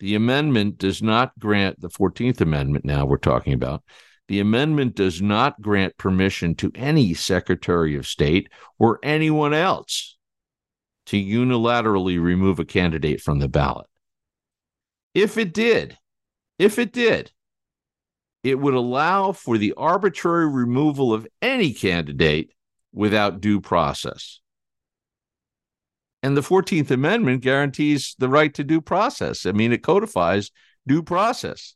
the 0.01 0.15
amendment 0.15 0.77
does 0.77 1.01
not 1.01 1.31
grant 1.39 1.79
the 1.79 1.87
14th 1.87 2.41
Amendment, 2.41 2.83
now 2.83 3.05
we're 3.05 3.15
talking 3.15 3.53
about. 3.53 3.81
The 4.27 4.41
amendment 4.41 4.95
does 4.95 5.21
not 5.21 5.61
grant 5.61 5.97
permission 5.97 6.53
to 6.55 6.69
any 6.75 7.13
Secretary 7.13 7.95
of 7.95 8.05
State 8.05 8.49
or 8.77 8.99
anyone 9.01 9.53
else 9.53 10.17
to 11.05 11.15
unilaterally 11.15 12.21
remove 12.21 12.59
a 12.59 12.65
candidate 12.65 13.21
from 13.21 13.39
the 13.39 13.47
ballot. 13.47 13.87
If 15.13 15.37
it 15.37 15.53
did, 15.53 15.97
if 16.57 16.77
it 16.77 16.91
did, 16.91 17.31
it 18.43 18.59
would 18.59 18.73
allow 18.73 19.31
for 19.31 19.57
the 19.57 19.75
arbitrary 19.77 20.51
removal 20.51 21.13
of 21.13 21.25
any 21.41 21.71
candidate 21.71 22.51
without 22.91 23.39
due 23.39 23.61
process. 23.61 24.41
And 26.21 26.35
the 26.35 26.41
14th 26.41 26.91
Amendment 26.91 27.41
guarantees 27.41 28.15
the 28.19 28.29
right 28.29 28.53
to 28.53 28.63
due 28.63 28.81
process. 28.81 29.45
I 29.45 29.53
mean, 29.53 29.71
it 29.71 29.83
codifies 29.83 30.51
due 30.85 31.01
process. 31.01 31.75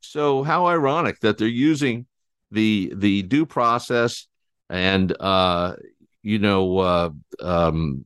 So 0.00 0.42
how 0.42 0.66
ironic 0.66 1.20
that 1.20 1.36
they're 1.36 1.48
using 1.48 2.06
the 2.50 2.92
the 2.94 3.22
due 3.22 3.44
process 3.44 4.28
and 4.70 5.14
uh, 5.20 5.74
you 6.22 6.38
know 6.38 6.78
uh, 6.78 7.10
um, 7.40 8.04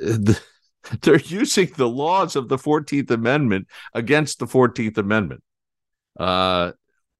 the, 0.00 0.38
they're 1.02 1.20
using 1.20 1.70
the 1.76 1.88
laws 1.88 2.36
of 2.36 2.48
the 2.48 2.58
14th 2.58 3.10
Amendment 3.10 3.66
against 3.94 4.38
the 4.38 4.46
14th 4.46 4.98
Amendment 4.98 5.42
uh, 6.20 6.72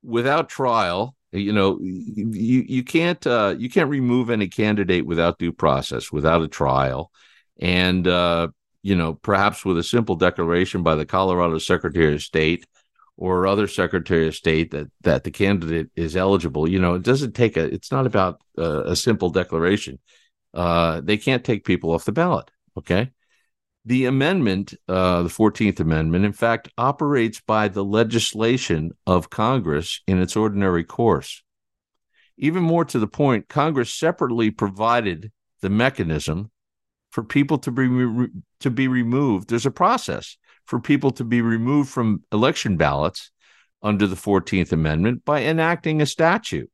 without 0.02 0.48
trial. 0.48 1.14
You 1.32 1.52
know, 1.52 1.78
you 1.80 2.64
you 2.66 2.84
can't 2.84 3.26
uh, 3.26 3.54
you 3.58 3.68
can't 3.68 3.90
remove 3.90 4.30
any 4.30 4.48
candidate 4.48 5.04
without 5.04 5.38
due 5.38 5.52
process, 5.52 6.12
without 6.12 6.42
a 6.42 6.48
trial 6.48 7.10
and 7.58 8.06
uh, 8.06 8.48
you 8.82 8.96
know 8.96 9.14
perhaps 9.14 9.64
with 9.64 9.78
a 9.78 9.82
simple 9.82 10.16
declaration 10.16 10.82
by 10.82 10.94
the 10.94 11.06
Colorado 11.06 11.58
Secretary 11.58 12.14
of 12.14 12.22
State 12.22 12.66
or 13.16 13.46
other 13.46 13.66
Secretary 13.66 14.28
of 14.28 14.34
State 14.34 14.70
that 14.70 14.88
that 15.02 15.24
the 15.24 15.30
candidate 15.30 15.88
is 15.96 16.16
eligible. 16.16 16.68
You 16.68 16.78
know, 16.78 16.94
it 16.94 17.02
doesn't 17.02 17.32
take 17.32 17.56
a. 17.56 17.64
It's 17.64 17.90
not 17.90 18.06
about 18.06 18.40
a 18.56 18.96
simple 18.96 19.30
declaration. 19.30 19.98
Uh, 20.54 21.00
they 21.02 21.16
can't 21.16 21.44
take 21.44 21.64
people 21.64 21.92
off 21.92 22.04
the 22.04 22.12
ballot. 22.12 22.50
Okay. 22.76 23.10
The 23.84 24.04
amendment, 24.04 24.74
uh, 24.86 25.22
the 25.22 25.28
14th 25.30 25.80
Amendment, 25.80 26.24
in 26.24 26.32
fact, 26.32 26.68
operates 26.76 27.40
by 27.40 27.68
the 27.68 27.84
legislation 27.84 28.92
of 29.06 29.30
Congress 29.30 30.02
in 30.06 30.20
its 30.20 30.36
ordinary 30.36 30.84
course. 30.84 31.42
Even 32.36 32.62
more 32.62 32.84
to 32.84 32.98
the 32.98 33.06
point, 33.06 33.48
Congress 33.48 33.92
separately 33.92 34.50
provided 34.50 35.32
the 35.60 35.70
mechanism 35.70 36.50
for 37.18 37.24
people 37.24 37.58
to 37.58 37.72
be 37.72 38.28
to 38.60 38.70
be 38.70 38.86
removed. 38.86 39.48
There's 39.48 39.66
a 39.66 39.72
process 39.72 40.36
for 40.66 40.78
people 40.78 41.10
to 41.10 41.24
be 41.24 41.42
removed 41.42 41.90
from 41.90 42.22
election 42.30 42.76
ballots 42.76 43.32
under 43.82 44.06
the 44.06 44.14
14th 44.14 44.70
Amendment 44.70 45.24
by 45.24 45.42
enacting 45.42 46.00
a 46.00 46.06
statute. 46.06 46.70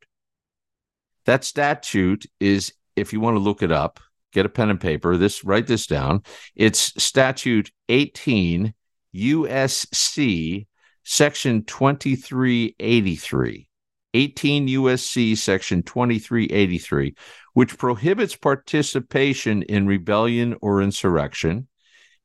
That 1.25 1.45
statute 1.45 2.27
is, 2.41 2.75
if 2.95 3.15
you 3.15 3.21
want 3.21 3.37
to 3.37 3.41
look 3.41 3.63
it 3.63 3.73
up, 3.73 4.01
get 4.35 4.45
a 4.45 4.51
pen 4.51 4.69
and 4.69 4.79
paper. 4.79 5.17
This 5.17 5.45
write 5.45 5.67
this 5.67 5.87
down. 5.87 6.25
It's 6.55 6.93
statute 7.03 7.71
18 7.89 8.75
USC 9.15 10.67
section 11.05 11.65
2383. 11.65 13.69
18 14.15 14.69
USC 14.69 15.37
section 15.37 15.83
2383, 15.83 17.15
which 17.53 17.77
prohibits 17.77 18.37
participation 18.37 19.63
in 19.63 19.87
rebellion 19.87 20.57
or 20.63 20.81
insurrection 20.81 21.69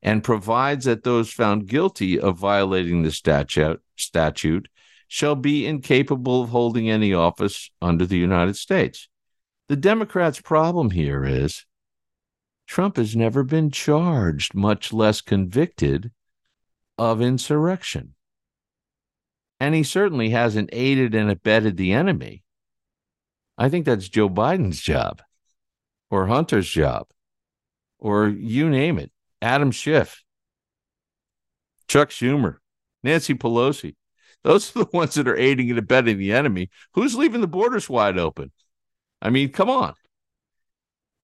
and 0.02 0.24
provides 0.24 0.86
that 0.86 1.04
those 1.04 1.30
found 1.30 1.68
guilty 1.68 2.18
of 2.18 2.38
violating 2.38 3.02
the 3.02 3.10
statute, 3.10 3.80
statute 3.96 4.68
shall 5.08 5.34
be 5.34 5.66
incapable 5.66 6.42
of 6.42 6.50
holding 6.50 6.88
any 6.88 7.12
office 7.12 7.70
under 7.82 8.06
the 8.06 8.16
United 8.16 8.56
States. 8.56 9.08
The 9.68 9.76
Democrats' 9.76 10.40
problem 10.40 10.90
here 10.90 11.24
is 11.24 11.66
Trump 12.66 12.96
has 12.96 13.16
never 13.16 13.42
been 13.42 13.70
charged, 13.70 14.54
much 14.54 14.92
less 14.92 15.20
convicted, 15.20 16.12
of 16.96 17.20
insurrection. 17.20 18.14
And 19.60 19.74
he 19.74 19.82
certainly 19.82 20.30
hasn't 20.30 20.70
aided 20.72 21.14
and 21.14 21.30
abetted 21.30 21.76
the 21.76 21.92
enemy. 21.92 22.42
I 23.58 23.68
think 23.68 23.84
that's 23.84 24.08
Joe 24.08 24.30
Biden's 24.30 24.80
job 24.80 25.22
or 26.10 26.26
Hunter's 26.26 26.68
job 26.68 27.06
or 28.00 28.28
you 28.28 28.68
name 28.68 28.98
it. 28.98 29.12
Adam 29.42 29.70
Schiff, 29.70 30.22
Chuck 31.88 32.10
Schumer, 32.10 32.56
Nancy 33.02 33.34
Pelosi. 33.34 33.94
Those 34.42 34.74
are 34.74 34.84
the 34.84 34.90
ones 34.96 35.14
that 35.14 35.28
are 35.28 35.36
aiding 35.36 35.70
and 35.70 35.78
abetting 35.78 36.18
the 36.18 36.32
enemy. 36.32 36.70
Who's 36.94 37.14
leaving 37.14 37.40
the 37.40 37.46
borders 37.46 37.88
wide 37.88 38.18
open? 38.18 38.50
I 39.22 39.30
mean, 39.30 39.50
come 39.50 39.70
on. 39.70 39.94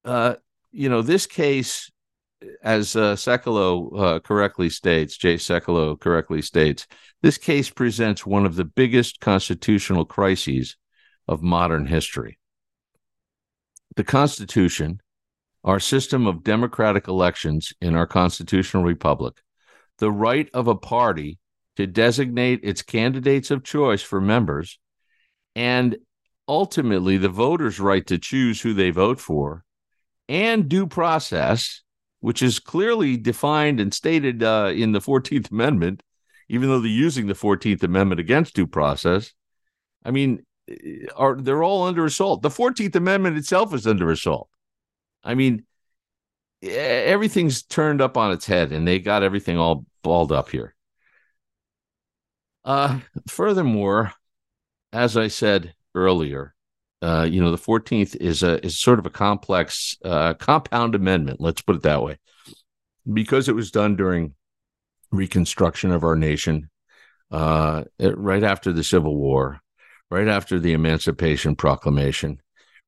Uh, 0.05 0.37
you 0.71 0.89
know, 0.89 1.03
this 1.03 1.27
case 1.27 1.91
as 2.63 2.97
uh, 2.97 3.17
uh, 3.17 4.19
correctly 4.21 4.69
states, 4.69 5.17
Jay 5.17 5.37
Sekulow 5.37 5.99
correctly 5.99 6.43
states, 6.43 6.87
this 7.23 7.39
case 7.39 7.71
presents 7.71 8.27
one 8.27 8.45
of 8.45 8.57
the 8.57 8.65
biggest 8.65 9.21
constitutional 9.21 10.05
crises 10.05 10.77
of 11.27 11.43
modern 11.43 11.87
history. 11.87 12.39
The 13.97 14.05
Constitution, 14.05 15.01
our 15.65 15.81
system 15.81 16.27
of 16.27 16.45
democratic 16.45 17.09
elections 17.09 17.73
in 17.81 17.97
our 17.97 18.07
constitutional 18.07 18.85
republic, 18.85 19.41
the 19.99 20.13
right 20.13 20.49
of 20.53 20.69
a 20.69 20.77
party 20.77 21.39
to 21.77 21.87
designate 21.87 22.61
its 22.63 22.83
candidates 22.83 23.51
of 23.51 23.65
choice 23.65 24.03
for 24.03 24.21
members, 24.21 24.79
and 25.55 25.97
ultimately 26.47 27.17
the 27.17 27.29
voters' 27.29 27.81
right 27.81 28.07
to 28.07 28.19
choose 28.19 28.61
who 28.61 28.75
they 28.75 28.91
vote 28.91 29.19
for, 29.19 29.65
and 30.29 30.69
due 30.69 30.87
process 30.87 31.83
which 32.27 32.43
is 32.43 32.59
clearly 32.59 33.17
defined 33.17 33.79
and 33.79 33.95
stated 33.95 34.43
uh, 34.43 34.73
in 34.75 34.91
the 34.91 34.99
14th 34.99 35.53
Amendment, 35.53 36.03
even 36.49 36.69
though 36.69 36.81
they're 36.81 36.91
using 36.91 37.29
the 37.29 37.35
14th 37.35 37.85
Amendment 37.85 38.21
against 38.21 38.57
due 38.57 38.67
process. 38.67 39.33
I 40.05 40.11
mean, 40.11 40.45
eh, 40.69 41.07
are 41.15 41.37
they're 41.37 41.63
all 41.63 41.85
under 41.85 42.05
assault. 42.05 42.43
The 42.43 42.49
14th 42.49 42.97
Amendment 42.97 43.37
itself 43.37 43.73
is 43.73 43.87
under 43.87 44.11
assault. 44.11 44.49
I 45.23 45.37
mean, 45.37 45.67
everything's 46.65 47.63
turned 47.63 48.01
up 48.01 48.17
on 48.17 48.33
its 48.33 48.47
head 48.47 48.73
and 48.73 48.89
they 48.89 48.99
got 48.99 49.23
everything 49.23 49.57
all 49.57 49.87
balled 50.03 50.33
up 50.33 50.51
here. 50.51 50.75
Uh, 52.65 52.99
furthermore, 53.29 54.13
as 54.93 55.17
I 55.17 55.29
said 55.29 55.77
earlier, 55.95 56.56
uh, 57.03 57.29
you 57.31 57.41
know, 57.41 57.51
the 57.51 57.59
14th 57.59 58.17
is 58.17 58.43
a 58.43 58.65
is 58.65 58.79
sort 58.79 58.99
of 58.99 59.07
a 59.07 59.11
complex 59.11 59.97
uh, 60.05 60.35
compound 60.35 60.95
amendment. 60.95 61.41
Let's 61.41 61.63
put 61.63 61.77
it 61.77 61.83
that 61.83 62.03
way. 62.03 62.19
because 63.13 63.49
it 63.49 63.55
was 63.55 63.71
done 63.71 63.97
during 63.97 64.35
Reconstruction 65.13 65.93
of 65.93 66.03
our 66.05 66.17
nation, 66.17 66.69
uh, 67.31 67.85
right 68.01 68.43
after 68.43 68.73
the 68.73 68.83
Civil 68.85 69.17
War, 69.17 69.61
right 70.11 70.27
after 70.29 70.59
the 70.59 70.73
Emancipation 70.73 71.55
Proclamation, 71.55 72.41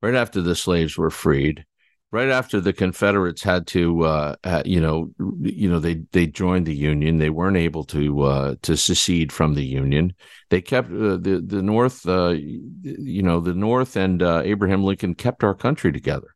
right 0.03 0.15
after 0.17 0.43
the 0.43 0.57
slaves 0.57 0.99
were 0.99 1.11
freed, 1.11 1.65
right 2.11 2.29
after 2.29 2.61
the 2.61 2.73
Confederates 2.73 3.43
had 3.43 3.67
to, 3.69 4.05
uh, 4.05 4.37
uh, 4.45 4.63
you 4.65 4.81
know, 4.81 5.11
you 5.41 5.69
know, 5.69 5.79
they 5.79 6.03
they 6.13 6.27
joined 6.27 6.67
the 6.67 6.75
Union. 6.75 7.19
They 7.19 7.31
weren't 7.31 7.57
able 7.57 7.85
to 7.85 8.23
uh, 8.23 8.55
to 8.63 8.77
secede 8.77 9.33
from 9.33 9.55
the 9.55 9.65
Union. 9.65 10.15
They 10.51 10.61
kept 10.61 10.91
uh, 10.91 11.17
the 11.17 11.43
the 11.45 11.63
North, 11.63 12.09
uh, 12.09 12.35
you 12.83 13.23
know, 13.23 13.41
the 13.41 13.55
North 13.55 13.97
and 13.97 14.23
uh, 14.23 14.43
Abraham 14.45 14.85
Lincoln 14.85 15.15
kept 15.15 15.45
our 15.45 15.55
country 15.55 15.93
together. 15.93 16.35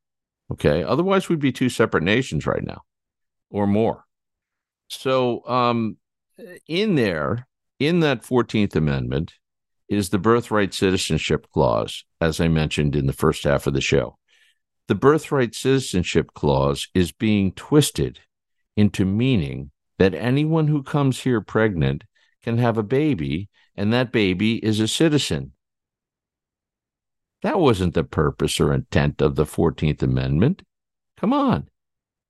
Okay, 0.51 0.83
otherwise 0.83 1.29
we'd 1.29 1.39
be 1.39 1.53
two 1.53 1.71
separate 1.71 2.05
nations 2.05 2.47
right 2.47 2.63
now, 2.63 2.83
or 3.51 3.67
more. 3.67 4.05
So, 4.89 5.47
um, 5.49 5.97
in 6.69 6.97
there, 6.97 7.47
in 7.79 8.01
that 8.01 8.25
Fourteenth 8.25 8.77
Amendment, 8.77 9.33
is 9.89 10.11
the 10.11 10.19
birthright 10.19 10.75
citizenship 10.75 11.47
clause, 11.55 12.05
as 12.21 12.41
I 12.41 12.49
mentioned 12.49 12.95
in 12.95 13.07
the 13.07 13.15
first 13.15 13.45
half 13.45 13.67
of 13.67 13.73
the 13.73 13.81
show 13.81 14.19
the 14.89 14.95
birthright 14.95 15.55
citizenship 15.55 16.33
clause 16.35 16.89
is 16.95 17.13
being 17.13 17.53
twisted 17.53 18.21
into 18.77 19.05
meaning 19.05 19.71
that 19.99 20.15
anyone 20.15 20.69
who 20.69 20.83
comes 20.83 21.21
here 21.21 21.41
pregnant 21.41 22.05
can 22.43 22.59
have 22.59 22.77
a 22.77 22.83
baby 22.83 23.49
and 23.77 23.93
that 23.93 24.13
baby 24.13 24.57
is 24.65 24.81
a 24.81 24.89
citizen. 24.89 25.53
That 27.43 27.59
wasn't 27.59 27.95
the 27.95 28.05
purpose 28.05 28.61
or 28.61 28.73
intent 28.73 29.21
of 29.21 29.35
the 29.35 29.45
14th 29.45 30.03
Amendment. 30.03 30.63
Come 31.17 31.33
on. 31.33 31.69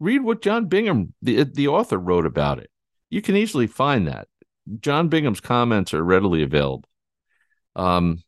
Read 0.01 0.23
what 0.23 0.43
John 0.43 0.67
Bingham, 0.67 1.15
the, 1.23 1.45
the 1.45 1.69
author, 1.69 1.99
wrote 1.99 2.27
about 2.27 2.59
it. 2.59 2.71
You 3.11 3.23
can 3.23 3.37
easily 3.37 3.67
find 3.67 4.07
that. 4.09 4.29
John 4.81 5.09
Bingham's 5.09 5.41
comments 5.41 5.93
are 5.93 6.03
readily 6.03 6.43
available. 6.43 6.89
Um, 7.77 8.23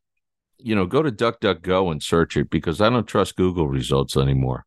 you 0.65 0.75
know, 0.75 0.87
go 0.87 1.03
to 1.03 1.13
DuckDuckGo 1.13 1.93
and 1.93 2.03
search 2.03 2.39
it 2.39 2.49
because 2.49 2.81
I 2.81 2.89
don't 2.89 3.07
trust 3.07 3.37
Google 3.37 3.69
results 3.69 4.17
anymore. 4.17 4.65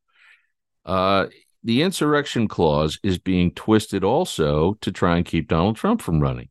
Uh, 0.86 1.26
the 1.64 1.82
insurrection 1.82 2.48
clause 2.48 3.00
is 3.02 3.18
being 3.18 3.52
twisted 3.52 4.04
also 4.04 4.76
to 4.82 4.92
try 4.92 5.18
and 5.18 5.26
keep 5.26 5.48
Donald 5.48 5.76
Trump 5.76 6.04
from 6.04 6.20
running. 6.20 6.50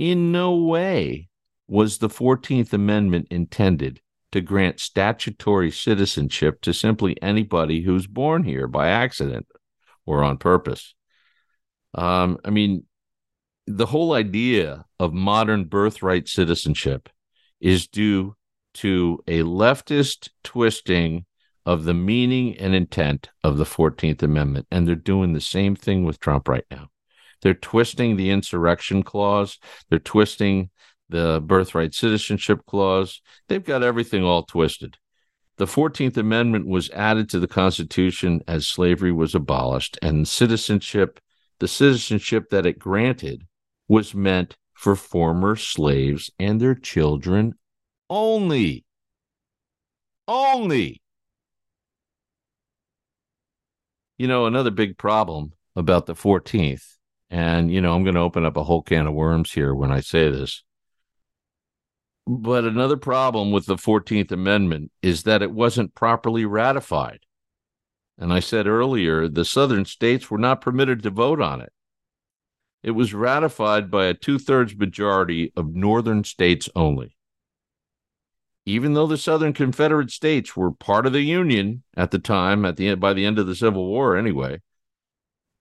In 0.00 0.32
no 0.32 0.56
way 0.56 1.28
was 1.68 1.98
the 1.98 2.08
14th 2.08 2.72
Amendment 2.72 3.28
intended 3.30 4.00
to 4.32 4.40
grant 4.40 4.80
statutory 4.80 5.70
citizenship 5.70 6.60
to 6.62 6.74
simply 6.74 7.16
anybody 7.22 7.82
who's 7.82 8.08
born 8.08 8.42
here 8.42 8.66
by 8.66 8.88
accident 8.88 9.46
or 10.04 10.24
on 10.24 10.36
purpose. 10.36 10.94
Um, 11.94 12.38
I 12.44 12.50
mean, 12.50 12.86
the 13.68 13.86
whole 13.86 14.14
idea 14.14 14.84
of 14.98 15.12
modern 15.12 15.66
birthright 15.66 16.28
citizenship 16.28 17.08
is 17.60 17.86
due 17.86 18.34
to 18.74 19.22
a 19.26 19.40
leftist 19.40 20.28
twisting 20.44 21.24
of 21.66 21.84
the 21.84 21.94
meaning 21.94 22.56
and 22.56 22.74
intent 22.74 23.28
of 23.44 23.58
the 23.58 23.64
14th 23.64 24.22
Amendment. 24.22 24.66
And 24.70 24.86
they're 24.86 24.94
doing 24.94 25.32
the 25.32 25.40
same 25.40 25.76
thing 25.76 26.04
with 26.04 26.20
Trump 26.20 26.48
right 26.48 26.64
now. 26.70 26.88
They're 27.42 27.54
twisting 27.54 28.16
the 28.16 28.30
insurrection 28.30 29.02
clause, 29.02 29.58
they're 29.90 29.98
twisting 29.98 30.70
the 31.08 31.42
birthright 31.44 31.94
citizenship 31.94 32.60
clause. 32.66 33.20
They've 33.48 33.64
got 33.64 33.82
everything 33.82 34.24
all 34.24 34.42
twisted. 34.42 34.96
The 35.56 35.66
14th 35.66 36.16
Amendment 36.16 36.66
was 36.66 36.90
added 36.90 37.28
to 37.30 37.40
the 37.40 37.48
Constitution 37.48 38.42
as 38.46 38.68
slavery 38.68 39.12
was 39.12 39.34
abolished, 39.34 39.98
and 40.02 40.28
citizenship, 40.28 41.18
the 41.58 41.68
citizenship 41.68 42.50
that 42.50 42.66
it 42.66 42.78
granted, 42.78 43.46
was 43.88 44.14
meant 44.14 44.56
for 44.74 44.94
former 44.94 45.56
slaves 45.56 46.30
and 46.38 46.60
their 46.60 46.74
children 46.76 47.54
only. 48.10 48.84
Only. 50.26 51.00
You 54.16 54.26
know, 54.26 54.46
another 54.46 54.70
big 54.70 54.98
problem 54.98 55.52
about 55.76 56.06
the 56.06 56.14
14th, 56.14 56.96
and, 57.30 57.72
you 57.72 57.80
know, 57.80 57.94
I'm 57.94 58.02
going 58.02 58.16
to 58.16 58.20
open 58.20 58.44
up 58.44 58.56
a 58.56 58.64
whole 58.64 58.82
can 58.82 59.06
of 59.06 59.14
worms 59.14 59.52
here 59.52 59.74
when 59.74 59.92
I 59.92 60.00
say 60.00 60.30
this. 60.30 60.64
But 62.26 62.64
another 62.64 62.96
problem 62.96 63.52
with 63.52 63.66
the 63.66 63.76
14th 63.76 64.32
Amendment 64.32 64.90
is 65.02 65.22
that 65.22 65.40
it 65.40 65.52
wasn't 65.52 65.94
properly 65.94 66.44
ratified. 66.44 67.20
And 68.18 68.32
I 68.32 68.40
said 68.40 68.66
earlier, 68.66 69.28
the 69.28 69.44
southern 69.44 69.84
states 69.84 70.30
were 70.30 70.38
not 70.38 70.60
permitted 70.60 71.02
to 71.04 71.10
vote 71.10 71.40
on 71.40 71.60
it. 71.60 71.72
It 72.82 72.90
was 72.90 73.14
ratified 73.14 73.90
by 73.90 74.06
a 74.06 74.14
two 74.14 74.38
thirds 74.38 74.76
majority 74.76 75.52
of 75.56 75.74
northern 75.74 76.24
states 76.24 76.68
only 76.74 77.16
even 78.68 78.92
though 78.92 79.06
the 79.06 79.16
Southern 79.16 79.54
Confederate 79.54 80.10
states 80.10 80.54
were 80.54 80.70
part 80.70 81.06
of 81.06 81.14
the 81.14 81.22
Union 81.22 81.82
at 81.96 82.10
the 82.10 82.18
time, 82.18 82.66
at 82.66 82.76
the 82.76 82.88
end 82.88 83.00
by 83.00 83.14
the 83.14 83.24
end 83.24 83.38
of 83.38 83.46
the 83.46 83.54
Civil 83.54 83.86
War, 83.86 84.14
anyway. 84.14 84.60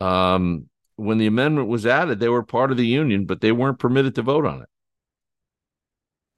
Um, 0.02 0.68
when 0.98 1.18
the 1.18 1.28
amendment 1.28 1.70
was 1.70 1.86
added, 1.86 2.20
they 2.20 2.28
were 2.28 2.44
part 2.44 2.70
of 2.70 2.76
the 2.76 2.86
Union, 2.86 3.26
but 3.26 3.40
they 3.40 3.54
weren't 3.54 3.80
permitted 3.80 4.16
to 4.16 4.24
vote 4.24 4.46
on 4.46 4.62
it. 4.62 4.68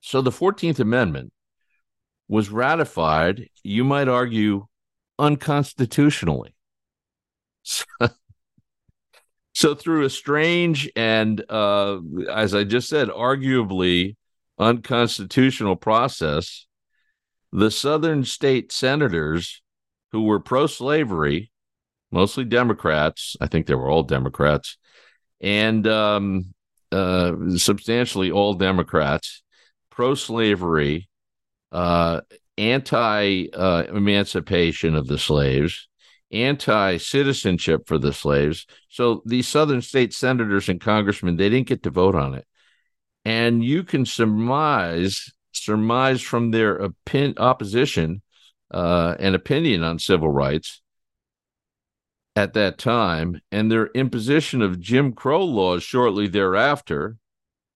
So 0.01 0.22
the 0.22 0.30
14th 0.30 0.80
Amendment 0.80 1.34
was 2.28 2.51
ratified, 2.51 3.49
you 3.63 3.84
might 3.84 4.07
argue, 4.07 4.67
unconstitutionally. 5.17 6.53
so, 9.53 9.74
through 9.74 10.05
a 10.05 10.09
strange 10.09 10.88
and, 10.95 11.43
uh, 11.49 11.99
as 12.32 12.53
I 12.53 12.63
just 12.63 12.89
said, 12.89 13.09
arguably 13.09 14.17
unconstitutional 14.60 15.76
process, 15.76 16.68
the 17.51 17.72
Southern 17.72 18.24
state 18.24 18.72
senators 18.72 19.62
who 20.12 20.24
were 20.24 20.39
pro 20.39 20.68
slavery, 20.68 21.51
mostly 22.12 22.43
Democrats, 22.43 23.36
I 23.39 23.47
think 23.47 23.66
they 23.66 23.76
were 23.76 23.89
all 23.89 24.03
Democrats, 24.03 24.78
and 25.41 25.88
um, 25.88 26.53
uh, 26.91 27.34
substantially 27.55 28.32
all 28.32 28.53
Democrats, 28.53 29.43
pro 29.89 30.16
slavery, 30.16 31.10
uh, 31.72 32.22
anti 32.57 33.47
uh, 33.53 33.84
emancipation 33.89 34.95
of 34.95 35.07
the 35.07 35.18
slaves, 35.18 35.88
anti 36.32 36.97
citizenship 36.97 37.88
for 37.88 37.97
the 37.97 38.14
slaves. 38.14 38.68
So 38.89 39.22
these 39.26 39.47
Southern 39.47 39.82
state 39.82 40.14
senators 40.14 40.70
and 40.70 40.82
congressmen, 40.82 41.38
they 41.38 41.49
didn't 41.49 41.68
get 41.68 41.84
to 41.84 41.89
vote 41.89 42.16
on 42.16 42.36
it 42.36 42.45
and 43.30 43.64
you 43.64 43.84
can 43.84 44.08
surmise 44.08 45.32
surmise 45.52 46.20
from 46.20 46.50
their 46.50 46.82
opin- 46.82 47.36
opposition 47.38 48.24
uh, 48.72 49.14
and 49.20 49.36
opinion 49.36 49.84
on 49.84 50.00
civil 50.00 50.30
rights 50.30 50.82
at 52.36 52.54
that 52.54 52.80
time 52.80 53.40
and 53.52 53.72
their 53.72 53.88
imposition 53.88 54.64
of 54.64 54.80
Jim 54.80 55.14
Crow 55.14 55.46
laws 55.46 55.84
shortly 55.84 56.28
thereafter. 56.28 57.18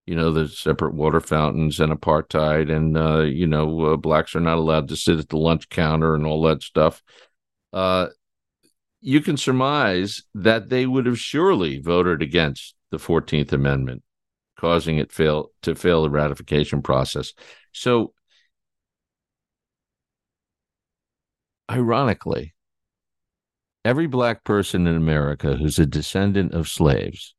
You 0.08 0.16
know, 0.16 0.32
the 0.32 0.48
separate 0.48 0.96
water 0.96 1.22
fountains 1.22 1.80
and 1.80 1.94
apartheid, 1.94 2.76
and, 2.76 2.98
uh, 2.98 3.22
you 3.22 3.46
know, 3.46 3.94
uh, 3.94 3.96
blacks 3.96 4.36
are 4.36 4.42
not 4.42 4.58
allowed 4.58 4.88
to 4.90 4.96
sit 4.96 5.20
at 5.20 5.30
the 5.30 5.38
lunch 5.38 5.70
counter 5.70 6.16
and 6.16 6.26
all 6.26 6.42
that 6.44 6.64
stuff. 6.64 7.02
Uh, 7.72 8.08
you 9.02 9.22
can 9.22 9.38
surmise 9.38 10.24
that 10.34 10.70
they 10.70 10.88
would 10.88 11.06
have 11.06 11.20
surely 11.20 11.80
voted 11.80 12.24
against 12.24 12.74
the 12.90 12.98
14th 12.98 13.54
Amendment 13.54 14.04
causing 14.60 14.98
it 14.98 15.12
fail 15.12 15.52
to 15.62 15.76
fail 15.76 16.04
the 16.04 16.10
ratification 16.10 16.82
process. 16.82 17.34
So, 17.72 18.14
ironically, 21.70 22.54
every 23.86 24.08
black 24.08 24.44
person 24.44 24.88
in 24.88 24.96
America 24.96 25.56
who's 25.56 25.80
a 25.80 25.86
descendant 25.86 26.54
of 26.54 26.68
slaves 26.68 27.36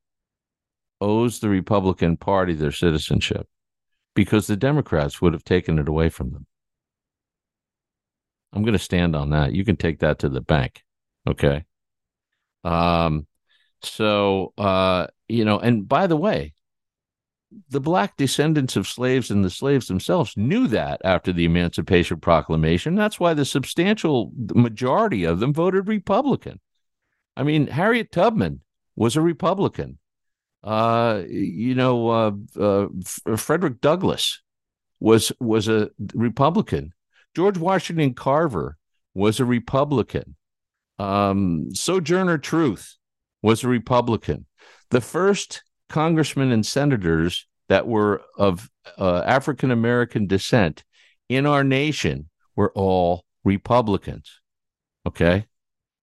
owes 1.00 1.40
the 1.40 1.48
Republican 1.48 2.16
Party 2.16 2.54
their 2.54 2.72
citizenship 2.72 3.46
because 4.14 4.46
the 4.46 4.56
Democrats 4.56 5.20
would 5.20 5.32
have 5.32 5.44
taken 5.44 5.78
it 5.78 5.88
away 5.88 6.08
from 6.08 6.30
them. 6.30 6.46
I'm 8.52 8.62
going 8.62 8.74
to 8.74 8.78
stand 8.78 9.16
on 9.16 9.30
that. 9.30 9.52
You 9.52 9.64
can 9.64 9.76
take 9.76 9.98
that 10.00 10.20
to 10.20 10.28
the 10.28 10.40
bank. 10.40 10.82
Okay. 11.26 11.64
Um, 12.62 13.26
so, 13.82 14.52
uh, 14.56 15.08
you 15.28 15.44
know, 15.44 15.58
and 15.58 15.88
by 15.88 16.06
the 16.06 16.16
way, 16.16 16.54
the 17.68 17.80
black 17.80 18.16
descendants 18.16 18.76
of 18.76 18.86
slaves 18.86 19.30
and 19.30 19.44
the 19.44 19.50
slaves 19.50 19.88
themselves 19.88 20.36
knew 20.36 20.66
that 20.68 21.00
after 21.04 21.32
the 21.32 21.44
Emancipation 21.44 22.20
Proclamation. 22.20 22.94
That's 22.94 23.20
why 23.20 23.34
the 23.34 23.44
substantial 23.44 24.32
majority 24.54 25.24
of 25.24 25.40
them 25.40 25.52
voted 25.52 25.88
Republican. 25.88 26.60
I 27.36 27.42
mean, 27.42 27.66
Harriet 27.66 28.12
Tubman 28.12 28.60
was 28.96 29.16
a 29.16 29.20
Republican. 29.20 29.98
Uh, 30.62 31.22
you 31.28 31.74
know, 31.74 32.08
uh, 32.08 32.32
uh, 32.58 33.36
Frederick 33.36 33.80
Douglass 33.80 34.40
was 35.00 35.32
was 35.40 35.68
a 35.68 35.90
Republican. 36.14 36.92
George 37.34 37.58
Washington 37.58 38.14
Carver 38.14 38.76
was 39.12 39.40
a 39.40 39.44
Republican. 39.44 40.36
Um, 40.98 41.74
Sojourner 41.74 42.38
Truth 42.38 42.96
was 43.42 43.64
a 43.64 43.68
Republican. 43.68 44.46
The 44.90 45.00
first 45.00 45.62
congressmen 45.88 46.52
and 46.52 46.64
senators 46.64 47.46
that 47.68 47.86
were 47.86 48.22
of 48.36 48.70
uh, 48.98 49.22
African 49.24 49.70
American 49.70 50.26
descent 50.26 50.84
in 51.28 51.46
our 51.46 51.64
nation 51.64 52.28
were 52.56 52.72
all 52.74 53.24
Republicans. 53.44 54.40
Okay. 55.06 55.46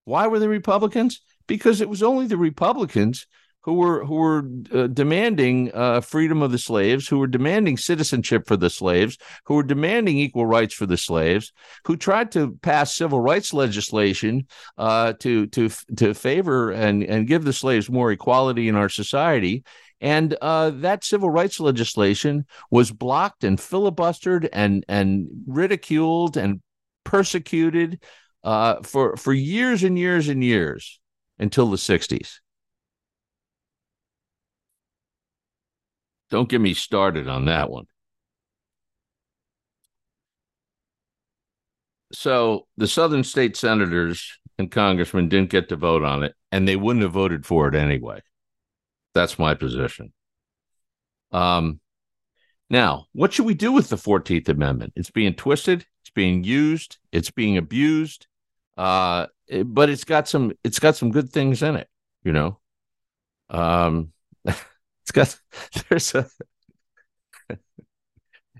Why 0.05 0.27
were 0.27 0.39
they 0.39 0.47
Republicans? 0.47 1.21
Because 1.47 1.81
it 1.81 1.89
was 1.89 2.03
only 2.03 2.27
the 2.27 2.37
Republicans 2.37 3.27
who 3.63 3.73
were 3.73 4.03
who 4.05 4.15
were 4.15 4.49
uh, 4.73 4.87
demanding 4.87 5.71
uh, 5.73 6.01
freedom 6.01 6.41
of 6.41 6.51
the 6.51 6.57
slaves, 6.57 7.07
who 7.07 7.19
were 7.19 7.27
demanding 7.27 7.77
citizenship 7.77 8.47
for 8.47 8.57
the 8.57 8.69
slaves, 8.69 9.17
who 9.45 9.55
were 9.55 9.63
demanding 9.63 10.17
equal 10.17 10.45
rights 10.45 10.73
for 10.73 10.85
the 10.85 10.97
slaves, 10.97 11.53
who 11.85 11.95
tried 11.95 12.31
to 12.31 12.57
pass 12.61 12.95
civil 12.95 13.19
rights 13.19 13.53
legislation 13.53 14.47
uh, 14.77 15.13
to 15.19 15.47
to 15.47 15.69
to 15.97 16.13
favor 16.13 16.71
and 16.71 17.03
and 17.03 17.27
give 17.27 17.43
the 17.43 17.53
slaves 17.53 17.89
more 17.89 18.11
equality 18.11 18.67
in 18.67 18.75
our 18.75 18.89
society. 18.89 19.63
And 19.99 20.35
uh, 20.41 20.71
that 20.77 21.03
civil 21.03 21.29
rights 21.29 21.59
legislation 21.59 22.47
was 22.71 22.91
blocked 22.91 23.43
and 23.43 23.59
filibustered 23.59 24.49
and 24.51 24.83
and 24.87 25.27
ridiculed 25.45 26.37
and 26.37 26.61
persecuted 27.03 28.01
uh, 28.43 28.81
for 28.81 29.15
for 29.17 29.33
years 29.33 29.83
and 29.83 29.99
years 29.99 30.27
and 30.27 30.43
years 30.43 30.99
until 31.37 31.69
the 31.69 31.77
60s. 31.77 32.39
Don't 36.31 36.49
get 36.49 36.61
me 36.61 36.73
started 36.73 37.27
on 37.27 37.45
that 37.45 37.69
one. 37.69 37.85
So 42.13 42.67
the 42.77 42.87
Southern 42.87 43.23
state 43.23 43.55
senators 43.55 44.39
and 44.57 44.71
congressmen 44.71 45.29
didn't 45.29 45.49
get 45.49 45.69
to 45.69 45.75
vote 45.75 46.03
on 46.03 46.23
it, 46.23 46.35
and 46.51 46.67
they 46.67 46.75
wouldn't 46.75 47.03
have 47.03 47.11
voted 47.11 47.45
for 47.45 47.67
it 47.67 47.75
anyway. 47.75 48.21
That's 49.13 49.37
my 49.37 49.53
position. 49.53 50.13
Um, 51.31 51.79
now, 52.69 53.07
what 53.13 53.33
should 53.33 53.45
we 53.45 53.53
do 53.53 53.71
with 53.71 53.89
the 53.89 53.97
14th 53.97 54.47
Amendment? 54.49 54.93
It's 54.95 55.11
being 55.11 55.33
twisted, 55.33 55.85
it's 56.01 56.09
being 56.09 56.43
used, 56.43 56.97
it's 57.11 57.31
being 57.31 57.57
abused, 57.57 58.27
uh, 58.77 59.27
but 59.65 59.89
it's 59.89 60.05
got 60.05 60.27
some 60.27 60.53
it's 60.63 60.79
got 60.79 60.95
some 60.95 61.11
good 61.11 61.29
things 61.29 61.61
in 61.61 61.75
it, 61.75 61.89
you 62.23 62.31
know. 62.31 62.59
Um, 63.49 64.13
it's 65.11 65.39
got 65.71 65.83
there's 65.89 66.15
a 66.15 66.27
it 67.49 67.59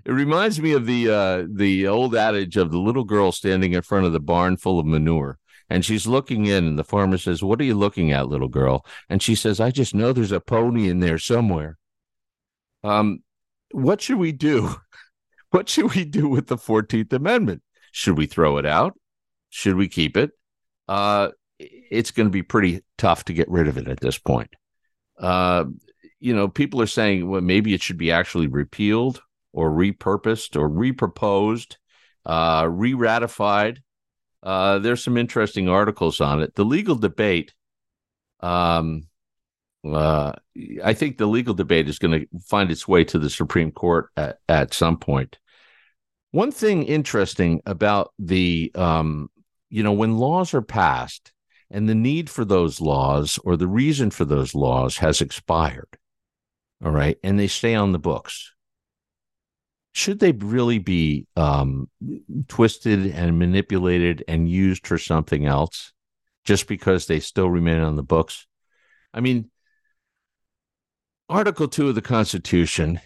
reminds 0.06 0.60
me 0.60 0.72
of 0.72 0.86
the 0.86 1.10
uh 1.10 1.46
the 1.50 1.86
old 1.86 2.14
adage 2.14 2.56
of 2.56 2.70
the 2.70 2.78
little 2.78 3.04
girl 3.04 3.32
standing 3.32 3.72
in 3.72 3.82
front 3.82 4.06
of 4.06 4.12
the 4.12 4.20
barn 4.20 4.56
full 4.56 4.78
of 4.78 4.86
manure. 4.86 5.38
And 5.70 5.86
she's 5.86 6.06
looking 6.06 6.44
in 6.44 6.66
and 6.66 6.78
the 6.78 6.84
farmer 6.84 7.16
says 7.16 7.42
what 7.42 7.60
are 7.60 7.64
you 7.64 7.74
looking 7.74 8.12
at 8.12 8.28
little 8.28 8.48
girl? 8.48 8.84
And 9.08 9.22
she 9.22 9.34
says 9.34 9.60
i 9.60 9.70
just 9.70 9.94
know 9.94 10.12
there's 10.12 10.32
a 10.32 10.40
pony 10.40 10.88
in 10.88 11.00
there 11.00 11.18
somewhere. 11.18 11.78
Um 12.84 13.22
what 13.70 14.02
should 14.02 14.18
we 14.18 14.32
do? 14.32 14.76
What 15.50 15.68
should 15.68 15.94
we 15.94 16.06
do 16.06 16.30
with 16.30 16.46
the 16.46 16.56
14th 16.56 17.12
amendment? 17.12 17.60
Should 17.90 18.16
we 18.16 18.24
throw 18.24 18.56
it 18.56 18.64
out? 18.64 18.98
Should 19.50 19.76
we 19.76 19.86
keep 19.86 20.16
it? 20.16 20.30
Uh 20.88 21.28
it's 21.58 22.10
going 22.10 22.26
to 22.26 22.30
be 22.30 22.42
pretty 22.42 22.80
tough 22.96 23.26
to 23.26 23.34
get 23.34 23.50
rid 23.50 23.68
of 23.68 23.76
it 23.76 23.86
at 23.86 24.00
this 24.00 24.18
point. 24.18 24.48
Uh 25.18 25.64
you 26.22 26.32
know, 26.32 26.46
people 26.46 26.80
are 26.80 26.86
saying, 26.86 27.28
well, 27.28 27.40
maybe 27.40 27.74
it 27.74 27.82
should 27.82 27.98
be 27.98 28.12
actually 28.12 28.46
repealed 28.46 29.20
or 29.52 29.72
repurposed 29.72 30.58
or 30.58 30.70
reproposed, 30.70 31.78
uh, 32.24 32.68
re 32.70 32.94
ratified. 32.94 33.82
Uh, 34.40 34.78
there's 34.78 35.02
some 35.02 35.16
interesting 35.16 35.68
articles 35.68 36.20
on 36.20 36.40
it. 36.40 36.54
The 36.54 36.64
legal 36.64 36.94
debate, 36.94 37.52
um, 38.38 39.08
uh, 39.84 40.34
I 40.84 40.94
think 40.94 41.18
the 41.18 41.26
legal 41.26 41.54
debate 41.54 41.88
is 41.88 41.98
going 41.98 42.20
to 42.20 42.26
find 42.46 42.70
its 42.70 42.86
way 42.86 43.02
to 43.02 43.18
the 43.18 43.30
Supreme 43.30 43.72
Court 43.72 44.10
at, 44.16 44.38
at 44.48 44.74
some 44.74 44.98
point. 44.98 45.40
One 46.30 46.52
thing 46.52 46.84
interesting 46.84 47.62
about 47.66 48.12
the, 48.20 48.70
um, 48.76 49.28
you 49.70 49.82
know, 49.82 49.92
when 49.92 50.18
laws 50.18 50.54
are 50.54 50.62
passed 50.62 51.32
and 51.68 51.88
the 51.88 51.96
need 51.96 52.30
for 52.30 52.44
those 52.44 52.80
laws 52.80 53.40
or 53.42 53.56
the 53.56 53.66
reason 53.66 54.12
for 54.12 54.24
those 54.24 54.54
laws 54.54 54.98
has 54.98 55.20
expired, 55.20 55.98
all 56.84 56.90
right, 56.90 57.18
and 57.22 57.38
they 57.38 57.46
stay 57.46 57.74
on 57.74 57.92
the 57.92 57.98
books. 57.98 58.52
Should 59.92 60.18
they 60.18 60.32
really 60.32 60.78
be 60.78 61.26
um, 61.36 61.88
twisted 62.48 63.06
and 63.06 63.38
manipulated 63.38 64.24
and 64.26 64.48
used 64.48 64.86
for 64.86 64.98
something 64.98 65.46
else 65.46 65.92
just 66.44 66.66
because 66.66 67.06
they 67.06 67.20
still 67.20 67.50
remain 67.50 67.80
on 67.80 67.96
the 67.96 68.02
books? 68.02 68.46
I 69.12 69.20
mean, 69.20 69.50
Article 71.28 71.68
2 71.68 71.90
of 71.90 71.94
the 71.94 72.02
Constitution 72.02 73.00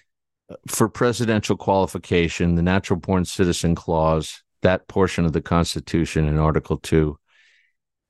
uh, 0.49 0.55
for 0.69 0.89
presidential 0.89 1.57
qualification, 1.57 2.55
the 2.55 2.63
natural 2.63 3.01
born 3.01 3.25
citizen 3.25 3.75
clause, 3.75 4.43
that 4.63 4.89
portion 4.89 5.25
of 5.25 5.33
the 5.33 5.43
Constitution 5.43 6.27
in 6.27 6.39
Article 6.39 6.79
2, 6.79 7.19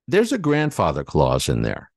there's 0.06 0.32
a 0.32 0.38
grandfather 0.38 1.02
clause 1.02 1.48
in 1.48 1.62
there 1.62 1.90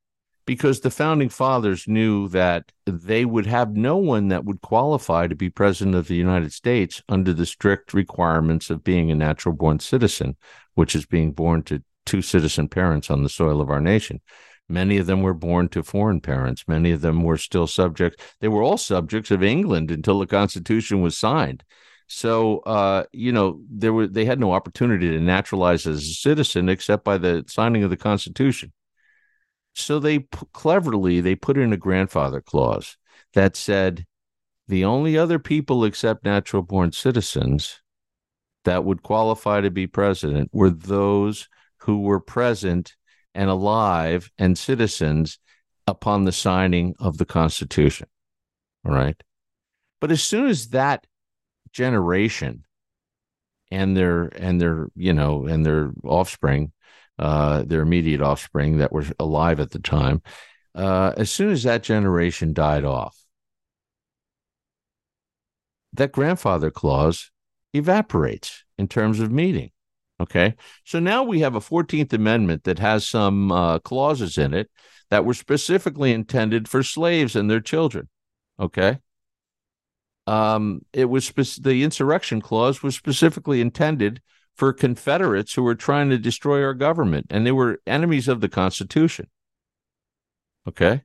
because 0.49 0.79
the 0.79 0.89
founding 0.89 1.29
fathers 1.29 1.87
knew 1.87 2.27
that 2.27 2.71
they 2.87 3.23
would 3.23 3.45
have 3.45 3.77
no 3.77 3.97
one 3.97 4.29
that 4.29 4.45
would 4.45 4.59
qualify 4.61 5.27
to 5.27 5.35
be 5.35 5.47
president 5.47 5.95
of 5.95 6.07
the 6.07 6.15
United 6.15 6.51
States 6.51 7.03
under 7.07 7.33
the 7.33 7.45
strict 7.45 7.93
requirements 7.93 8.71
of 8.71 8.83
being 8.83 9.11
a 9.11 9.15
natural 9.15 9.53
born 9.53 9.79
citizen, 9.79 10.35
which 10.73 10.95
is 10.95 11.05
being 11.05 11.33
born 11.33 11.61
to 11.61 11.83
two 12.03 12.23
citizen 12.23 12.67
parents 12.67 13.11
on 13.11 13.21
the 13.21 13.29
soil 13.29 13.61
of 13.61 13.69
our 13.69 13.79
nation. 13.79 14.21
Many 14.67 14.97
of 14.97 15.05
them 15.05 15.21
were 15.21 15.35
born 15.35 15.69
to 15.69 15.83
foreign 15.83 16.19
parents. 16.19 16.63
Many 16.67 16.89
of 16.93 17.01
them 17.01 17.21
were 17.21 17.37
still 17.37 17.67
subjects. 17.67 18.25
They 18.39 18.47
were 18.47 18.63
all 18.63 18.79
subjects 18.79 19.29
of 19.29 19.43
England 19.43 19.91
until 19.91 20.17
the 20.17 20.25
Constitution 20.25 21.03
was 21.03 21.15
signed. 21.15 21.63
So, 22.07 22.61
uh, 22.61 23.03
you 23.11 23.31
know, 23.31 23.61
there 23.69 23.93
were 23.93 24.07
they 24.07 24.25
had 24.25 24.39
no 24.39 24.53
opportunity 24.53 25.11
to 25.11 25.19
naturalize 25.19 25.85
as 25.85 26.01
a 26.01 26.13
citizen 26.15 26.69
except 26.69 27.03
by 27.03 27.19
the 27.19 27.45
signing 27.47 27.83
of 27.83 27.91
the 27.91 27.97
Constitution. 27.97 28.73
So 29.79 29.99
they 29.99 30.27
cleverly 30.53 31.21
they 31.21 31.35
put 31.35 31.57
in 31.57 31.73
a 31.73 31.77
grandfather 31.77 32.41
clause 32.41 32.97
that 33.33 33.55
said 33.55 34.05
the 34.67 34.85
only 34.85 35.17
other 35.17 35.39
people 35.39 35.83
except 35.83 36.23
natural 36.23 36.61
born 36.61 36.91
citizens 36.91 37.81
that 38.65 38.85
would 38.85 39.03
qualify 39.03 39.61
to 39.61 39.71
be 39.71 39.87
president 39.87 40.49
were 40.53 40.69
those 40.69 41.47
who 41.77 42.01
were 42.01 42.19
present 42.19 42.95
and 43.33 43.49
alive 43.49 44.29
and 44.37 44.57
citizens 44.57 45.39
upon 45.87 46.23
the 46.23 46.31
signing 46.31 46.93
of 46.99 47.17
the 47.17 47.25
Constitution. 47.25 48.07
All 48.85 48.93
right. 48.93 49.21
But 50.01 50.11
as 50.11 50.21
soon 50.21 50.47
as 50.47 50.69
that 50.69 51.07
generation 51.71 52.63
and 53.71 53.95
their 53.95 54.25
and 54.35 54.59
their 54.59 54.87
you 54.95 55.13
know 55.13 55.45
and 55.45 55.65
their 55.65 55.91
offspring 56.03 56.71
uh, 57.19 57.63
their 57.63 57.81
immediate 57.81 58.21
offspring 58.21 58.77
that 58.77 58.91
were 58.91 59.05
alive 59.19 59.59
at 59.59 59.71
the 59.71 59.79
time. 59.79 60.21
Uh, 60.73 61.13
as 61.17 61.29
soon 61.29 61.51
as 61.51 61.63
that 61.63 61.83
generation 61.83 62.53
died 62.53 62.85
off, 62.85 63.17
that 65.93 66.11
grandfather 66.11 66.71
clause 66.71 67.31
evaporates 67.73 68.63
in 68.77 68.87
terms 68.87 69.19
of 69.19 69.31
meaning. 69.31 69.71
Okay. 70.21 70.55
So 70.83 70.99
now 70.99 71.23
we 71.23 71.41
have 71.41 71.55
a 71.55 71.61
14th 71.61 72.13
Amendment 72.13 72.63
that 72.63 72.79
has 72.79 73.07
some 73.07 73.51
uh, 73.51 73.79
clauses 73.79 74.37
in 74.37 74.53
it 74.53 74.69
that 75.09 75.25
were 75.25 75.33
specifically 75.33 76.13
intended 76.13 76.67
for 76.67 76.83
slaves 76.83 77.35
and 77.35 77.49
their 77.49 77.61
children. 77.61 78.09
Okay. 78.59 78.99
Um, 80.27 80.85
it 80.93 81.05
was 81.05 81.25
spe- 81.25 81.61
the 81.61 81.83
insurrection 81.83 82.41
clause 82.41 82.83
was 82.83 82.95
specifically 82.95 83.61
intended 83.61 84.21
for 84.59 84.73
Confederates 84.73 85.53
who 85.53 85.63
were 85.63 85.73
trying 85.73 86.09
to 86.09 86.17
destroy 86.17 86.61
our 86.61 86.73
government, 86.73 87.27
and 87.29 87.45
they 87.45 87.51
were 87.53 87.79
enemies 87.87 88.27
of 88.27 88.41
the 88.41 88.49
Constitution. 88.49 89.27
Okay. 90.67 91.03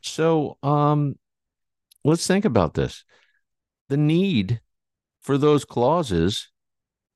So 0.00 0.56
um, 0.62 1.16
let's 2.04 2.28
think 2.28 2.44
about 2.44 2.74
this. 2.74 3.04
The 3.88 3.96
need 3.96 4.60
for 5.20 5.36
those 5.36 5.64
clauses 5.64 6.48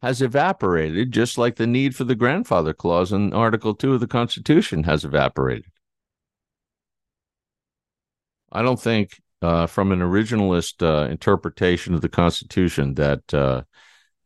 has 0.02 0.20
evaporated, 0.20 1.12
just 1.12 1.38
like 1.38 1.54
the 1.54 1.68
need 1.68 1.94
for 1.94 2.02
the 2.02 2.16
grandfather 2.16 2.72
clause 2.72 3.12
in 3.12 3.32
Article 3.32 3.72
2 3.72 3.94
of 3.94 4.00
the 4.00 4.08
Constitution 4.08 4.82
has 4.82 5.04
evaporated. 5.04 5.70
I 8.50 8.62
don't 8.62 8.80
think, 8.80 9.20
uh, 9.40 9.68
from 9.68 9.92
an 9.92 10.00
originalist 10.00 10.82
uh, 10.82 11.08
interpretation 11.08 11.94
of 11.94 12.00
the 12.00 12.08
Constitution, 12.08 12.94
that 12.94 13.32
uh, 13.32 13.62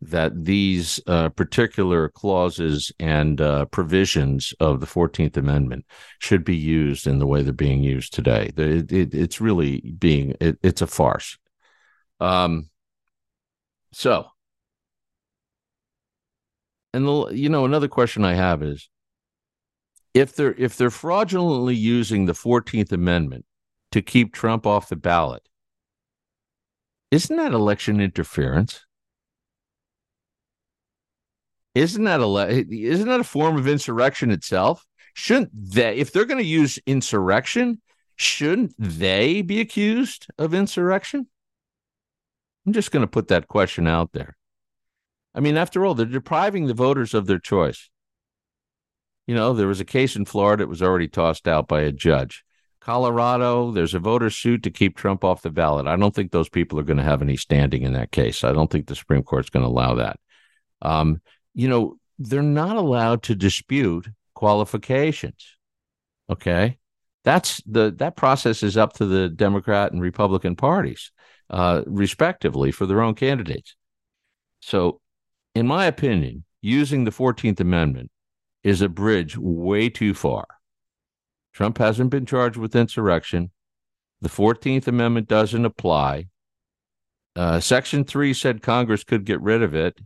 that 0.01 0.45
these 0.45 1.01
uh, 1.07 1.30
particular 1.30 2.09
clauses 2.11 2.92
and 2.99 3.40
uh, 3.40 3.64
provisions 3.66 4.53
of 4.61 4.80
the 4.80 4.86
14th 4.86 5.36
Amendment 5.36 5.86
should 6.18 6.45
be 6.45 6.57
used 6.57 7.07
in 7.07 7.18
the 7.18 7.26
way 7.26 7.42
they're 7.42 7.53
being 7.53 7.82
used 7.82 8.12
today. 8.12 8.51
It, 8.57 8.92
it, 8.92 9.14
it's 9.14 9.40
really 9.40 9.80
being, 9.80 10.34
it, 10.40 10.59
it's 10.62 10.82
a 10.82 10.86
farce. 10.86 11.38
Um, 12.20 12.68
so, 13.92 14.26
and 16.92 17.07
the, 17.07 17.26
you 17.28 17.49
know, 17.49 17.64
another 17.64 17.88
question 17.88 18.24
I 18.24 18.34
have 18.34 18.62
is 18.62 18.88
if 20.14 20.36
they're 20.36 20.55
if 20.55 20.76
they're 20.76 20.90
fraudulently 20.90 21.74
using 21.74 22.26
the 22.26 22.32
14th 22.32 22.92
amendment 22.92 23.45
to 23.90 24.01
keep 24.01 24.32
Trump 24.32 24.66
off 24.66 24.88
the 24.88 24.97
ballot 24.97 25.42
isn't 27.11 27.36
that 27.36 27.53
election 27.53 28.01
interference 28.01 28.86
isn't 31.75 32.05
that 32.05 32.20
a 32.20 32.64
isn't 32.70 33.09
that 33.09 33.20
a 33.20 33.25
form 33.25 33.57
of 33.57 33.68
insurrection 33.68 34.31
itself 34.31 34.87
shouldn't 35.14 35.51
they 35.53 35.97
if 35.97 36.12
they're 36.12 36.25
going 36.25 36.43
to 36.43 36.45
use 36.45 36.79
insurrection 36.87 37.81
shouldn't 38.16 38.75
they 38.79 39.43
be 39.43 39.61
accused 39.61 40.27
of 40.39 40.55
insurrection 40.55 41.27
i'm 42.66 42.72
just 42.72 42.91
going 42.91 43.03
to 43.03 43.11
put 43.11 43.29
that 43.29 43.49
question 43.49 43.87
out 43.87 44.12
there 44.12 44.37
i 45.35 45.41
mean 45.41 45.57
after 45.57 45.85
all 45.85 45.95
they're 45.95 46.07
depriving 46.07 46.66
the 46.66 46.75
voters 46.75 47.14
of 47.14 47.27
their 47.27 47.39
choice 47.39 47.91
you 49.27 49.35
know, 49.35 49.55
there 49.55 49.68
was 49.68 49.81
a 49.81 49.85
case 49.85 50.16
in 50.16 50.25
Florida 50.25 50.62
that 50.62 50.68
was 50.68 50.83
already 50.83 51.09
tossed 51.09 51.49
out 51.49 51.68
by 51.68 51.83
a 51.83 51.93
judge. 51.93 52.45
Colorado, 52.81 53.70
there's 53.70 53.95
a 53.95 53.99
voter 53.99 54.29
suit 54.29 54.62
to 54.64 54.70
keep 54.70 54.97
Trump 54.97 55.25
off 55.25 55.41
the 55.41 55.51
ballot. 55.51 55.87
I 55.87 55.97
don't 55.97 56.14
think 56.14 56.31
those 56.31 56.51
people 56.51 56.79
are 56.79 56.85
going 56.85 56.99
to 56.99 57.03
have 57.03 57.22
any 57.22 57.37
standing 57.37 57.83
in 57.83 57.95
that 57.95 58.12
case. 58.12 58.45
I 58.45 58.53
don't 58.53 58.70
think 58.70 58.87
the 58.87 58.95
Supreme 58.95 59.22
Court's 59.22 59.49
going 59.49 59.62
to 59.62 59.70
allow 59.70 59.95
that. 59.95 60.20
Um, 60.83 61.22
you 61.55 61.68
know, 61.68 61.96
they're 62.18 62.42
not 62.42 62.76
allowed 62.76 63.22
to 63.24 63.34
dispute 63.34 64.09
qualifications. 64.34 65.57
Okay. 66.30 66.78
That's 67.24 67.62
the 67.64 67.90
that 67.98 68.16
process 68.16 68.62
is 68.62 68.76
up 68.76 68.92
to 68.94 69.07
the 69.07 69.28
Democrat 69.28 69.92
and 69.92 70.02
Republican 70.02 70.57
parties, 70.57 71.11
uh, 71.48 71.82
respectively, 71.86 72.70
for 72.70 72.84
their 72.84 73.00
own 73.00 73.14
candidates. 73.14 73.76
So, 74.61 75.00
in 75.55 75.66
my 75.66 75.86
opinion, 75.86 76.44
using 76.61 77.05
the 77.05 77.11
14th 77.11 77.61
Amendment 77.61 78.11
is 78.62 78.82
a 78.82 78.88
bridge 78.88 79.38
way 79.38 79.88
too 79.88 80.12
far. 80.12 80.46
Trump 81.55 81.78
hasn't 81.78 82.11
been 82.11 82.26
charged 82.26 82.57
with 82.57 82.76
insurrection. 82.76 83.50
The 84.20 84.28
14th 84.28 84.86
Amendment 84.86 85.28
doesn't 85.28 85.64
apply. 85.64 86.26
Uh, 87.36 87.61
Section 87.61 88.05
3 88.05 88.34
said 88.34 88.62
Congress 88.62 89.05
could 89.05 89.24
get 89.24 89.40
rid 89.40 89.62
of 89.62 89.74
it. 89.74 89.98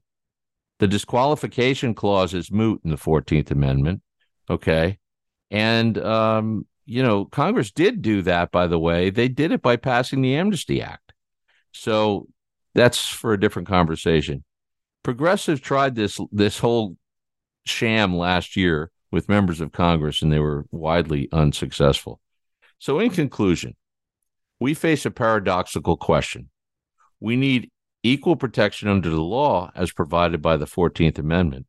The 0.79 0.89
disqualification 0.89 1.95
clause 1.95 2.35
is 2.35 2.53
moot 2.53 2.81
in 2.85 2.91
the 2.91 2.97
14th 2.97 3.51
Amendment. 3.51 4.03
Okay. 4.49 4.99
And, 5.51 5.99
um, 5.99 6.66
you 6.87 7.03
know, 7.03 7.24
Congress 7.24 7.70
did 7.70 8.01
do 8.01 8.22
that, 8.22 8.51
by 8.51 8.66
the 8.66 8.79
way. 8.79 9.11
They 9.11 9.29
did 9.29 9.53
it 9.53 9.62
by 9.62 9.76
passing 9.76 10.22
the 10.22 10.37
Amnesty 10.37 10.81
Act. 10.81 11.12
So 11.72 12.29
that's 12.74 13.07
for 13.07 13.33
a 13.33 13.41
different 13.41 13.68
conversation. 13.68 14.45
Progressive 15.03 15.61
tried 15.61 15.95
this 15.95 16.20
this 16.33 16.59
whole 16.59 16.97
sham 17.66 18.16
last 18.16 18.57
year 18.57 18.91
with 19.11 19.29
members 19.29 19.61
of 19.61 19.72
Congress, 19.72 20.22
and 20.22 20.33
they 20.33 20.39
were 20.39 20.66
widely 20.70 21.29
unsuccessful. 21.33 22.20
So, 22.79 22.99
in 22.99 23.11
conclusion, 23.11 23.74
we 24.61 24.74
face 24.74 25.07
a 25.07 25.11
paradoxical 25.11 25.97
question. 25.97 26.51
We 27.20 27.37
need 27.37 27.70
equal 28.11 28.36
protection 28.36 28.88
under 28.88 29.11
the 29.11 29.20
law 29.20 29.70
as 29.74 29.92
provided 29.92 30.40
by 30.40 30.56
the 30.56 30.66
14th 30.66 31.18
Amendment. 31.18 31.66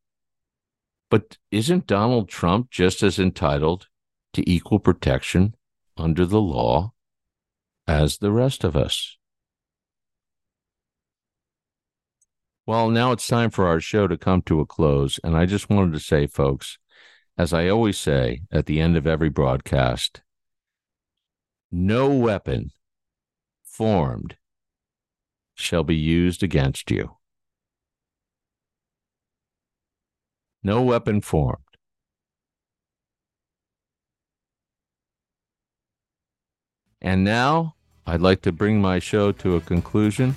But 1.09 1.37
isn't 1.51 1.87
Donald 1.87 2.29
Trump 2.29 2.69
just 2.69 3.01
as 3.03 3.19
entitled 3.19 3.87
to 4.33 4.49
equal 4.49 4.79
protection 4.79 5.55
under 5.97 6.25
the 6.25 6.41
law 6.41 6.93
as 7.87 8.17
the 8.17 8.31
rest 8.31 8.63
of 8.63 8.75
us? 8.75 9.17
Well, 12.65 12.91
now 12.91 13.11
it's 13.11 13.27
time 13.27 13.49
for 13.49 13.65
our 13.65 13.79
show 13.79 14.07
to 14.07 14.15
come 14.15 14.43
to 14.43 14.59
a 14.59 14.65
close. 14.65 15.19
And 15.23 15.35
I 15.35 15.47
just 15.47 15.71
wanted 15.71 15.93
to 15.93 15.99
say, 15.99 16.27
folks, 16.27 16.77
as 17.35 17.51
I 17.51 17.67
always 17.67 17.97
say 17.97 18.41
at 18.51 18.67
the 18.67 18.79
end 18.79 18.95
of 18.95 19.07
every 19.07 19.29
broadcast, 19.29 20.21
no 21.71 22.09
weapon 22.09 22.69
formed 23.63 24.35
shall 25.59 25.83
be 25.83 25.95
used 25.95 26.43
against 26.43 26.89
you. 26.89 27.17
No 30.63 30.81
weapon 30.81 31.21
formed. 31.21 31.63
And 37.01 37.23
now 37.23 37.75
I'd 38.05 38.21
like 38.21 38.41
to 38.41 38.51
bring 38.51 38.81
my 38.81 38.99
show 38.99 39.31
to 39.33 39.55
a 39.55 39.61
conclusion. 39.61 40.35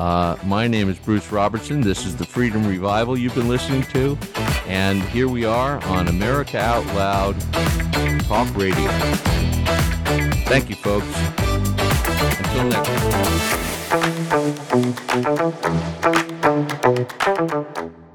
Uh, 0.00 0.36
my 0.44 0.66
name 0.66 0.88
is 0.88 0.98
Bruce 0.98 1.30
Robertson. 1.30 1.80
This 1.80 2.04
is 2.04 2.16
the 2.16 2.24
Freedom 2.24 2.66
Revival 2.66 3.16
you've 3.16 3.34
been 3.34 3.48
listening 3.48 3.82
to. 3.92 4.18
And 4.66 5.02
here 5.04 5.28
we 5.28 5.44
are 5.44 5.82
on 5.84 6.08
America 6.08 6.58
Out 6.58 6.84
Loud 6.86 7.40
Talk 8.22 8.54
Radio. 8.56 8.88
Thank 10.46 10.68
you, 10.68 10.76
folks. 10.76 11.06
Until 12.38 12.64
next 12.64 12.88
time. 12.88 13.75
Thank 13.88 14.26
you. 17.84 18.05